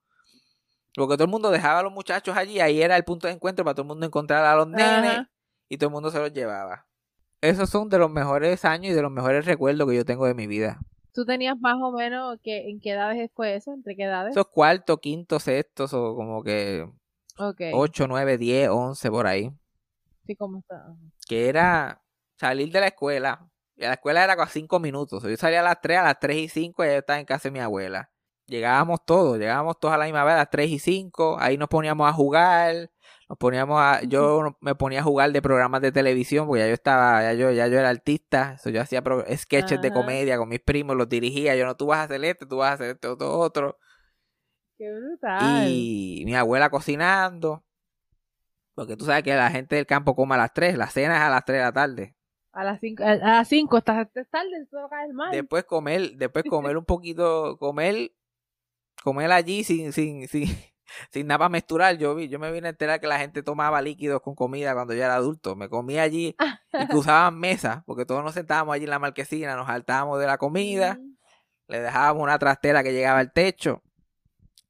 Porque 0.96 1.16
todo 1.16 1.26
el 1.26 1.30
mundo 1.30 1.52
dejaba 1.52 1.80
a 1.80 1.84
los 1.84 1.92
muchachos 1.92 2.38
allí, 2.38 2.62
ahí 2.62 2.82
era 2.82 2.96
el 2.96 3.04
punto 3.04 3.28
de 3.28 3.34
encuentro 3.34 3.66
para 3.66 3.76
todo 3.76 3.84
el 3.84 3.90
mundo 3.90 4.06
encontrar 4.06 4.46
a 4.46 4.56
los 4.56 4.68
nenes 4.68 5.28
y 5.68 5.78
todo 5.78 5.90
el 5.90 5.94
mundo 5.94 6.10
se 6.10 6.20
los 6.20 6.32
llevaba 6.32 6.87
esos 7.42 7.70
son 7.70 7.90
de 7.90 7.98
los 7.98 8.10
mejores 8.10 8.66
años 8.66 8.92
y 8.92 8.96
de 8.96 9.02
los 9.02 9.12
mejores 9.12 9.46
recuerdos 9.46 9.88
que 9.88 9.96
yo 9.96 10.06
tengo 10.06 10.26
de 10.26 10.34
mi 10.34 10.48
vida. 10.48 10.80
¿Tú 11.14 11.26
tenías 11.26 11.60
más 11.60 11.78
o 11.82 11.92
menos 11.92 12.38
que, 12.44 12.70
en 12.70 12.80
qué 12.80 12.92
edades 12.92 13.32
fue 13.34 13.56
eso? 13.56 13.74
¿Entre 13.74 13.96
qué 13.96 14.04
edades? 14.04 14.32
Esos 14.32 14.48
cuarto, 14.48 14.98
quinto, 15.00 15.40
sexto, 15.40 15.86
o 15.86 16.16
como 16.16 16.44
que 16.44 16.88
okay. 17.38 17.72
8, 17.74 18.08
9, 18.08 18.38
10, 18.38 18.70
11 18.70 19.10
por 19.10 19.26
ahí. 19.26 19.52
Sí, 20.28 20.36
¿cómo 20.36 20.60
está? 20.60 20.86
Que 21.28 21.50
era 21.50 22.04
salir 22.36 22.72
de 22.72 22.82
la 22.82 22.88
escuela. 22.88 23.50
Y 23.76 23.82
la 23.82 23.94
escuela 23.94 24.24
era 24.24 24.36
con 24.36 24.48
5 24.48 24.80
minutos. 24.80 25.24
Yo 25.24 25.38
salía 25.38 25.62
a 25.62 25.64
las 25.64 25.82
3, 25.82 25.98
a 26.00 26.04
las 26.04 26.20
3 26.20 26.38
y 26.38 26.50
5 26.50 26.84
y 26.84 26.88
ya 26.88 26.98
estaba 26.98 27.20
en 27.20 27.26
casa 27.26 27.50
de 27.50 27.54
mi 27.54 27.60
abuela. 27.60 28.12
Llegábamos 28.46 29.04
todos, 29.06 29.38
llegábamos 29.38 29.80
todos 29.80 29.94
a 29.94 29.98
la 29.98 30.06
misma 30.06 30.24
vez 30.24 30.36
a 30.36 30.38
las 30.38 30.50
3 30.50 30.70
y 30.70 30.80
5. 30.80 31.38
Ahí 31.40 31.58
nos 31.58 31.68
poníamos 31.68 32.08
a 32.08 32.14
jugar 32.14 32.92
nos 33.30 33.38
poníamos 33.38 33.80
a, 33.80 34.04
yo 34.04 34.58
me 34.62 34.74
ponía 34.76 35.02
a 35.02 35.04
jugar 35.04 35.32
de 35.32 35.42
programas 35.42 35.82
de 35.82 35.92
televisión, 35.92 36.48
porque 36.48 36.62
ya 36.62 36.68
yo 36.68 36.74
estaba, 36.74 37.22
ya 37.24 37.34
yo, 37.34 37.52
ya 37.52 37.68
yo 37.68 37.78
era 37.78 37.90
artista, 37.90 38.56
yo 38.64 38.82
hacía 38.82 39.04
sketches 39.36 39.82
de 39.82 39.92
comedia 39.92 40.38
con 40.38 40.48
mis 40.48 40.62
primos, 40.62 40.96
los 40.96 41.10
dirigía, 41.10 41.56
yo 41.56 41.66
no, 41.66 41.76
tú 41.76 41.88
vas 41.88 42.00
a 42.00 42.04
hacer 42.04 42.24
este, 42.24 42.46
tú 42.46 42.58
vas 42.58 42.72
a 42.72 42.74
hacer 42.74 42.90
este 42.92 43.08
otro, 43.08 43.38
otro. 43.38 43.78
Qué 44.78 44.94
brutal. 44.94 45.68
Y 45.68 46.24
mi 46.26 46.36
abuela 46.36 46.70
cocinando, 46.70 47.66
porque 48.76 48.96
tú 48.96 49.06
sabes 49.06 49.24
que 49.24 49.36
la 49.36 49.52
gente 49.52 49.76
del 49.76 49.86
campo 49.86 50.16
come 50.16 50.36
a 50.36 50.38
las 50.38 50.54
3, 50.54 50.78
la 50.78 50.88
cena 50.88 51.18
es 51.18 51.22
a 51.24 51.30
las 51.30 51.44
3 51.44 51.58
de 51.58 51.64
la 51.64 51.74
tarde. 51.74 52.16
A 52.54 52.64
las 52.64 52.80
5, 52.80 53.04
a 53.04 53.16
las 53.16 53.48
5, 53.50 53.78
estás 53.78 54.08
tarde, 54.32 54.68
todo 54.72 54.88
cae 54.88 55.12
mal. 55.12 55.32
Después 55.32 55.66
comer, 55.66 56.12
después 56.16 56.46
comer 56.46 56.78
un 56.78 56.86
poquito, 56.86 57.58
comer, 57.58 58.14
comer 59.04 59.32
allí 59.34 59.66
sin, 59.66 59.92
sin, 59.92 60.28
sin, 60.30 60.48
sin 61.12 61.28
nada 61.28 61.40
para 61.40 61.50
mezclar, 61.50 61.98
yo 61.98 62.16
vi, 62.16 62.30
yo 62.30 62.40
me 62.40 62.52
vine 62.52 62.68
a 62.68 62.72
enterar 62.72 63.00
que 63.00 63.08
la 63.08 63.20
gente 63.20 63.44
tomaba 63.44 63.82
líquidos 63.82 64.22
con 64.22 64.36
comida 64.36 64.74
cuando 64.74 64.94
yo 64.94 65.04
era 65.04 65.16
adulto. 65.16 65.56
Me 65.56 65.70
comía 65.70 66.04
allí 66.04 66.36
y 66.74 66.88
cruzaban 66.90 67.40
mesas, 67.40 67.84
porque 67.86 68.06
todos 68.06 68.24
nos 68.24 68.34
sentábamos 68.34 68.76
allí 68.76 68.86
en 68.86 68.92
la 68.92 69.00
marquesina, 69.00 69.56
nos 69.56 69.68
saltábamos 69.68 70.20
de 70.20 70.28
la 70.28 70.38
comida, 70.38 71.00
le 71.68 71.80
dejábamos 71.80 72.24
una 72.24 72.40
trastera 72.40 72.84
que 72.84 72.94
llegaba 72.94 73.20
al 73.20 73.32
techo. 73.32 73.82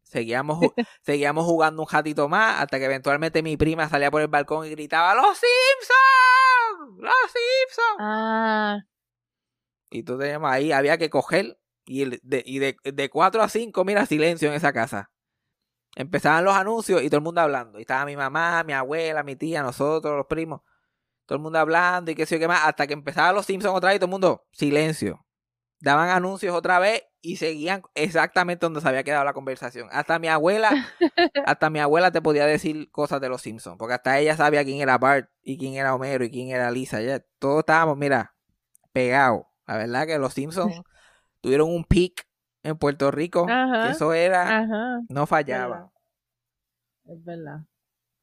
Seguíamos, 0.04 0.60
seguíamos 1.02 1.46
jugando 1.46 1.84
un 1.84 1.90
ratito 1.90 2.30
más 2.30 2.62
hasta 2.62 2.80
que 2.80 2.86
eventualmente 2.86 3.44
mi 3.44 3.58
prima 3.58 3.90
salía 3.90 4.10
por 4.10 4.22
el 4.22 4.30
balcón 4.30 4.66
y 4.66 4.70
gritaba 4.70 5.14
¡Los 5.16 5.38
Simpsons! 5.38 7.02
¡Los 7.02 7.14
Simpsons! 7.26 7.98
Ah. 8.00 8.80
Y 9.90 10.04
tú 10.04 10.18
teníamos 10.18 10.52
ahí, 10.52 10.72
había 10.72 10.98
que 10.98 11.10
coger. 11.10 11.60
Y, 11.86 12.04
de, 12.04 12.44
y 12.46 12.60
de, 12.60 12.76
de 12.84 13.10
4 13.10 13.42
a 13.42 13.48
5, 13.48 13.86
mira, 13.86 14.06
silencio 14.06 14.50
en 14.50 14.56
esa 14.56 14.74
casa. 14.74 15.10
Empezaban 16.00 16.46
los 16.46 16.54
anuncios 16.54 17.02
y 17.02 17.10
todo 17.10 17.18
el 17.18 17.24
mundo 17.24 17.42
hablando. 17.42 17.80
Y 17.80 17.82
estaba 17.82 18.06
mi 18.06 18.16
mamá, 18.16 18.64
mi 18.64 18.72
abuela, 18.72 19.24
mi 19.24 19.36
tía, 19.36 19.64
nosotros, 19.64 20.16
los 20.16 20.28
primos. 20.28 20.62
Todo 21.26 21.38
el 21.38 21.42
mundo 21.42 21.58
hablando 21.58 22.12
y 22.12 22.16
qué 22.16 22.28
sé 22.28 22.36
yo 22.36 22.42
qué 22.42 22.48
más. 22.48 22.62
Hasta 22.66 22.86
que 22.86 22.94
empezaban 22.94 23.34
los 23.34 23.48
Simpsons 23.48 23.76
otra 23.76 23.90
vez 23.90 23.96
y 23.96 24.00
todo 24.00 24.06
el 24.06 24.12
mundo, 24.12 24.46
silencio. 24.52 25.26
Daban 25.80 26.10
anuncios 26.10 26.56
otra 26.56 26.78
vez 26.78 27.02
y 27.20 27.38
seguían 27.38 27.82
exactamente 27.96 28.68
donde 28.68 28.80
se 28.80 28.88
había 28.88 29.04
quedado 29.04 29.26
la 29.26 29.34
conversación. 29.34 29.90
Hasta 29.92 30.20
mi 30.20 30.28
abuela, 30.28 30.70
hasta 31.48 31.72
mi 31.72 31.80
abuela 31.80 32.12
te 32.12 32.22
podía 32.22 32.46
decir 32.46 32.92
cosas 32.92 33.20
de 33.20 33.30
los 33.30 33.42
Simpsons. 33.42 33.78
Porque 33.80 33.96
hasta 33.96 34.20
ella 34.20 34.38
sabía 34.38 34.64
quién 34.64 34.80
era 34.80 35.00
Bart 35.00 35.32
y 35.42 35.58
quién 35.58 35.74
era 35.74 35.96
Homero 35.96 36.24
y 36.26 36.30
quién 36.30 36.50
era 36.50 36.70
Lisa. 36.70 37.02
Ya, 37.02 37.26
todos 37.40 37.62
estábamos, 37.62 37.98
mira, 37.98 38.36
pegados. 38.94 39.46
La 39.66 39.78
verdad 39.78 40.06
que 40.06 40.20
los 40.20 40.36
Simpsons 40.36 40.80
tuvieron 41.42 41.72
un 41.72 41.86
peak 41.86 42.27
en 42.68 42.78
Puerto 42.78 43.12
Rico. 43.12 43.48
eso 43.90 44.14
era, 44.14 44.68
no 45.10 45.26
fallaba. 45.26 45.92
Es 47.06 47.24
verdad. 47.24 47.62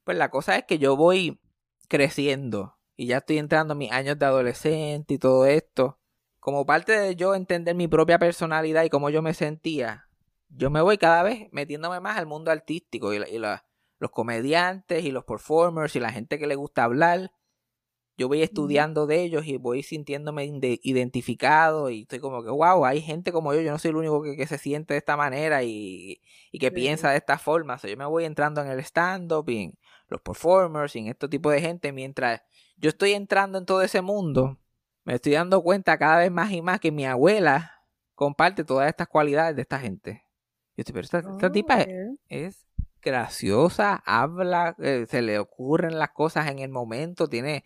Pues 0.04 0.18
la 0.18 0.30
cosa 0.30 0.57
es 0.57 0.64
que 0.64 0.78
yo 0.78 0.96
voy 0.96 1.40
creciendo 1.88 2.76
y 2.96 3.07
ya 3.07 3.18
estoy 3.18 3.38
entrando 3.38 3.72
a 3.72 3.76
mis 3.76 3.90
años 3.90 4.18
de 4.18 4.26
adolescente 4.26 5.14
y 5.14 5.18
todo 5.18 5.46
esto. 5.46 5.98
Como 6.40 6.66
parte 6.66 6.92
de 6.92 7.16
yo 7.16 7.35
entender 7.35 7.74
mi 7.74 7.88
propia 7.88 8.18
personalidad 8.18 8.85
y 8.85 8.90
cómo 8.90 9.09
yo 9.09 9.22
me 9.22 9.33
sentía, 9.33 10.09
yo 10.48 10.70
me 10.70 10.83
voy 10.83 10.98
cada 10.98 11.22
vez 11.22 11.48
metiéndome 11.52 12.00
más 12.00 12.18
al 12.18 12.26
mundo 12.26 12.50
artístico 12.50 13.14
y, 13.14 13.38
los 13.38 14.11
comediantes 14.11 15.04
y 15.04 15.11
los 15.11 15.24
performers 15.24 15.96
y 15.96 16.00
la 16.00 16.12
gente 16.12 16.38
que 16.38 16.46
le 16.46 16.57
gusta 16.57 16.85
hablar 16.85 17.33
yo 18.16 18.29
voy 18.29 18.42
estudiando 18.42 19.07
de 19.07 19.22
ellos 19.22 19.46
y 19.46 19.57
voy 19.57 19.83
sintiéndome 19.83 20.44
identificado 20.44 21.90
y 21.90 22.03
estoy 22.03 22.20
como 22.20 22.44
que, 22.44 22.50
wow, 22.50 22.85
hay 22.85 23.00
gente 23.00 23.33
como 23.33 23.53
yo, 23.53 23.61
yo 23.61 23.72
no 23.72 23.79
soy 23.79 23.90
el 23.90 23.96
único 23.96 24.22
que, 24.22 24.46
se 24.46 24.59
siente 24.59 24.94
de 24.94 24.98
esta 24.98 25.16
manera 25.16 25.64
y, 25.64 26.20
que 26.53 26.70
piensa 26.70 27.11
de 27.11 27.16
esta 27.16 27.38
forma. 27.38 27.74
O 27.83 27.87
yo 27.87 27.96
me 27.96 28.07
voy 28.07 28.24
entrando 28.24 28.61
en 28.61 28.68
el 28.68 28.79
stand-up 28.81 29.48
y 29.50 29.64
en 29.64 29.79
los 30.09 30.20
performers 30.20 30.94
y 30.94 31.00
en 31.00 31.09
este 31.09 31.29
tipo 31.29 31.50
de 31.50 31.61
gente 31.61 31.92
mientras 31.92 32.42
yo 32.77 32.88
estoy 32.88 33.12
entrando 33.12 33.59
en 33.59 33.66
todo 33.66 33.83
ese 33.83 34.00
mundo. 34.00 34.59
Me 35.05 35.14
estoy 35.14 35.33
dando 35.33 35.62
cuenta 35.62 35.98
cada 35.98 36.18
vez 36.18 36.31
más 36.31 36.53
y 36.53 36.62
más 36.62 36.81
que 36.81 36.92
mi 36.92 37.05
abuela 37.05 37.83
comparte 38.14 38.64
todas 38.64 38.88
estas 38.88 39.09
cualidades 39.09 39.57
de 39.57 39.62
esta 39.62 39.79
gente. 39.79 40.24
Yo 40.77 40.83
estoy, 40.83 40.94
pero 40.94 41.05
esta, 41.05 41.53
tipa 41.53 41.87
es, 42.29 42.66
graciosa, 43.03 44.03
habla, 44.07 44.74
eh, 44.79 45.07
se 45.09 45.20
le 45.20 45.38
ocurren 45.38 45.98
las 45.98 46.11
cosas 46.11 46.48
en 46.48 46.61
el 46.61 46.70
momento, 46.70 47.29
tiene 47.29 47.64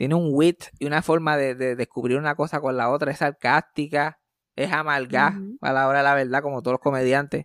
tiene 0.00 0.14
un 0.14 0.30
wit 0.32 0.64
y 0.78 0.86
una 0.86 1.02
forma 1.02 1.36
de, 1.36 1.54
descubrir 1.76 2.16
una 2.16 2.34
cosa 2.34 2.58
con 2.62 2.74
la 2.74 2.88
otra, 2.88 3.12
es 3.12 3.18
sarcástica, 3.18 4.18
es 4.56 4.72
amarga 4.72 5.38
a 5.60 5.72
la 5.74 5.88
hora 5.88 5.98
de 5.98 6.04
la 6.04 6.14
verdad, 6.14 6.40
como 6.40 6.62
todos 6.62 6.72
los 6.72 6.80
comediantes. 6.80 7.44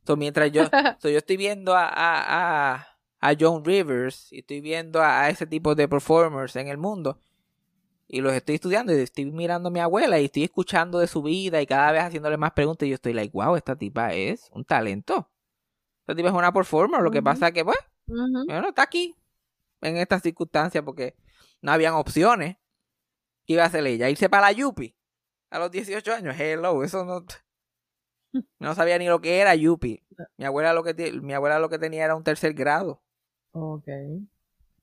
Entonces, 0.00 0.18
mientras 0.18 0.50
yo, 0.50 0.64
yo 1.00 1.10
estoy 1.10 1.36
viendo 1.36 1.76
a, 1.76 1.88
a, 1.88 2.88
a, 3.20 3.34
John 3.38 3.64
Rivers 3.64 4.32
y 4.32 4.40
estoy 4.40 4.62
viendo 4.62 5.00
a, 5.00 5.30
ese 5.30 5.46
tipo 5.46 5.76
de 5.76 5.86
performers 5.86 6.56
en 6.56 6.66
el 6.66 6.76
mundo 6.76 7.20
y 8.08 8.20
los 8.20 8.32
estoy 8.32 8.56
estudiando 8.56 8.92
y 8.92 8.96
estoy 8.96 9.26
mirando 9.26 9.68
a 9.68 9.70
mi 9.70 9.78
abuela 9.78 10.18
y 10.18 10.24
estoy 10.24 10.42
escuchando 10.42 10.98
de 10.98 11.06
su 11.06 11.22
vida 11.22 11.62
y 11.62 11.66
cada 11.66 11.92
vez 11.92 12.02
haciéndole 12.02 12.36
más 12.36 12.50
preguntas 12.50 12.84
y 12.84 12.88
yo 12.88 12.94
estoy 12.96 13.12
like, 13.12 13.30
wow, 13.32 13.54
esta 13.54 13.76
tipa 13.76 14.12
es 14.12 14.50
un 14.50 14.64
talento. 14.64 15.30
Esta 16.00 16.16
tipa 16.16 16.30
es 16.30 16.34
una 16.34 16.52
performer, 16.52 17.00
lo 17.00 17.12
que 17.12 17.22
pasa 17.22 17.46
es 17.46 17.54
que, 17.54 17.64
pues, 17.64 17.78
bueno, 18.08 18.70
está 18.70 18.82
aquí 18.82 19.14
en 19.82 19.98
estas 19.98 20.22
circunstancias 20.22 20.82
porque 20.82 21.14
no 21.60 21.72
habían 21.72 21.94
opciones. 21.94 22.56
¿Qué 23.46 23.54
iba 23.54 23.62
a 23.62 23.66
hacer 23.66 23.86
ella? 23.86 24.10
Irse 24.10 24.28
para 24.28 24.46
la 24.46 24.52
Yupi 24.52 24.96
a 25.50 25.58
los 25.58 25.70
18 25.70 26.12
años. 26.12 26.36
Hello, 26.38 26.82
eso 26.82 27.04
no. 27.04 27.24
No 28.58 28.74
sabía 28.74 28.98
ni 28.98 29.06
lo 29.06 29.20
que 29.20 29.38
era 29.38 29.54
Yupi. 29.54 30.02
Mi 30.36 30.44
abuela 30.44 30.72
lo 30.72 30.82
que, 30.82 30.94
mi 31.22 31.32
abuela 31.32 31.58
lo 31.58 31.68
que 31.68 31.78
tenía 31.78 32.04
era 32.04 32.16
un 32.16 32.24
tercer 32.24 32.52
grado. 32.54 33.02
Ok. 33.52 33.88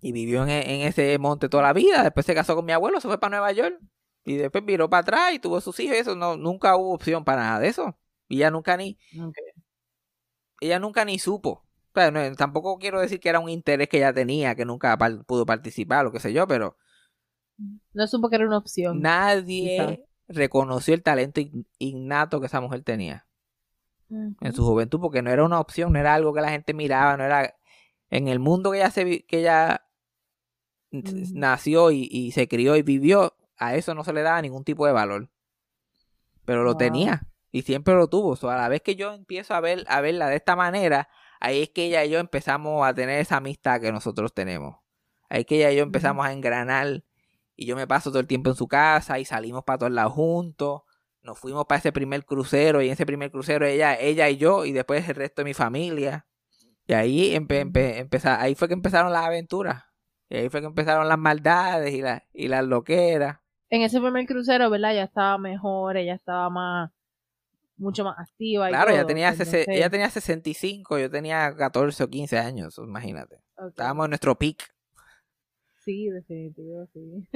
Y 0.01 0.11
vivió 0.11 0.43
en, 0.43 0.81
ese 0.81 1.17
monte 1.19 1.49
toda 1.49 1.63
la 1.63 1.73
vida. 1.73 2.03
Después 2.03 2.25
se 2.25 2.33
casó 2.33 2.55
con 2.55 2.65
mi 2.65 2.71
abuelo, 2.71 2.99
se 2.99 3.07
fue 3.07 3.19
para 3.19 3.37
Nueva 3.37 3.51
York. 3.51 3.79
Y 4.25 4.37
después 4.37 4.63
miró 4.63 4.89
para 4.89 5.01
atrás 5.01 5.33
y 5.33 5.39
tuvo 5.39 5.61
sus 5.61 5.79
hijos. 5.79 5.97
Eso 5.97 6.15
no, 6.15 6.35
nunca 6.35 6.75
hubo 6.77 6.93
opción 6.93 7.23
para 7.23 7.43
nada 7.43 7.59
de 7.59 7.67
eso. 7.67 7.97
Y 8.27 8.37
ella 8.37 8.51
nunca 8.51 8.75
ni. 8.77 8.97
Ella 10.59 10.79
nunca 10.79 11.05
ni 11.05 11.19
supo 11.19 11.63
tampoco 11.93 12.77
quiero 12.77 12.99
decir 12.99 13.19
que 13.19 13.29
era 13.29 13.39
un 13.39 13.49
interés 13.49 13.87
que 13.87 13.97
ella 13.97 14.13
tenía, 14.13 14.55
que 14.55 14.65
nunca 14.65 14.97
pudo 15.25 15.45
participar, 15.45 16.03
lo 16.03 16.11
que 16.11 16.19
sé 16.19 16.33
yo, 16.33 16.47
pero... 16.47 16.77
No 17.93 18.07
supo 18.07 18.29
que 18.29 18.35
era 18.35 18.47
una 18.47 18.57
opción. 18.57 19.01
Nadie 19.01 20.03
reconoció 20.27 20.93
el 20.93 21.03
talento 21.03 21.41
innato 21.77 22.39
que 22.39 22.47
esa 22.47 22.61
mujer 22.61 22.81
tenía 22.81 23.27
en 24.09 24.53
su 24.53 24.63
juventud, 24.63 24.99
porque 24.99 25.21
no 25.21 25.31
era 25.31 25.43
una 25.43 25.59
opción, 25.59 25.93
no 25.93 25.99
era 25.99 26.13
algo 26.13 26.33
que 26.33 26.41
la 26.41 26.49
gente 26.49 26.73
miraba, 26.73 27.17
no 27.17 27.23
era... 27.23 27.55
En 28.09 28.27
el 28.27 28.39
mundo 28.39 28.71
que 28.71 28.77
ella, 28.77 28.91
se, 28.91 29.25
que 29.25 29.39
ella 29.39 29.87
nació 30.91 31.89
y, 31.89 32.31
se 32.31 32.47
crió 32.47 32.75
y 32.75 32.83
vivió, 32.83 33.35
a 33.57 33.75
eso 33.75 33.95
no 33.95 34.03
se 34.03 34.13
le 34.13 34.21
daba 34.21 34.41
ningún 34.41 34.63
tipo 34.63 34.85
de 34.85 34.93
valor. 34.93 35.29
Pero 36.45 36.63
lo 36.63 36.77
tenía 36.77 37.27
y 37.51 37.63
siempre 37.63 37.95
lo 37.95 38.07
tuvo. 38.07 38.37
a 38.49 38.57
la 38.57 38.67
vez 38.67 38.81
que 38.81 38.95
yo 38.95 39.13
empiezo 39.13 39.55
a, 39.55 39.61
ver, 39.61 39.85
a 39.87 40.01
verla 40.01 40.27
de 40.27 40.35
esta 40.35 40.55
manera, 40.55 41.07
ahí 41.43 41.63
es 41.63 41.69
que 41.69 41.85
ella 41.85 42.05
y 42.05 42.09
yo 42.09 42.19
empezamos 42.19 42.87
a 42.87 42.93
tener 42.93 43.19
esa 43.19 43.37
amistad 43.37 43.81
que 43.81 43.91
nosotros 43.91 44.33
tenemos. 44.33 44.77
Ahí 45.29 45.41
es 45.41 45.45
que 45.45 45.57
ella 45.57 45.71
y 45.71 45.75
yo 45.75 45.83
empezamos 45.83 46.25
a 46.25 46.31
engranar 46.31 47.03
y 47.55 47.65
yo 47.65 47.75
me 47.75 47.85
paso 47.85 48.11
todo 48.11 48.21
el 48.21 48.27
tiempo 48.27 48.49
en 48.49 48.55
su 48.55 48.67
casa 48.67 49.19
y 49.19 49.25
salimos 49.25 49.63
para 49.65 49.77
todos 49.79 49.91
lados 49.91 50.13
juntos. 50.13 50.83
Nos 51.21 51.37
fuimos 51.37 51.65
para 51.65 51.79
ese 51.79 51.91
primer 51.91 52.25
crucero 52.25 52.81
y 52.81 52.87
en 52.87 52.93
ese 52.93 53.05
primer 53.05 53.29
crucero 53.29 53.65
ella, 53.65 53.99
ella 53.99 54.29
y 54.29 54.37
yo 54.37 54.65
y 54.65 54.71
después 54.71 55.07
el 55.07 55.15
resto 55.15 55.41
de 55.41 55.45
mi 55.45 55.53
familia. 55.53 56.25
Y 56.87 56.93
ahí, 56.93 57.35
ahí 57.35 58.55
fue 58.55 58.67
que 58.67 58.73
empezaron 58.73 59.11
las 59.11 59.25
aventuras. 59.25 59.83
Y 60.29 60.37
ahí 60.37 60.49
fue 60.49 60.61
que 60.61 60.67
empezaron 60.67 61.07
las 61.09 61.19
maldades 61.19 61.93
y, 61.93 62.01
la, 62.01 62.23
y 62.33 62.47
las 62.47 62.65
loqueras. 62.65 63.39
En 63.69 63.81
ese 63.81 63.99
primer 63.99 64.25
crucero, 64.25 64.69
¿verdad? 64.69 64.93
Ya 64.93 65.03
estaba 65.03 65.37
mejor, 65.37 65.97
ella 65.97 66.15
estaba 66.15 66.49
más 66.49 66.91
mucho 67.77 68.03
más 68.03 68.17
activa. 68.19 68.69
claro, 68.69 68.91
ella, 68.91 69.05
tenía 69.05 69.33
ella 69.67 69.89
tenía 69.89 70.09
65, 70.09 70.97
yo 70.99 71.09
tenía 71.09 71.55
14 71.55 72.03
o 72.03 72.09
15 72.09 72.37
años, 72.37 72.77
imagínate. 72.77 73.39
Estábamos 73.67 74.05
en 74.05 74.11
nuestro 74.11 74.37
peak. 74.37 74.73
Sí, 75.83 76.09
definitivo, 76.09 76.87
sí. 76.93 77.27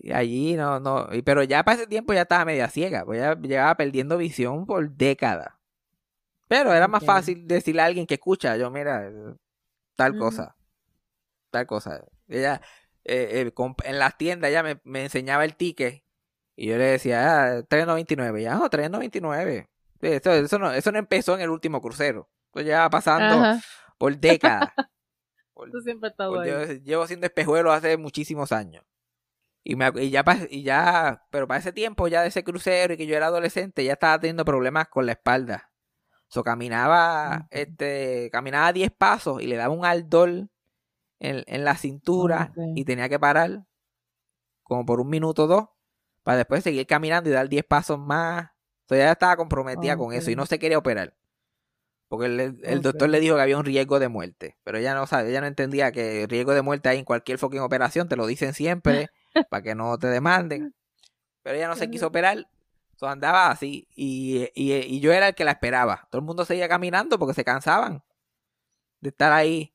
y 0.00 0.12
allí 0.12 0.56
no, 0.56 0.78
no, 0.78 1.08
pero 1.24 1.42
ya 1.42 1.64
para 1.64 1.78
ese 1.78 1.86
tiempo 1.86 2.12
ya 2.12 2.22
estaba 2.22 2.44
media 2.44 2.68
ciega, 2.68 3.04
pues 3.04 3.18
ya 3.18 3.34
llevaba 3.34 3.74
perdiendo 3.76 4.18
visión 4.18 4.66
por 4.66 4.90
décadas. 4.90 5.54
Pero 6.48 6.72
era 6.72 6.86
más 6.86 7.04
fácil 7.04 7.46
decirle 7.46 7.82
a 7.82 7.86
alguien 7.86 8.06
que 8.06 8.14
escucha, 8.14 8.56
yo 8.56 8.70
mira, 8.70 9.10
tal 9.96 10.16
cosa, 10.16 10.56
tal 11.50 11.66
cosa. 11.66 12.04
Ella, 12.28 12.60
eh, 13.04 13.46
eh, 13.46 13.52
en 13.84 13.98
las 13.98 14.16
tiendas 14.16 14.50
ella 14.50 14.62
me, 14.62 14.80
me 14.84 15.04
enseñaba 15.04 15.44
el 15.44 15.56
ticket 15.56 16.05
y 16.56 16.68
yo 16.68 16.78
le 16.78 16.84
decía, 16.84 17.58
ah, 17.58 17.62
3.99. 17.62 18.42
Ya, 18.42 18.54
no, 18.54 18.70
3.99. 18.70 19.68
Eso, 20.00 20.32
eso, 20.32 20.58
no, 20.58 20.72
eso 20.72 20.90
no 20.90 20.98
empezó 20.98 21.34
en 21.34 21.42
el 21.42 21.50
último 21.50 21.82
crucero. 21.82 22.30
Eso 22.54 22.64
ya 22.64 22.88
pasando 22.88 23.60
por 23.98 24.16
décadas. 24.16 24.70
eso 25.68 25.80
siempre 25.82 26.08
ha 26.08 26.10
estado 26.10 26.40
ahí. 26.40 26.50
Yo, 26.50 26.64
llevo 26.82 27.02
haciendo 27.02 27.26
espejuelos 27.26 27.74
hace 27.74 27.98
muchísimos 27.98 28.52
años. 28.52 28.84
Y, 29.62 29.76
me, 29.76 29.90
y, 29.96 30.10
ya, 30.10 30.24
y 30.48 30.62
ya, 30.62 31.26
pero 31.30 31.46
para 31.46 31.60
ese 31.60 31.72
tiempo, 31.72 32.08
ya 32.08 32.22
de 32.22 32.28
ese 32.28 32.44
crucero 32.44 32.94
y 32.94 32.96
que 32.96 33.06
yo 33.06 33.16
era 33.16 33.26
adolescente, 33.26 33.84
ya 33.84 33.94
estaba 33.94 34.18
teniendo 34.18 34.44
problemas 34.44 34.88
con 34.88 35.04
la 35.04 35.12
espalda. 35.12 35.70
So, 36.28 36.42
caminaba, 36.42 37.48
este, 37.50 38.30
caminaba 38.32 38.72
10 38.72 38.92
pasos 38.92 39.42
y 39.42 39.46
le 39.46 39.56
daba 39.56 39.74
un 39.74 39.84
ardor 39.84 40.48
en, 41.18 41.44
en 41.46 41.64
la 41.64 41.76
cintura 41.76 42.52
y 42.74 42.84
tenía 42.84 43.08
que 43.08 43.18
parar 43.18 43.66
como 44.62 44.86
por 44.86 45.00
un 45.00 45.08
minuto 45.08 45.44
o 45.44 45.46
dos 45.46 45.75
para 46.26 46.38
después 46.38 46.64
seguir 46.64 46.88
caminando 46.88 47.30
y 47.30 47.32
dar 47.32 47.48
10 47.48 47.64
pasos 47.66 48.00
más. 48.00 48.50
Entonces 48.80 49.04
ella 49.04 49.12
estaba 49.12 49.36
comprometida 49.36 49.96
con 49.96 50.12
eso 50.12 50.28
y 50.28 50.34
no 50.34 50.44
se 50.44 50.58
quería 50.58 50.76
operar. 50.76 51.14
Porque 52.08 52.26
el, 52.26 52.82
doctor 52.82 53.08
le 53.08 53.20
dijo 53.20 53.36
que 53.36 53.42
había 53.42 53.56
un 53.56 53.64
riesgo 53.64 54.00
de 54.00 54.08
muerte. 54.08 54.56
Pero 54.64 54.76
ella 54.76 54.92
no 54.96 55.06
sabe, 55.06 55.30
ella 55.30 55.40
no 55.40 55.46
entendía 55.46 55.92
que 55.92 56.24
el 56.24 56.28
riesgo 56.28 56.52
de 56.52 56.62
muerte 56.62 56.88
hay 56.88 56.98
en 56.98 57.04
cualquier 57.04 57.38
fucking 57.38 57.60
operación, 57.60 58.08
te 58.08 58.16
lo 58.16 58.26
dicen 58.26 58.54
siempre, 58.54 59.10
para 59.50 59.62
que 59.62 59.76
no 59.76 59.96
te 59.98 60.08
demanden. 60.08 60.74
Pero 61.44 61.58
ella 61.58 61.68
no 61.68 61.76
se 61.76 61.88
quiso 61.88 62.08
operar. 62.08 62.38
Entonces 62.38 63.12
andaba 63.12 63.48
así. 63.48 63.86
Y, 63.94 64.50
y, 64.52 64.98
yo 64.98 65.12
era 65.12 65.28
el 65.28 65.36
que 65.36 65.44
la 65.44 65.52
esperaba. 65.52 66.08
Todo 66.10 66.18
el 66.18 66.26
mundo 66.26 66.44
seguía 66.44 66.68
caminando 66.68 67.20
porque 67.20 67.34
se 67.34 67.44
cansaban 67.44 68.02
de 69.00 69.10
estar 69.10 69.30
ahí. 69.30 69.72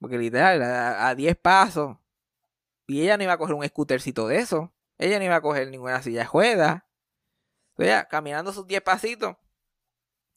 Porque 0.00 0.18
literal, 0.18 0.60
a 0.62 1.14
10 1.14 1.36
pasos. 1.36 1.96
Y 2.88 3.02
ella 3.02 3.16
no 3.16 3.22
iba 3.22 3.34
a 3.34 3.38
coger 3.38 3.54
un 3.54 3.64
scootercito 3.64 4.26
de 4.26 4.38
eso. 4.38 4.72
Ella 5.04 5.18
no 5.18 5.24
iba 5.26 5.36
a 5.36 5.42
coger 5.42 5.68
ninguna 5.68 6.00
silla 6.00 6.20
de 6.20 6.26
juega. 6.26 6.86
Ella 7.76 8.06
caminando 8.08 8.52
sus 8.52 8.66
10 8.66 8.80
pasitos 8.80 9.36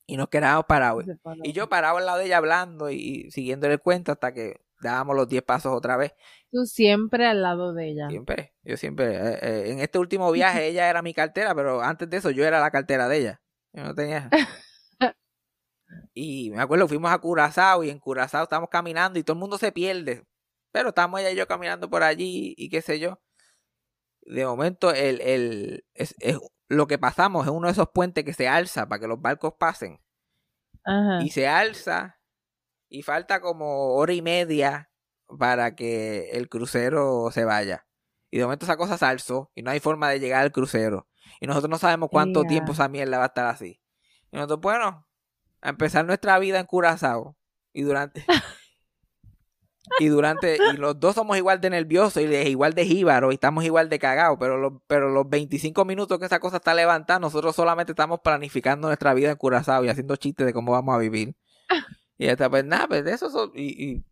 y 0.06 0.18
nos 0.18 0.28
quedábamos 0.28 0.66
parados. 0.66 1.06
Y 1.44 1.54
yo 1.54 1.70
parado 1.70 1.98
al 1.98 2.06
lado 2.06 2.18
de 2.18 2.26
ella 2.26 2.38
hablando 2.38 2.90
y 2.90 3.32
siguiéndole 3.32 3.76
el 3.76 3.80
cuento 3.80 4.12
hasta 4.12 4.34
que 4.34 4.60
dábamos 4.82 5.16
los 5.16 5.30
10 5.30 5.44
pasos 5.44 5.72
otra 5.74 5.96
vez. 5.96 6.16
Tú 6.52 6.66
siempre 6.66 7.28
al 7.28 7.42
lado 7.44 7.74
de 7.74 7.92
ella. 7.92 8.10
Siempre, 8.10 8.56
yo 8.64 8.76
siempre. 8.76 9.16
eh, 9.16 9.40
eh, 9.42 9.72
en 9.72 9.80
este 9.80 10.00
último 10.00 10.30
viaje 10.34 10.68
ella 10.68 10.90
era 10.90 11.02
mi 11.02 11.14
cartera, 11.14 11.56
pero 11.56 11.82
antes 11.82 12.10
de 12.10 12.18
eso 12.18 12.30
yo 12.32 12.46
era 12.46 12.60
la 12.60 12.72
cartera 12.72 13.08
de 13.08 13.18
ella. 13.18 13.42
Yo 13.72 13.84
no 13.84 13.96
tenía. 13.96 14.30
Y 16.14 16.50
me 16.52 16.62
acuerdo, 16.62 16.86
fuimos 16.88 17.12
a 17.12 17.18
Curazao 17.18 17.84
y 17.84 17.90
en 17.90 18.00
Curazao 18.00 18.44
estábamos 18.44 18.70
caminando 18.70 19.18
y 19.20 19.24
todo 19.24 19.36
el 19.36 19.40
mundo 19.40 19.58
se 19.58 19.72
pierde. 19.72 20.26
Pero 20.74 20.90
estábamos 20.90 21.22
ella 21.22 21.32
y 21.32 21.36
yo 21.36 21.48
caminando 21.48 21.90
por 21.90 22.04
allí 22.04 22.54
y 22.58 22.70
qué 22.70 22.82
sé 22.82 23.00
yo. 23.00 23.22
De 24.28 24.46
momento, 24.46 24.92
el, 24.94 25.22
el, 25.22 25.86
es, 25.94 26.16
es- 26.20 26.38
lo 26.70 26.86
que 26.88 26.98
pasamos 26.98 27.46
es 27.46 27.52
uno 27.52 27.68
de 27.68 27.72
esos 27.72 27.90
puentes 27.94 28.26
que 28.26 28.34
se 28.34 28.48
alza 28.48 28.88
para 28.88 29.00
que 29.00 29.08
los 29.08 29.22
barcos 29.22 29.54
pasen. 29.58 30.02
Ajá. 30.84 31.22
Y 31.24 31.30
se 31.30 31.48
alza 31.48 32.20
y 32.90 33.04
falta 33.04 33.40
como 33.42 33.96
hora 33.96 34.14
y 34.14 34.22
media 34.22 34.92
para 35.40 35.76
que 35.76 36.30
el 36.32 36.50
crucero 36.50 37.30
se 37.32 37.46
vaya. 37.46 37.88
Y 38.30 38.38
de 38.38 38.44
momento 38.44 38.66
esa 38.66 38.76
cosa 38.78 38.98
se 38.98 39.06
alzó 39.06 39.52
y 39.56 39.62
no 39.62 39.72
hay 39.72 39.80
forma 39.80 40.10
de 40.10 40.20
llegar 40.20 40.42
al 40.44 40.52
crucero. 40.52 41.08
Y 41.40 41.48
nosotros 41.48 41.70
no 41.70 41.78
sabemos 41.78 42.10
cuánto 42.12 42.42
tiempo 42.50 42.74
esa 42.74 42.90
mierda 42.90 43.18
va 43.18 43.24
a 43.26 43.28
estar 43.28 43.46
así. 43.46 43.82
Y 44.32 44.36
nosotros, 44.36 44.60
bueno, 44.60 45.08
a 45.62 45.70
empezar 45.70 46.06
nuestra 46.06 46.38
vida 46.40 46.60
en 46.60 46.66
Curazao. 46.66 47.38
Y 47.74 47.84
durante... 47.84 48.26
y 50.00 50.08
durante... 50.08 50.58
Y 50.74 50.78
los 50.78 51.00
dos 51.00 51.16
somos 51.16 51.38
igual 51.38 51.62
de 51.62 51.70
nerviosos 51.70 52.22
y 52.22 52.26
igual 52.26 52.74
de 52.74 52.86
jíbaros 52.86 53.32
y 53.32 53.36
estamos 53.36 53.64
igual 53.66 53.90
de 53.90 54.00
cagados. 54.00 54.38
Pero 54.40 54.58
los, 54.58 54.74
pero 54.88 55.10
los 55.10 55.30
25 55.30 55.86
minutos 55.86 56.20
que 56.20 56.26
esa 56.26 56.40
cosa 56.40 56.58
está 56.58 56.74
levantada, 56.74 57.20
nosotros 57.20 57.56
solamente 57.56 57.92
estamos 57.94 58.20
planificando 58.22 58.88
nuestra 58.88 59.14
vida 59.14 59.32
en 59.32 59.38
Curazao 59.38 59.84
y 59.86 59.90
haciendo 59.90 60.16
chistes 60.16 60.46
de 60.46 60.54
cómo 60.54 60.72
vamos 60.72 60.96
a 60.96 61.00
vivir. 61.00 61.36
Y 62.18 62.26
ya 62.26 62.32
está, 62.34 62.50
pues 62.50 62.66
nada, 62.66 62.88
pues 62.88 63.04
de 63.06 63.12
eso... 63.14 63.30
son- 63.30 63.52
y, 63.56 63.84
y 63.92 64.04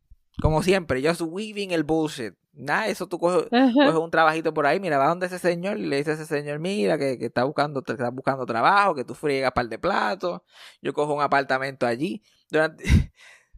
como 0.42 0.62
siempre, 0.62 1.02
just 1.08 1.22
weaving 1.22 1.72
el 1.72 1.84
bullshit. 1.84 2.34
Nada, 2.52 2.88
eso 2.88 3.08
tú 3.08 3.20
coges, 3.20 3.48
coges 3.74 3.96
un 3.96 4.12
trabajito 4.12 4.54
por 4.54 4.66
ahí, 4.66 4.80
mira, 4.82 4.98
va 4.98 5.08
donde 5.08 5.26
ese 5.28 5.40
señor 5.40 5.78
y 5.78 5.86
le 5.86 5.98
dice 5.98 6.12
a 6.12 6.14
ese 6.16 6.26
señor, 6.26 6.60
mira, 6.60 6.98
que, 6.98 7.18
que 7.18 7.26
está 7.28 7.44
buscando, 7.46 7.82
que 7.84 7.94
está 7.94 8.10
buscando 8.10 8.46
trabajo, 8.46 8.96
que 8.96 9.04
tú 9.06 9.14
friegas 9.16 9.52
par 9.54 9.68
de 9.70 9.80
platos, 9.80 10.42
yo 10.82 10.94
cojo 10.94 11.14
un 11.14 11.22
apartamento 11.22 11.86
allí. 11.86 12.22
Durante, 12.50 12.84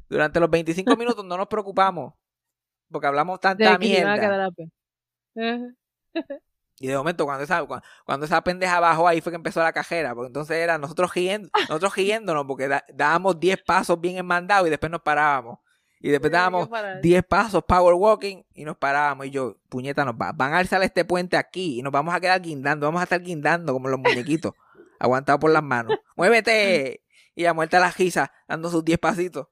durante 0.10 0.40
los 0.40 0.50
25 0.50 0.96
minutos 0.98 1.26
no 1.26 1.38
nos 1.38 1.48
preocupamos, 1.48 2.14
porque 2.92 3.08
hablamos 3.08 3.40
tanta 3.40 3.64
De 3.78 3.80
mierda. 3.80 4.16
Ajá. 5.36 5.76
Y 6.80 6.88
de 6.88 6.96
momento, 6.96 7.26
cuando 7.26 7.44
esa, 7.44 7.64
cuando, 7.66 7.84
cuando 8.06 8.26
esa 8.28 8.42
pendeja 8.44 8.80
bajó, 8.80 9.08
ahí 9.08 9.20
fue 9.20 9.32
que 9.32 9.36
empezó 9.38 9.62
la 9.64 9.74
cajera. 9.74 10.14
Porque 10.14 10.28
entonces 10.28 10.58
era 10.58 10.78
nosotros 10.78 11.12
riendo, 11.14 11.50
nosotros 11.70 11.96
riéndonos, 11.96 12.46
porque 12.46 12.68
da- 12.68 12.86
dábamos 12.94 13.40
10 13.40 13.64
pasos 13.64 14.00
bien 14.00 14.18
enmandados 14.18 14.68
y 14.68 14.70
después 14.70 14.92
nos 14.92 15.02
parábamos. 15.02 15.58
Y 16.00 16.10
después 16.10 16.32
dábamos 16.32 16.70
10 17.02 17.24
pasos 17.24 17.64
power 17.64 17.96
walking 17.96 18.44
y 18.54 18.64
nos 18.64 18.78
parábamos. 18.78 19.26
Y 19.26 19.32
yo, 19.32 19.58
puñeta, 19.70 20.06
nos 20.06 20.14
va- 20.14 20.32
van 20.34 20.54
a 20.54 20.60
alzar 20.60 20.84
este 20.84 21.04
puente 21.04 21.36
aquí 21.36 21.80
y 21.80 21.82
nos 21.82 21.92
vamos 21.92 22.14
a 22.14 22.20
quedar 22.20 22.40
guindando. 22.42 22.86
Vamos 22.86 23.02
a 23.02 23.06
estar 23.06 23.22
guindando 23.24 23.74
como 23.74 23.90
los 23.90 24.00
muñequitos, 24.00 24.54
aguantados 25.00 25.40
por 25.42 25.50
las 25.50 25.64
manos. 25.64 25.98
¡Muévete! 26.16 27.04
Y 27.34 27.46
a 27.46 27.54
muerta 27.56 27.80
la 27.80 27.90
risa, 27.90 28.32
dando 28.48 28.70
sus 28.70 28.86
10 28.86 29.00
pasitos. 29.00 29.48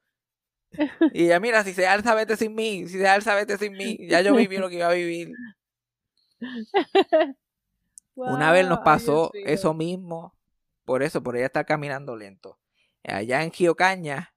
Y 1.13 1.25
ella, 1.25 1.39
mira, 1.39 1.63
si 1.63 1.73
se 1.73 1.87
alza, 1.87 2.15
vete 2.15 2.37
sin 2.37 2.55
mí. 2.55 2.87
Si 2.87 2.97
se 2.97 3.07
alza, 3.07 3.35
vete 3.35 3.57
sin 3.57 3.73
mí. 3.73 3.97
Ya 4.07 4.21
yo 4.21 4.35
viví 4.35 4.57
lo 4.57 4.69
que 4.69 4.75
iba 4.75 4.87
a 4.87 4.93
vivir. 4.93 5.31
Una 8.15 8.51
vez 8.51 8.67
nos 8.67 8.79
ay, 8.79 8.83
pasó 8.85 9.31
eso 9.33 9.73
mismo, 9.73 10.35
por 10.85 11.03
eso, 11.03 11.21
por 11.21 11.35
ella 11.35 11.47
estar 11.47 11.65
caminando 11.65 12.15
lento. 12.15 12.59
Allá 13.03 13.43
en 13.43 13.51
Giocaña, 13.51 14.33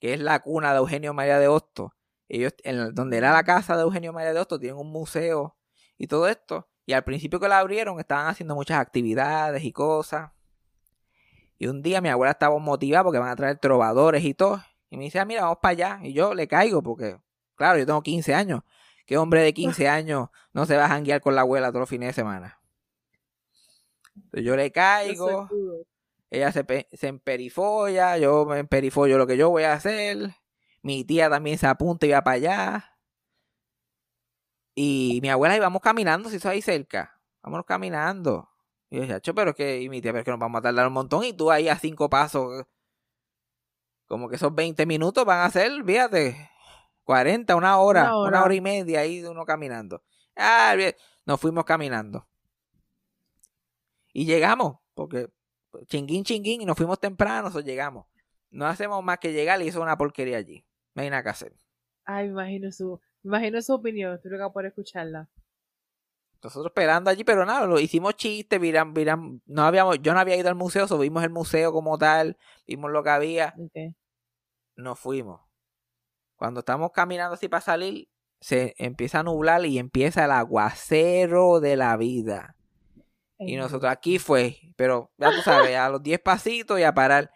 que 0.00 0.14
es 0.14 0.20
la 0.20 0.40
cuna 0.40 0.72
de 0.72 0.78
Eugenio 0.78 1.12
María 1.12 1.38
de 1.38 1.48
Hosto, 1.48 1.94
ellos, 2.28 2.54
en 2.62 2.94
donde 2.94 3.18
era 3.18 3.32
la 3.32 3.44
casa 3.44 3.76
de 3.76 3.82
Eugenio 3.82 4.12
María 4.12 4.32
de 4.32 4.40
Hosto, 4.40 4.58
tienen 4.58 4.78
un 4.78 4.90
museo 4.90 5.56
y 5.98 6.06
todo 6.06 6.28
esto. 6.28 6.68
Y 6.86 6.92
al 6.92 7.04
principio 7.04 7.38
que 7.38 7.48
la 7.48 7.58
abrieron, 7.58 8.00
estaban 8.00 8.26
haciendo 8.26 8.54
muchas 8.54 8.80
actividades 8.80 9.62
y 9.64 9.72
cosas. 9.72 10.30
Y 11.58 11.66
un 11.66 11.82
día 11.82 12.00
mi 12.00 12.08
abuela 12.08 12.32
estaba 12.32 12.58
motivada 12.58 13.04
porque 13.04 13.18
van 13.18 13.28
a 13.28 13.36
traer 13.36 13.58
trovadores 13.58 14.24
y 14.24 14.32
todo. 14.32 14.62
Y 14.90 14.96
me 14.96 15.04
dice, 15.04 15.20
ah, 15.20 15.24
mira, 15.24 15.42
vamos 15.42 15.58
para 15.62 15.72
allá. 15.72 16.00
Y 16.02 16.12
yo 16.12 16.34
le 16.34 16.48
caigo 16.48 16.82
porque, 16.82 17.18
claro, 17.54 17.78
yo 17.78 17.86
tengo 17.86 18.02
15 18.02 18.34
años. 18.34 18.62
¿Qué 19.06 19.16
hombre 19.16 19.42
de 19.42 19.54
15 19.54 19.88
años 19.88 20.28
no 20.52 20.66
se 20.66 20.76
va 20.76 20.86
a 20.86 20.88
janguear 20.88 21.20
con 21.20 21.34
la 21.34 21.42
abuela 21.42 21.68
todos 21.68 21.80
los 21.80 21.88
fines 21.88 22.08
de 22.08 22.12
semana? 22.12 22.60
Entonces 24.14 24.44
yo 24.44 24.56
le 24.56 24.70
caigo, 24.70 25.48
ella 26.30 26.52
se, 26.52 26.88
se 26.92 27.08
emperifolla, 27.08 28.18
yo 28.18 28.44
me 28.44 28.58
emperifollo 28.58 29.16
lo 29.16 29.26
que 29.26 29.36
yo 29.36 29.48
voy 29.50 29.62
a 29.62 29.72
hacer. 29.72 30.34
Mi 30.82 31.04
tía 31.04 31.30
también 31.30 31.58
se 31.58 31.66
apunta 31.66 32.06
y 32.06 32.10
va 32.10 32.22
para 32.22 32.36
allá. 32.36 32.98
Y 34.74 35.18
mi 35.22 35.28
abuela 35.28 35.56
íbamos 35.56 35.82
caminando, 35.82 36.30
si 36.30 36.36
eso 36.36 36.48
ahí 36.48 36.62
cerca. 36.62 37.20
Vámonos 37.42 37.66
caminando. 37.66 38.48
Y 38.90 38.98
yo, 38.98 39.06
chacho, 39.06 39.34
pero 39.34 39.50
es 39.50 39.56
que, 39.56 39.80
y 39.80 39.88
mi 39.88 40.00
tía, 40.00 40.12
pero 40.12 40.20
es 40.20 40.24
que 40.24 40.30
nos 40.30 40.40
vamos 40.40 40.58
a 40.60 40.62
tardar 40.62 40.86
un 40.86 40.92
montón. 40.92 41.24
Y 41.24 41.32
tú 41.32 41.50
ahí 41.50 41.68
a 41.68 41.78
cinco 41.78 42.08
pasos. 42.08 42.66
Como 44.10 44.28
que 44.28 44.34
esos 44.34 44.52
20 44.52 44.86
minutos 44.86 45.24
van 45.24 45.38
a 45.46 45.50
ser, 45.50 45.70
fíjate, 45.84 46.50
40, 47.04 47.54
una 47.54 47.78
hora, 47.78 48.16
Una 48.16 48.28
una 48.28 48.42
hora. 48.42 48.54
y 48.56 48.60
media 48.60 48.98
ahí 48.98 49.20
de 49.20 49.28
uno 49.28 49.44
caminando. 49.44 50.02
Ah, 50.34 50.74
nos 51.24 51.40
fuimos 51.40 51.64
caminando. 51.64 52.26
Y 54.12 54.24
llegamos, 54.24 54.78
porque 54.94 55.28
chinguín, 55.86 56.24
chinguín, 56.24 56.60
y 56.60 56.64
nos 56.66 56.76
fuimos 56.76 56.98
temprano, 56.98 57.52
o 57.54 57.60
llegamos. 57.60 58.06
No 58.50 58.66
hacemos 58.66 59.00
más 59.04 59.20
que 59.20 59.32
llegar 59.32 59.62
y 59.62 59.68
hizo 59.68 59.80
una 59.80 59.96
porquería 59.96 60.38
allí. 60.38 60.66
No 60.96 61.02
hay 61.02 61.10
nada 61.10 61.22
que 61.22 61.28
hacer. 61.28 61.54
Ay, 62.04 62.26
me 62.26 62.32
imagino 62.32 62.72
su, 62.72 63.00
me 63.22 63.28
imagino 63.28 63.62
su 63.62 63.74
opinión. 63.74 64.12
Estoy 64.16 64.32
loca 64.32 64.50
por 64.52 64.66
escucharla. 64.66 65.28
Nosotros 66.42 66.72
esperando 66.72 67.10
allí, 67.10 67.22
pero 67.22 67.46
nada, 67.46 67.64
lo 67.64 67.78
hicimos 67.78 68.16
chistes, 68.16 68.58
viran, 68.58 68.92
viran, 68.92 69.40
no 69.46 69.62
habíamos, 69.62 70.02
yo 70.02 70.14
no 70.14 70.18
había 70.18 70.34
ido 70.34 70.48
al 70.48 70.56
museo, 70.56 70.88
so 70.88 70.98
vimos 70.98 71.22
el 71.22 71.30
museo 71.30 71.70
como 71.70 71.96
tal, 71.96 72.36
vimos 72.66 72.90
lo 72.90 73.04
que 73.04 73.10
había, 73.10 73.54
Ok. 73.56 73.94
Nos 74.80 74.98
fuimos. 74.98 75.40
Cuando 76.36 76.60
estamos 76.60 76.92
caminando 76.92 77.34
así 77.34 77.48
para 77.48 77.60
salir, 77.60 78.08
se 78.40 78.74
empieza 78.78 79.20
a 79.20 79.22
nublar 79.22 79.64
y 79.66 79.78
empieza 79.78 80.24
el 80.24 80.30
aguacero 80.30 81.60
de 81.60 81.76
la 81.76 81.96
vida. 81.96 82.56
Y 83.38 83.56
nosotros 83.56 83.90
aquí 83.90 84.18
fue, 84.18 84.58
pero 84.76 85.10
ya 85.16 85.30
tú 85.30 85.40
sabes, 85.42 85.76
a 85.76 85.88
los 85.88 86.02
10 86.02 86.20
pasitos 86.20 86.78
y 86.78 86.82
a 86.82 86.94
parar. 86.94 87.30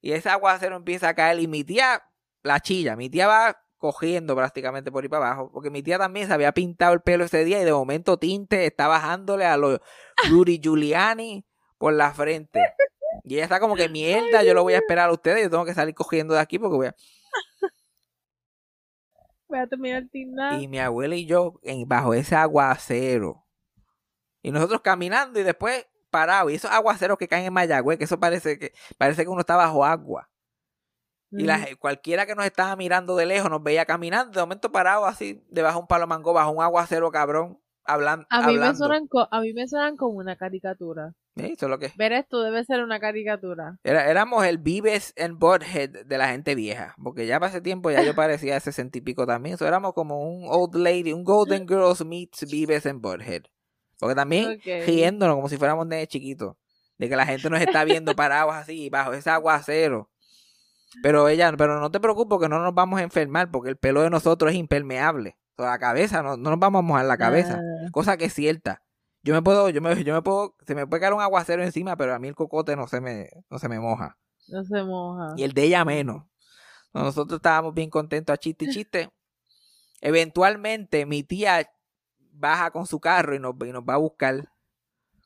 Y 0.00 0.12
ese 0.12 0.28
aguacero 0.28 0.76
empieza 0.76 1.08
a 1.08 1.14
caer 1.14 1.40
y 1.40 1.48
mi 1.48 1.64
tía 1.64 2.02
la 2.42 2.60
chilla, 2.60 2.96
mi 2.96 3.10
tía 3.10 3.26
va 3.26 3.60
cogiendo 3.76 4.36
prácticamente 4.36 4.92
por 4.92 5.02
ahí 5.02 5.08
para 5.08 5.26
abajo, 5.26 5.50
porque 5.52 5.70
mi 5.70 5.82
tía 5.82 5.98
también 5.98 6.26
se 6.26 6.34
había 6.34 6.52
pintado 6.52 6.92
el 6.92 7.00
pelo 7.00 7.24
ese 7.24 7.44
día 7.44 7.60
y 7.60 7.64
de 7.64 7.72
momento 7.72 8.18
tinte 8.18 8.66
está 8.66 8.86
bajándole 8.88 9.46
a 9.46 9.56
los 9.56 9.80
Rudy 10.28 10.60
Giuliani 10.60 11.46
por 11.78 11.94
la 11.94 12.12
frente. 12.12 12.60
Y 13.24 13.34
ella 13.34 13.44
está 13.44 13.60
como 13.60 13.74
que 13.76 13.88
mierda, 13.88 14.42
yo 14.42 14.54
lo 14.54 14.62
voy 14.62 14.74
a 14.74 14.78
esperar 14.78 15.08
a 15.08 15.12
ustedes, 15.12 15.44
yo 15.44 15.50
tengo 15.50 15.64
que 15.64 15.74
salir 15.74 15.94
cogiendo 15.94 16.34
de 16.34 16.40
aquí 16.40 16.58
porque 16.58 16.76
voy 16.76 16.86
a... 16.88 16.94
Voy 19.48 19.58
a 19.58 19.66
terminar. 19.66 20.60
Y 20.60 20.68
mi 20.68 20.78
abuela 20.78 21.16
y 21.16 21.26
yo 21.26 21.58
en, 21.62 21.88
bajo 21.88 22.14
ese 22.14 22.36
aguacero. 22.36 23.44
Y 24.42 24.52
nosotros 24.52 24.80
caminando 24.80 25.40
y 25.40 25.42
después 25.42 25.88
parados. 26.10 26.52
Y 26.52 26.54
esos 26.54 26.70
aguaceros 26.70 27.18
que 27.18 27.26
caen 27.26 27.46
en 27.46 27.52
Mayagüez, 27.52 27.98
que 27.98 28.04
eso 28.04 28.20
parece 28.20 28.58
que 28.58 28.72
parece 28.96 29.24
que 29.24 29.28
uno 29.28 29.40
está 29.40 29.56
bajo 29.56 29.84
agua. 29.84 30.30
Y 31.32 31.44
la, 31.44 31.58
Mm. 31.58 31.76
cualquiera 31.78 32.26
que 32.26 32.34
nos 32.34 32.44
estaba 32.44 32.74
mirando 32.76 33.14
de 33.16 33.26
lejos 33.26 33.50
nos 33.50 33.62
veía 33.62 33.86
caminando, 33.86 34.32
de 34.32 34.40
momento 34.40 34.72
parado 34.72 35.06
así, 35.06 35.44
debajo 35.48 35.78
de 35.78 35.82
un 35.82 35.86
palo 35.88 36.06
mango, 36.06 36.32
bajo 36.32 36.50
un 36.50 36.62
aguacero 36.62 37.10
cabrón, 37.10 37.60
hablan, 37.84 38.26
a, 38.30 38.38
mí 38.48 38.58
me 38.58 38.66
hablando. 38.66 38.78
suenan 38.78 39.08
a 39.30 39.40
mí 39.40 39.52
me 39.52 39.68
suenan 39.68 39.96
como 39.96 40.18
una 40.18 40.36
caricatura. 40.36 41.12
Eso 41.36 41.66
es 41.66 41.70
lo 41.70 41.78
que 41.78 41.86
debe 42.42 42.64
ser 42.64 42.82
una 42.82 43.00
caricatura. 43.00 43.78
era, 43.84 44.10
éramos 44.10 44.44
el 44.44 44.58
Vives 44.58 45.14
and 45.16 45.38
Butthead 45.38 46.04
de 46.04 46.18
la 46.18 46.28
gente 46.28 46.54
vieja, 46.54 46.94
porque 47.02 47.26
ya 47.26 47.38
para 47.38 47.50
ese 47.50 47.60
tiempo 47.60 47.90
ya 47.90 48.02
yo 48.02 48.14
parecía 48.16 48.58
sesenta 48.60 48.98
y 48.98 49.00
pico 49.00 49.26
también, 49.26 49.56
so, 49.56 49.66
éramos 49.66 49.94
como 49.94 50.22
un 50.28 50.46
old 50.48 50.74
lady, 50.74 51.12
un 51.12 51.24
Golden 51.24 51.66
Girls 51.66 52.04
meets 52.04 52.50
Vives 52.50 52.86
and 52.86 53.00
Butthead. 53.00 53.42
Porque 53.98 54.14
también 54.14 54.58
riéndonos 54.64 55.36
como 55.36 55.48
si 55.48 55.58
fuéramos 55.58 55.88
de 55.88 56.06
chiquitos, 56.06 56.56
de 56.96 57.08
que 57.08 57.16
la 57.16 57.26
gente 57.26 57.50
nos 57.50 57.60
está 57.60 57.84
viendo 57.84 58.16
parados 58.16 58.54
así, 58.54 58.88
bajo 58.88 59.12
ese 59.12 59.28
aguacero. 59.30 60.10
Pero 61.02 61.28
ella, 61.28 61.52
pero 61.56 61.80
no 61.80 61.90
te 61.90 62.00
preocupes 62.00 62.38
que 62.40 62.48
no 62.48 62.60
nos 62.60 62.74
vamos 62.74 62.98
a 63.00 63.02
enfermar 63.02 63.50
porque 63.50 63.68
el 63.68 63.76
pelo 63.76 64.02
de 64.02 64.10
nosotros 64.10 64.50
es 64.50 64.56
impermeable. 64.56 65.36
O 65.56 65.62
sea, 65.62 65.72
la 65.72 65.78
cabeza, 65.78 66.22
no, 66.22 66.36
no 66.36 66.50
nos 66.50 66.58
vamos 66.58 66.80
a 66.80 66.82
mojar 66.82 67.04
la 67.04 67.18
cabeza. 67.18 67.60
Ah, 67.60 67.88
Cosa 67.92 68.16
que 68.16 68.24
es 68.24 68.34
cierta. 68.34 68.82
Yo 69.22 69.34
me 69.34 69.42
puedo, 69.42 69.68
yo 69.68 69.80
me, 69.82 70.02
yo 70.02 70.14
me 70.14 70.22
puedo, 70.22 70.56
se 70.66 70.74
me 70.74 70.86
puede 70.86 71.00
caer 71.00 71.12
un 71.12 71.20
aguacero 71.20 71.62
encima, 71.62 71.96
pero 71.96 72.14
a 72.14 72.18
mí 72.18 72.28
el 72.28 72.34
cocote 72.34 72.74
no 72.76 72.86
se 72.88 73.00
me, 73.00 73.28
no 73.50 73.58
se 73.58 73.68
me 73.68 73.78
moja. 73.78 74.18
no 74.48 74.64
se 74.64 74.82
moja. 74.82 75.34
Y 75.36 75.42
el 75.44 75.52
de 75.52 75.64
ella 75.64 75.84
menos. 75.84 76.24
Nosotros 76.92 77.36
estábamos 77.38 77.74
bien 77.74 77.90
contentos 77.90 78.32
a 78.32 78.36
chiste 78.38 78.64
y 78.64 78.70
chiste. 78.70 79.10
Eventualmente 80.00 81.04
mi 81.06 81.22
tía 81.22 81.70
baja 82.32 82.70
con 82.70 82.86
su 82.86 82.98
carro 83.00 83.34
y 83.34 83.38
nos, 83.38 83.54
y 83.66 83.72
nos 83.72 83.82
va 83.82 83.94
a 83.94 83.98
buscar. 83.98 84.50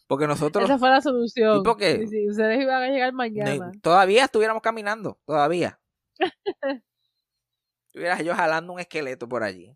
Porque 0.07 0.27
nosotros 0.27 0.65
Esa 0.65 0.79
fue 0.79 0.91
la 0.91 1.01
solución. 1.01 1.61
¿Y 1.61 1.63
por 1.63 1.77
qué? 1.77 1.99
Sí, 2.01 2.07
sí, 2.09 2.29
ustedes 2.29 2.61
iban 2.61 2.83
a 2.83 2.89
llegar 2.89 3.13
no- 3.13 3.17
mañana. 3.19 3.73
todavía 3.81 4.25
estuviéramos 4.25 4.63
caminando, 4.63 5.19
todavía. 5.25 5.81
Estuviera 7.87 8.21
yo 8.23 8.35
jalando 8.35 8.73
un 8.73 8.81
esqueleto 8.81 9.29
por 9.29 9.45
allí. 9.45 9.73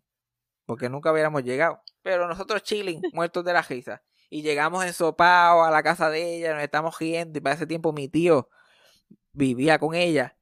Porque 0.65 0.89
nunca 0.89 1.11
hubiéramos 1.11 1.43
llegado. 1.43 1.81
Pero 2.03 2.27
nosotros 2.27 2.61
chilling, 2.61 3.01
muertos 3.13 3.43
de 3.45 3.53
la 3.53 3.61
risa. 3.61 4.03
Y 4.29 4.41
llegamos 4.43 4.85
ensopados 4.85 5.67
a 5.67 5.71
la 5.71 5.83
casa 5.83 6.09
de 6.09 6.37
ella, 6.37 6.53
nos 6.53 6.63
estamos 6.63 6.97
riendo. 6.99 7.37
Y 7.37 7.41
para 7.41 7.55
ese 7.55 7.67
tiempo 7.67 7.93
mi 7.93 8.07
tío 8.07 8.49
vivía 9.33 9.79
con 9.79 9.95
ella. 9.95 10.37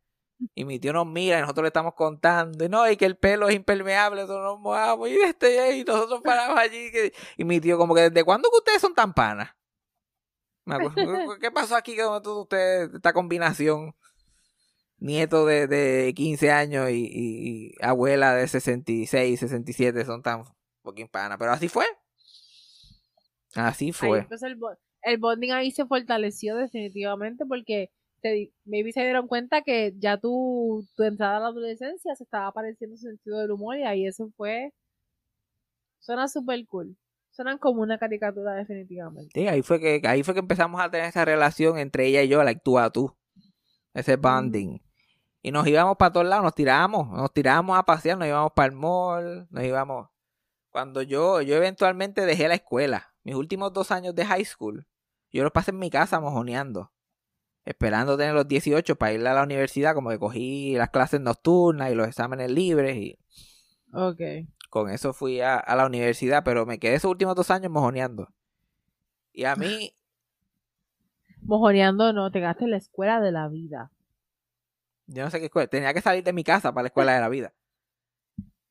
Y 0.53 0.65
mi 0.65 0.79
tío 0.79 0.93
nos 0.93 1.07
mira 1.07 1.37
y 1.37 1.41
nosotros 1.41 1.63
le 1.63 1.67
estamos 1.69 1.93
contando. 1.95 2.63
Y 2.63 2.69
no, 2.69 2.89
y 2.89 2.97
que 2.97 3.05
el 3.05 3.17
pelo 3.17 3.47
es 3.49 3.55
impermeable, 3.55 4.21
nosotros 4.21 4.43
nos 4.43 4.59
mojamos. 4.59 5.09
Y, 5.09 5.17
este, 5.21 5.77
y 5.77 5.83
nosotros 5.83 6.21
paramos 6.23 6.59
allí. 6.59 6.91
y 7.37 7.43
mi 7.43 7.59
tío, 7.59 7.77
como 7.77 7.95
que, 7.95 8.09
¿desde 8.09 8.23
cuándo 8.23 8.49
que 8.49 8.57
ustedes 8.57 8.81
son 8.81 8.93
tan 8.93 9.13
panas? 9.13 9.49
¿Qué 11.39 11.51
pasó 11.51 11.75
aquí 11.75 11.95
con 11.97 12.21
ustedes, 12.25 12.93
esta 12.93 13.13
combinación? 13.13 13.95
Nieto 14.99 15.45
de, 15.45 15.67
de 15.67 16.13
15 16.15 16.51
años 16.51 16.89
y, 16.89 17.71
abuela 17.81 18.33
de 18.33 18.47
66, 18.47 19.39
67 19.39 20.05
son 20.05 20.23
tan 20.23 20.43
fucking 20.83 21.07
panas. 21.07 21.37
Pero 21.39 21.51
así 21.51 21.69
fue. 21.69 21.85
Así 23.57 23.91
fue. 23.91 24.19
el, 24.19 24.59
el 25.01 25.17
bonding 25.17 25.51
ahí 25.51 25.71
se 25.71 25.85
fortaleció 25.85 26.55
definitivamente 26.55 27.45
porque 27.45 27.91
te, 28.21 28.51
maybe 28.65 28.91
se 28.91 29.01
dieron 29.01 29.27
cuenta 29.27 29.61
que 29.61 29.93
ya 29.97 30.17
tu, 30.17 30.87
tu 30.95 31.03
entrada 31.03 31.37
a 31.37 31.39
la 31.39 31.47
adolescencia 31.47 32.15
se 32.15 32.23
estaba 32.23 32.47
apareciendo 32.47 32.97
sentido 32.97 33.39
del 33.39 33.51
humor 33.51 33.77
y 33.77 33.83
ahí 33.83 34.05
eso 34.05 34.31
fue 34.35 34.73
suena 35.99 36.27
súper 36.27 36.65
cool 36.67 36.95
suenan 37.37 37.59
como 37.59 37.83
una 37.83 37.99
caricatura 37.99 38.55
definitivamente. 38.55 39.29
Sí 39.39 39.47
ahí 39.47 39.61
fue 39.61 39.79
que 39.79 40.01
ahí 40.07 40.23
fue 40.23 40.33
que 40.33 40.39
empezamos 40.39 40.81
a 40.81 40.89
tener 40.89 41.07
esa 41.07 41.23
relación 41.23 41.77
entre 41.77 42.07
ella 42.07 42.23
y 42.23 42.27
yo 42.27 42.43
la 42.43 42.49
actúa 42.49 42.89
tú 42.89 43.15
ese 43.93 44.15
bonding. 44.15 44.81
Y 45.43 45.51
nos 45.51 45.67
íbamos 45.67 45.97
para 45.97 46.11
todos 46.11 46.25
lados 46.25 46.43
nos 46.43 46.55
tirábamos 46.55 47.09
nos 47.09 47.31
tirábamos 47.31 47.77
a 47.77 47.83
pasear 47.83 48.17
nos 48.17 48.27
íbamos 48.27 48.51
para 48.55 48.65
el 48.67 48.75
mall 48.75 49.47
nos 49.51 49.63
íbamos 49.63 50.09
cuando 50.71 51.03
yo 51.03 51.41
yo 51.41 51.55
eventualmente 51.55 52.25
dejé 52.25 52.47
la 52.47 52.55
escuela 52.55 53.13
mis 53.27 53.35
últimos 53.35 53.73
dos 53.73 53.91
años 53.91 54.15
de 54.15 54.25
high 54.25 54.45
school 54.45 54.87
yo 55.31 55.43
los 55.43 55.51
pasé 55.51 55.71
en 55.71 55.79
mi 55.79 55.89
casa 55.89 56.19
mojoneando 56.19 56.91
esperando 57.67 58.15
tener 58.17 58.33
los 58.33 58.47
18 58.47 58.95
para 58.95 59.11
ir 59.11 59.27
a 59.27 59.33
la 59.33 59.43
universidad, 59.43 59.93
como 59.93 60.09
que 60.09 60.17
cogí 60.17 60.75
las 60.75 60.89
clases 60.89 61.19
nocturnas 61.19 61.91
y 61.91 61.95
los 61.95 62.07
exámenes 62.07 62.49
libres 62.49 62.95
y... 62.95 63.19
Ok. 63.91 64.21
Con 64.69 64.89
eso 64.89 65.11
fui 65.11 65.41
a, 65.41 65.63
la 65.75 65.85
universidad, 65.85 66.43
pero 66.45 66.65
me 66.65 66.79
quedé 66.79 66.95
esos 66.95 67.11
últimos 67.11 67.35
dos 67.35 67.51
años 67.51 67.69
mojoneando. 67.69 68.29
Y 69.33 69.43
a 69.43 69.57
mí... 69.57 69.93
mojoneando 71.41 72.13
no, 72.13 72.31
te 72.31 72.39
gasté 72.39 72.67
la 72.67 72.77
escuela 72.77 73.19
de 73.19 73.33
la 73.33 73.49
vida. 73.49 73.91
Yo 75.07 75.25
no 75.25 75.29
sé 75.29 75.39
qué 75.39 75.47
escuela. 75.47 75.67
Tenía 75.67 75.93
que 75.93 76.01
salir 76.01 76.23
de 76.23 76.31
mi 76.31 76.45
casa 76.45 76.73
para 76.73 76.83
la 76.83 76.87
escuela 76.87 77.15
de 77.15 77.19
la 77.19 77.29
vida. 77.29 77.53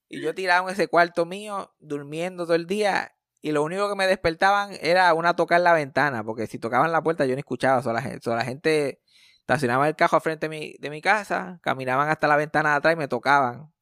Y 0.08 0.22
yo 0.22 0.34
tiraba 0.34 0.66
en 0.68 0.72
ese 0.72 0.88
cuarto 0.88 1.26
mío, 1.26 1.74
durmiendo 1.80 2.44
todo 2.44 2.54
el 2.54 2.66
día, 2.66 3.14
y 3.46 3.52
lo 3.52 3.62
único 3.62 3.88
que 3.88 3.94
me 3.94 4.08
despertaban 4.08 4.76
era 4.80 5.14
una 5.14 5.36
tocar 5.36 5.60
la 5.60 5.72
ventana, 5.72 6.24
porque 6.24 6.48
si 6.48 6.58
tocaban 6.58 6.90
la 6.90 7.00
puerta 7.00 7.26
yo 7.26 7.36
no 7.36 7.38
escuchaba, 7.38 7.80
solo 7.80 7.94
la 7.94 8.02
gente, 8.02 8.28
la 8.28 8.44
gente 8.44 9.00
estacionaba 9.38 9.86
el 9.86 9.94
cajo 9.94 10.16
al 10.16 10.22
frente 10.22 10.48
de 10.48 10.58
mi, 10.58 10.74
de 10.80 10.90
mi 10.90 11.00
casa, 11.00 11.60
caminaban 11.62 12.08
hasta 12.08 12.26
la 12.26 12.34
ventana 12.34 12.70
de 12.70 12.76
atrás 12.78 12.94
y 12.94 12.96
me 12.96 13.06
tocaban. 13.06 13.72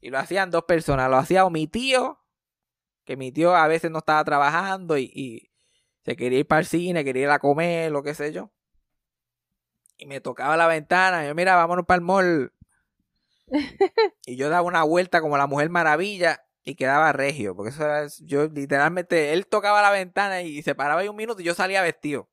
Y 0.00 0.08
lo 0.08 0.18
hacían 0.18 0.50
dos 0.50 0.64
personas, 0.64 1.10
lo 1.10 1.18
hacía 1.18 1.44
o 1.44 1.50
mi 1.50 1.66
tío, 1.66 2.22
que 3.04 3.18
mi 3.18 3.32
tío 3.32 3.54
a 3.54 3.68
veces 3.68 3.90
no 3.90 3.98
estaba 3.98 4.24
trabajando 4.24 4.96
y, 4.96 5.50
se 6.02 6.16
quería 6.16 6.38
ir 6.38 6.46
para 6.46 6.60
el 6.60 6.66
cine, 6.66 7.04
quería 7.04 7.24
ir 7.24 7.28
a 7.28 7.38
comer, 7.38 7.92
lo 7.92 8.02
que 8.02 8.14
sé 8.14 8.32
yo. 8.32 8.50
Y 9.98 10.06
me 10.06 10.22
tocaba 10.22 10.56
la 10.56 10.68
ventana, 10.68 11.22
y 11.22 11.28
yo, 11.28 11.34
mira, 11.34 11.54
vámonos 11.54 11.84
para 11.84 11.96
el 11.96 12.02
mall. 12.02 12.54
y 14.24 14.36
yo 14.36 14.48
daba 14.48 14.66
una 14.66 14.84
vuelta 14.84 15.20
como 15.20 15.36
la 15.36 15.46
Mujer 15.46 15.68
Maravilla 15.68 16.41
y 16.64 16.74
quedaba 16.74 17.12
regio, 17.12 17.56
porque 17.56 17.70
eso 17.70 17.84
era, 17.84 18.06
yo 18.20 18.46
literalmente, 18.48 19.32
él 19.32 19.46
tocaba 19.46 19.82
la 19.82 19.90
ventana 19.90 20.42
y 20.42 20.62
se 20.62 20.74
paraba 20.74 21.00
ahí 21.00 21.08
un 21.08 21.16
minuto 21.16 21.40
y 21.40 21.44
yo 21.44 21.54
salía 21.54 21.82
vestido. 21.82 22.28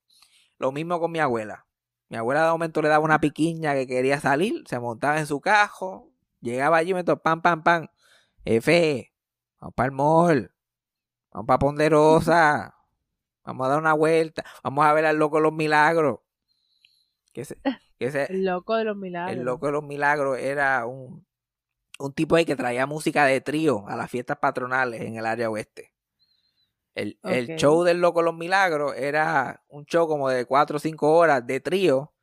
Lo 0.58 0.72
mismo 0.72 1.00
con 1.00 1.12
mi 1.12 1.20
abuela. 1.20 1.66
Mi 2.10 2.18
abuela 2.18 2.44
de 2.46 2.52
momento 2.52 2.82
le 2.82 2.90
daba 2.90 3.04
una 3.04 3.20
piquiña 3.20 3.74
que 3.74 3.88
quería 3.88 4.20
salir, 4.20 4.64
se 4.68 4.80
montaba 4.80 5.20
en 5.20 5.28
su 5.28 5.42
cajo, 5.42 6.12
llegaba 6.42 6.78
allí 6.78 6.92
y 6.92 6.94
me 6.94 7.04
tocaba 7.04 7.42
pam, 7.42 7.42
pam, 7.42 7.64
pam. 7.64 7.88
F, 8.46 9.14
vamos 9.60 9.74
para 9.76 9.88
el 9.88 9.92
mall, 9.92 10.52
vamos 11.32 11.48
para 11.48 11.60
Ponderosa, 11.60 12.76
vamos 13.44 13.68
a 13.68 13.70
dar 13.70 13.80
una 13.80 13.94
vuelta, 13.94 14.44
vamos 14.64 14.86
a 14.86 14.94
ver 14.94 15.06
al 15.06 15.18
loco 15.18 15.38
de 15.38 15.44
los 15.44 15.54
milagros. 15.54 16.20
Que 17.32 17.46
el 18.30 18.46
loco 18.46 18.76
de 18.76 18.86
los 18.86 18.98
milagros. 18.98 19.38
El 19.38 19.44
loco 19.44 19.66
de 19.68 19.72
los 19.72 19.84
milagros 19.84 20.40
era 20.40 20.86
un, 20.86 21.26
un 22.00 22.14
tipo 22.14 22.36
ahí 22.36 22.46
que 22.46 22.56
traía 22.56 22.86
música 22.86 23.26
de 23.26 23.42
trío 23.42 23.88
a 23.88 23.96
las 23.96 24.10
fiestas 24.10 24.38
patronales 24.38 25.02
en 25.02 25.18
el 25.18 25.26
área 25.26 25.50
oeste. 25.50 25.94
El, 26.96 27.18
show 27.56 27.84
del 27.84 28.02
Loco 28.02 28.22
Los 28.22 28.36
Milagros 28.36 28.94
era 28.98 29.64
un 29.70 29.86
show 29.86 30.08
como 30.08 30.30
de 30.30 30.46
4 30.46 30.78
o 30.78 30.80
5 30.80 31.14
horas 31.16 31.46
de 31.46 31.60
trío 31.62 32.14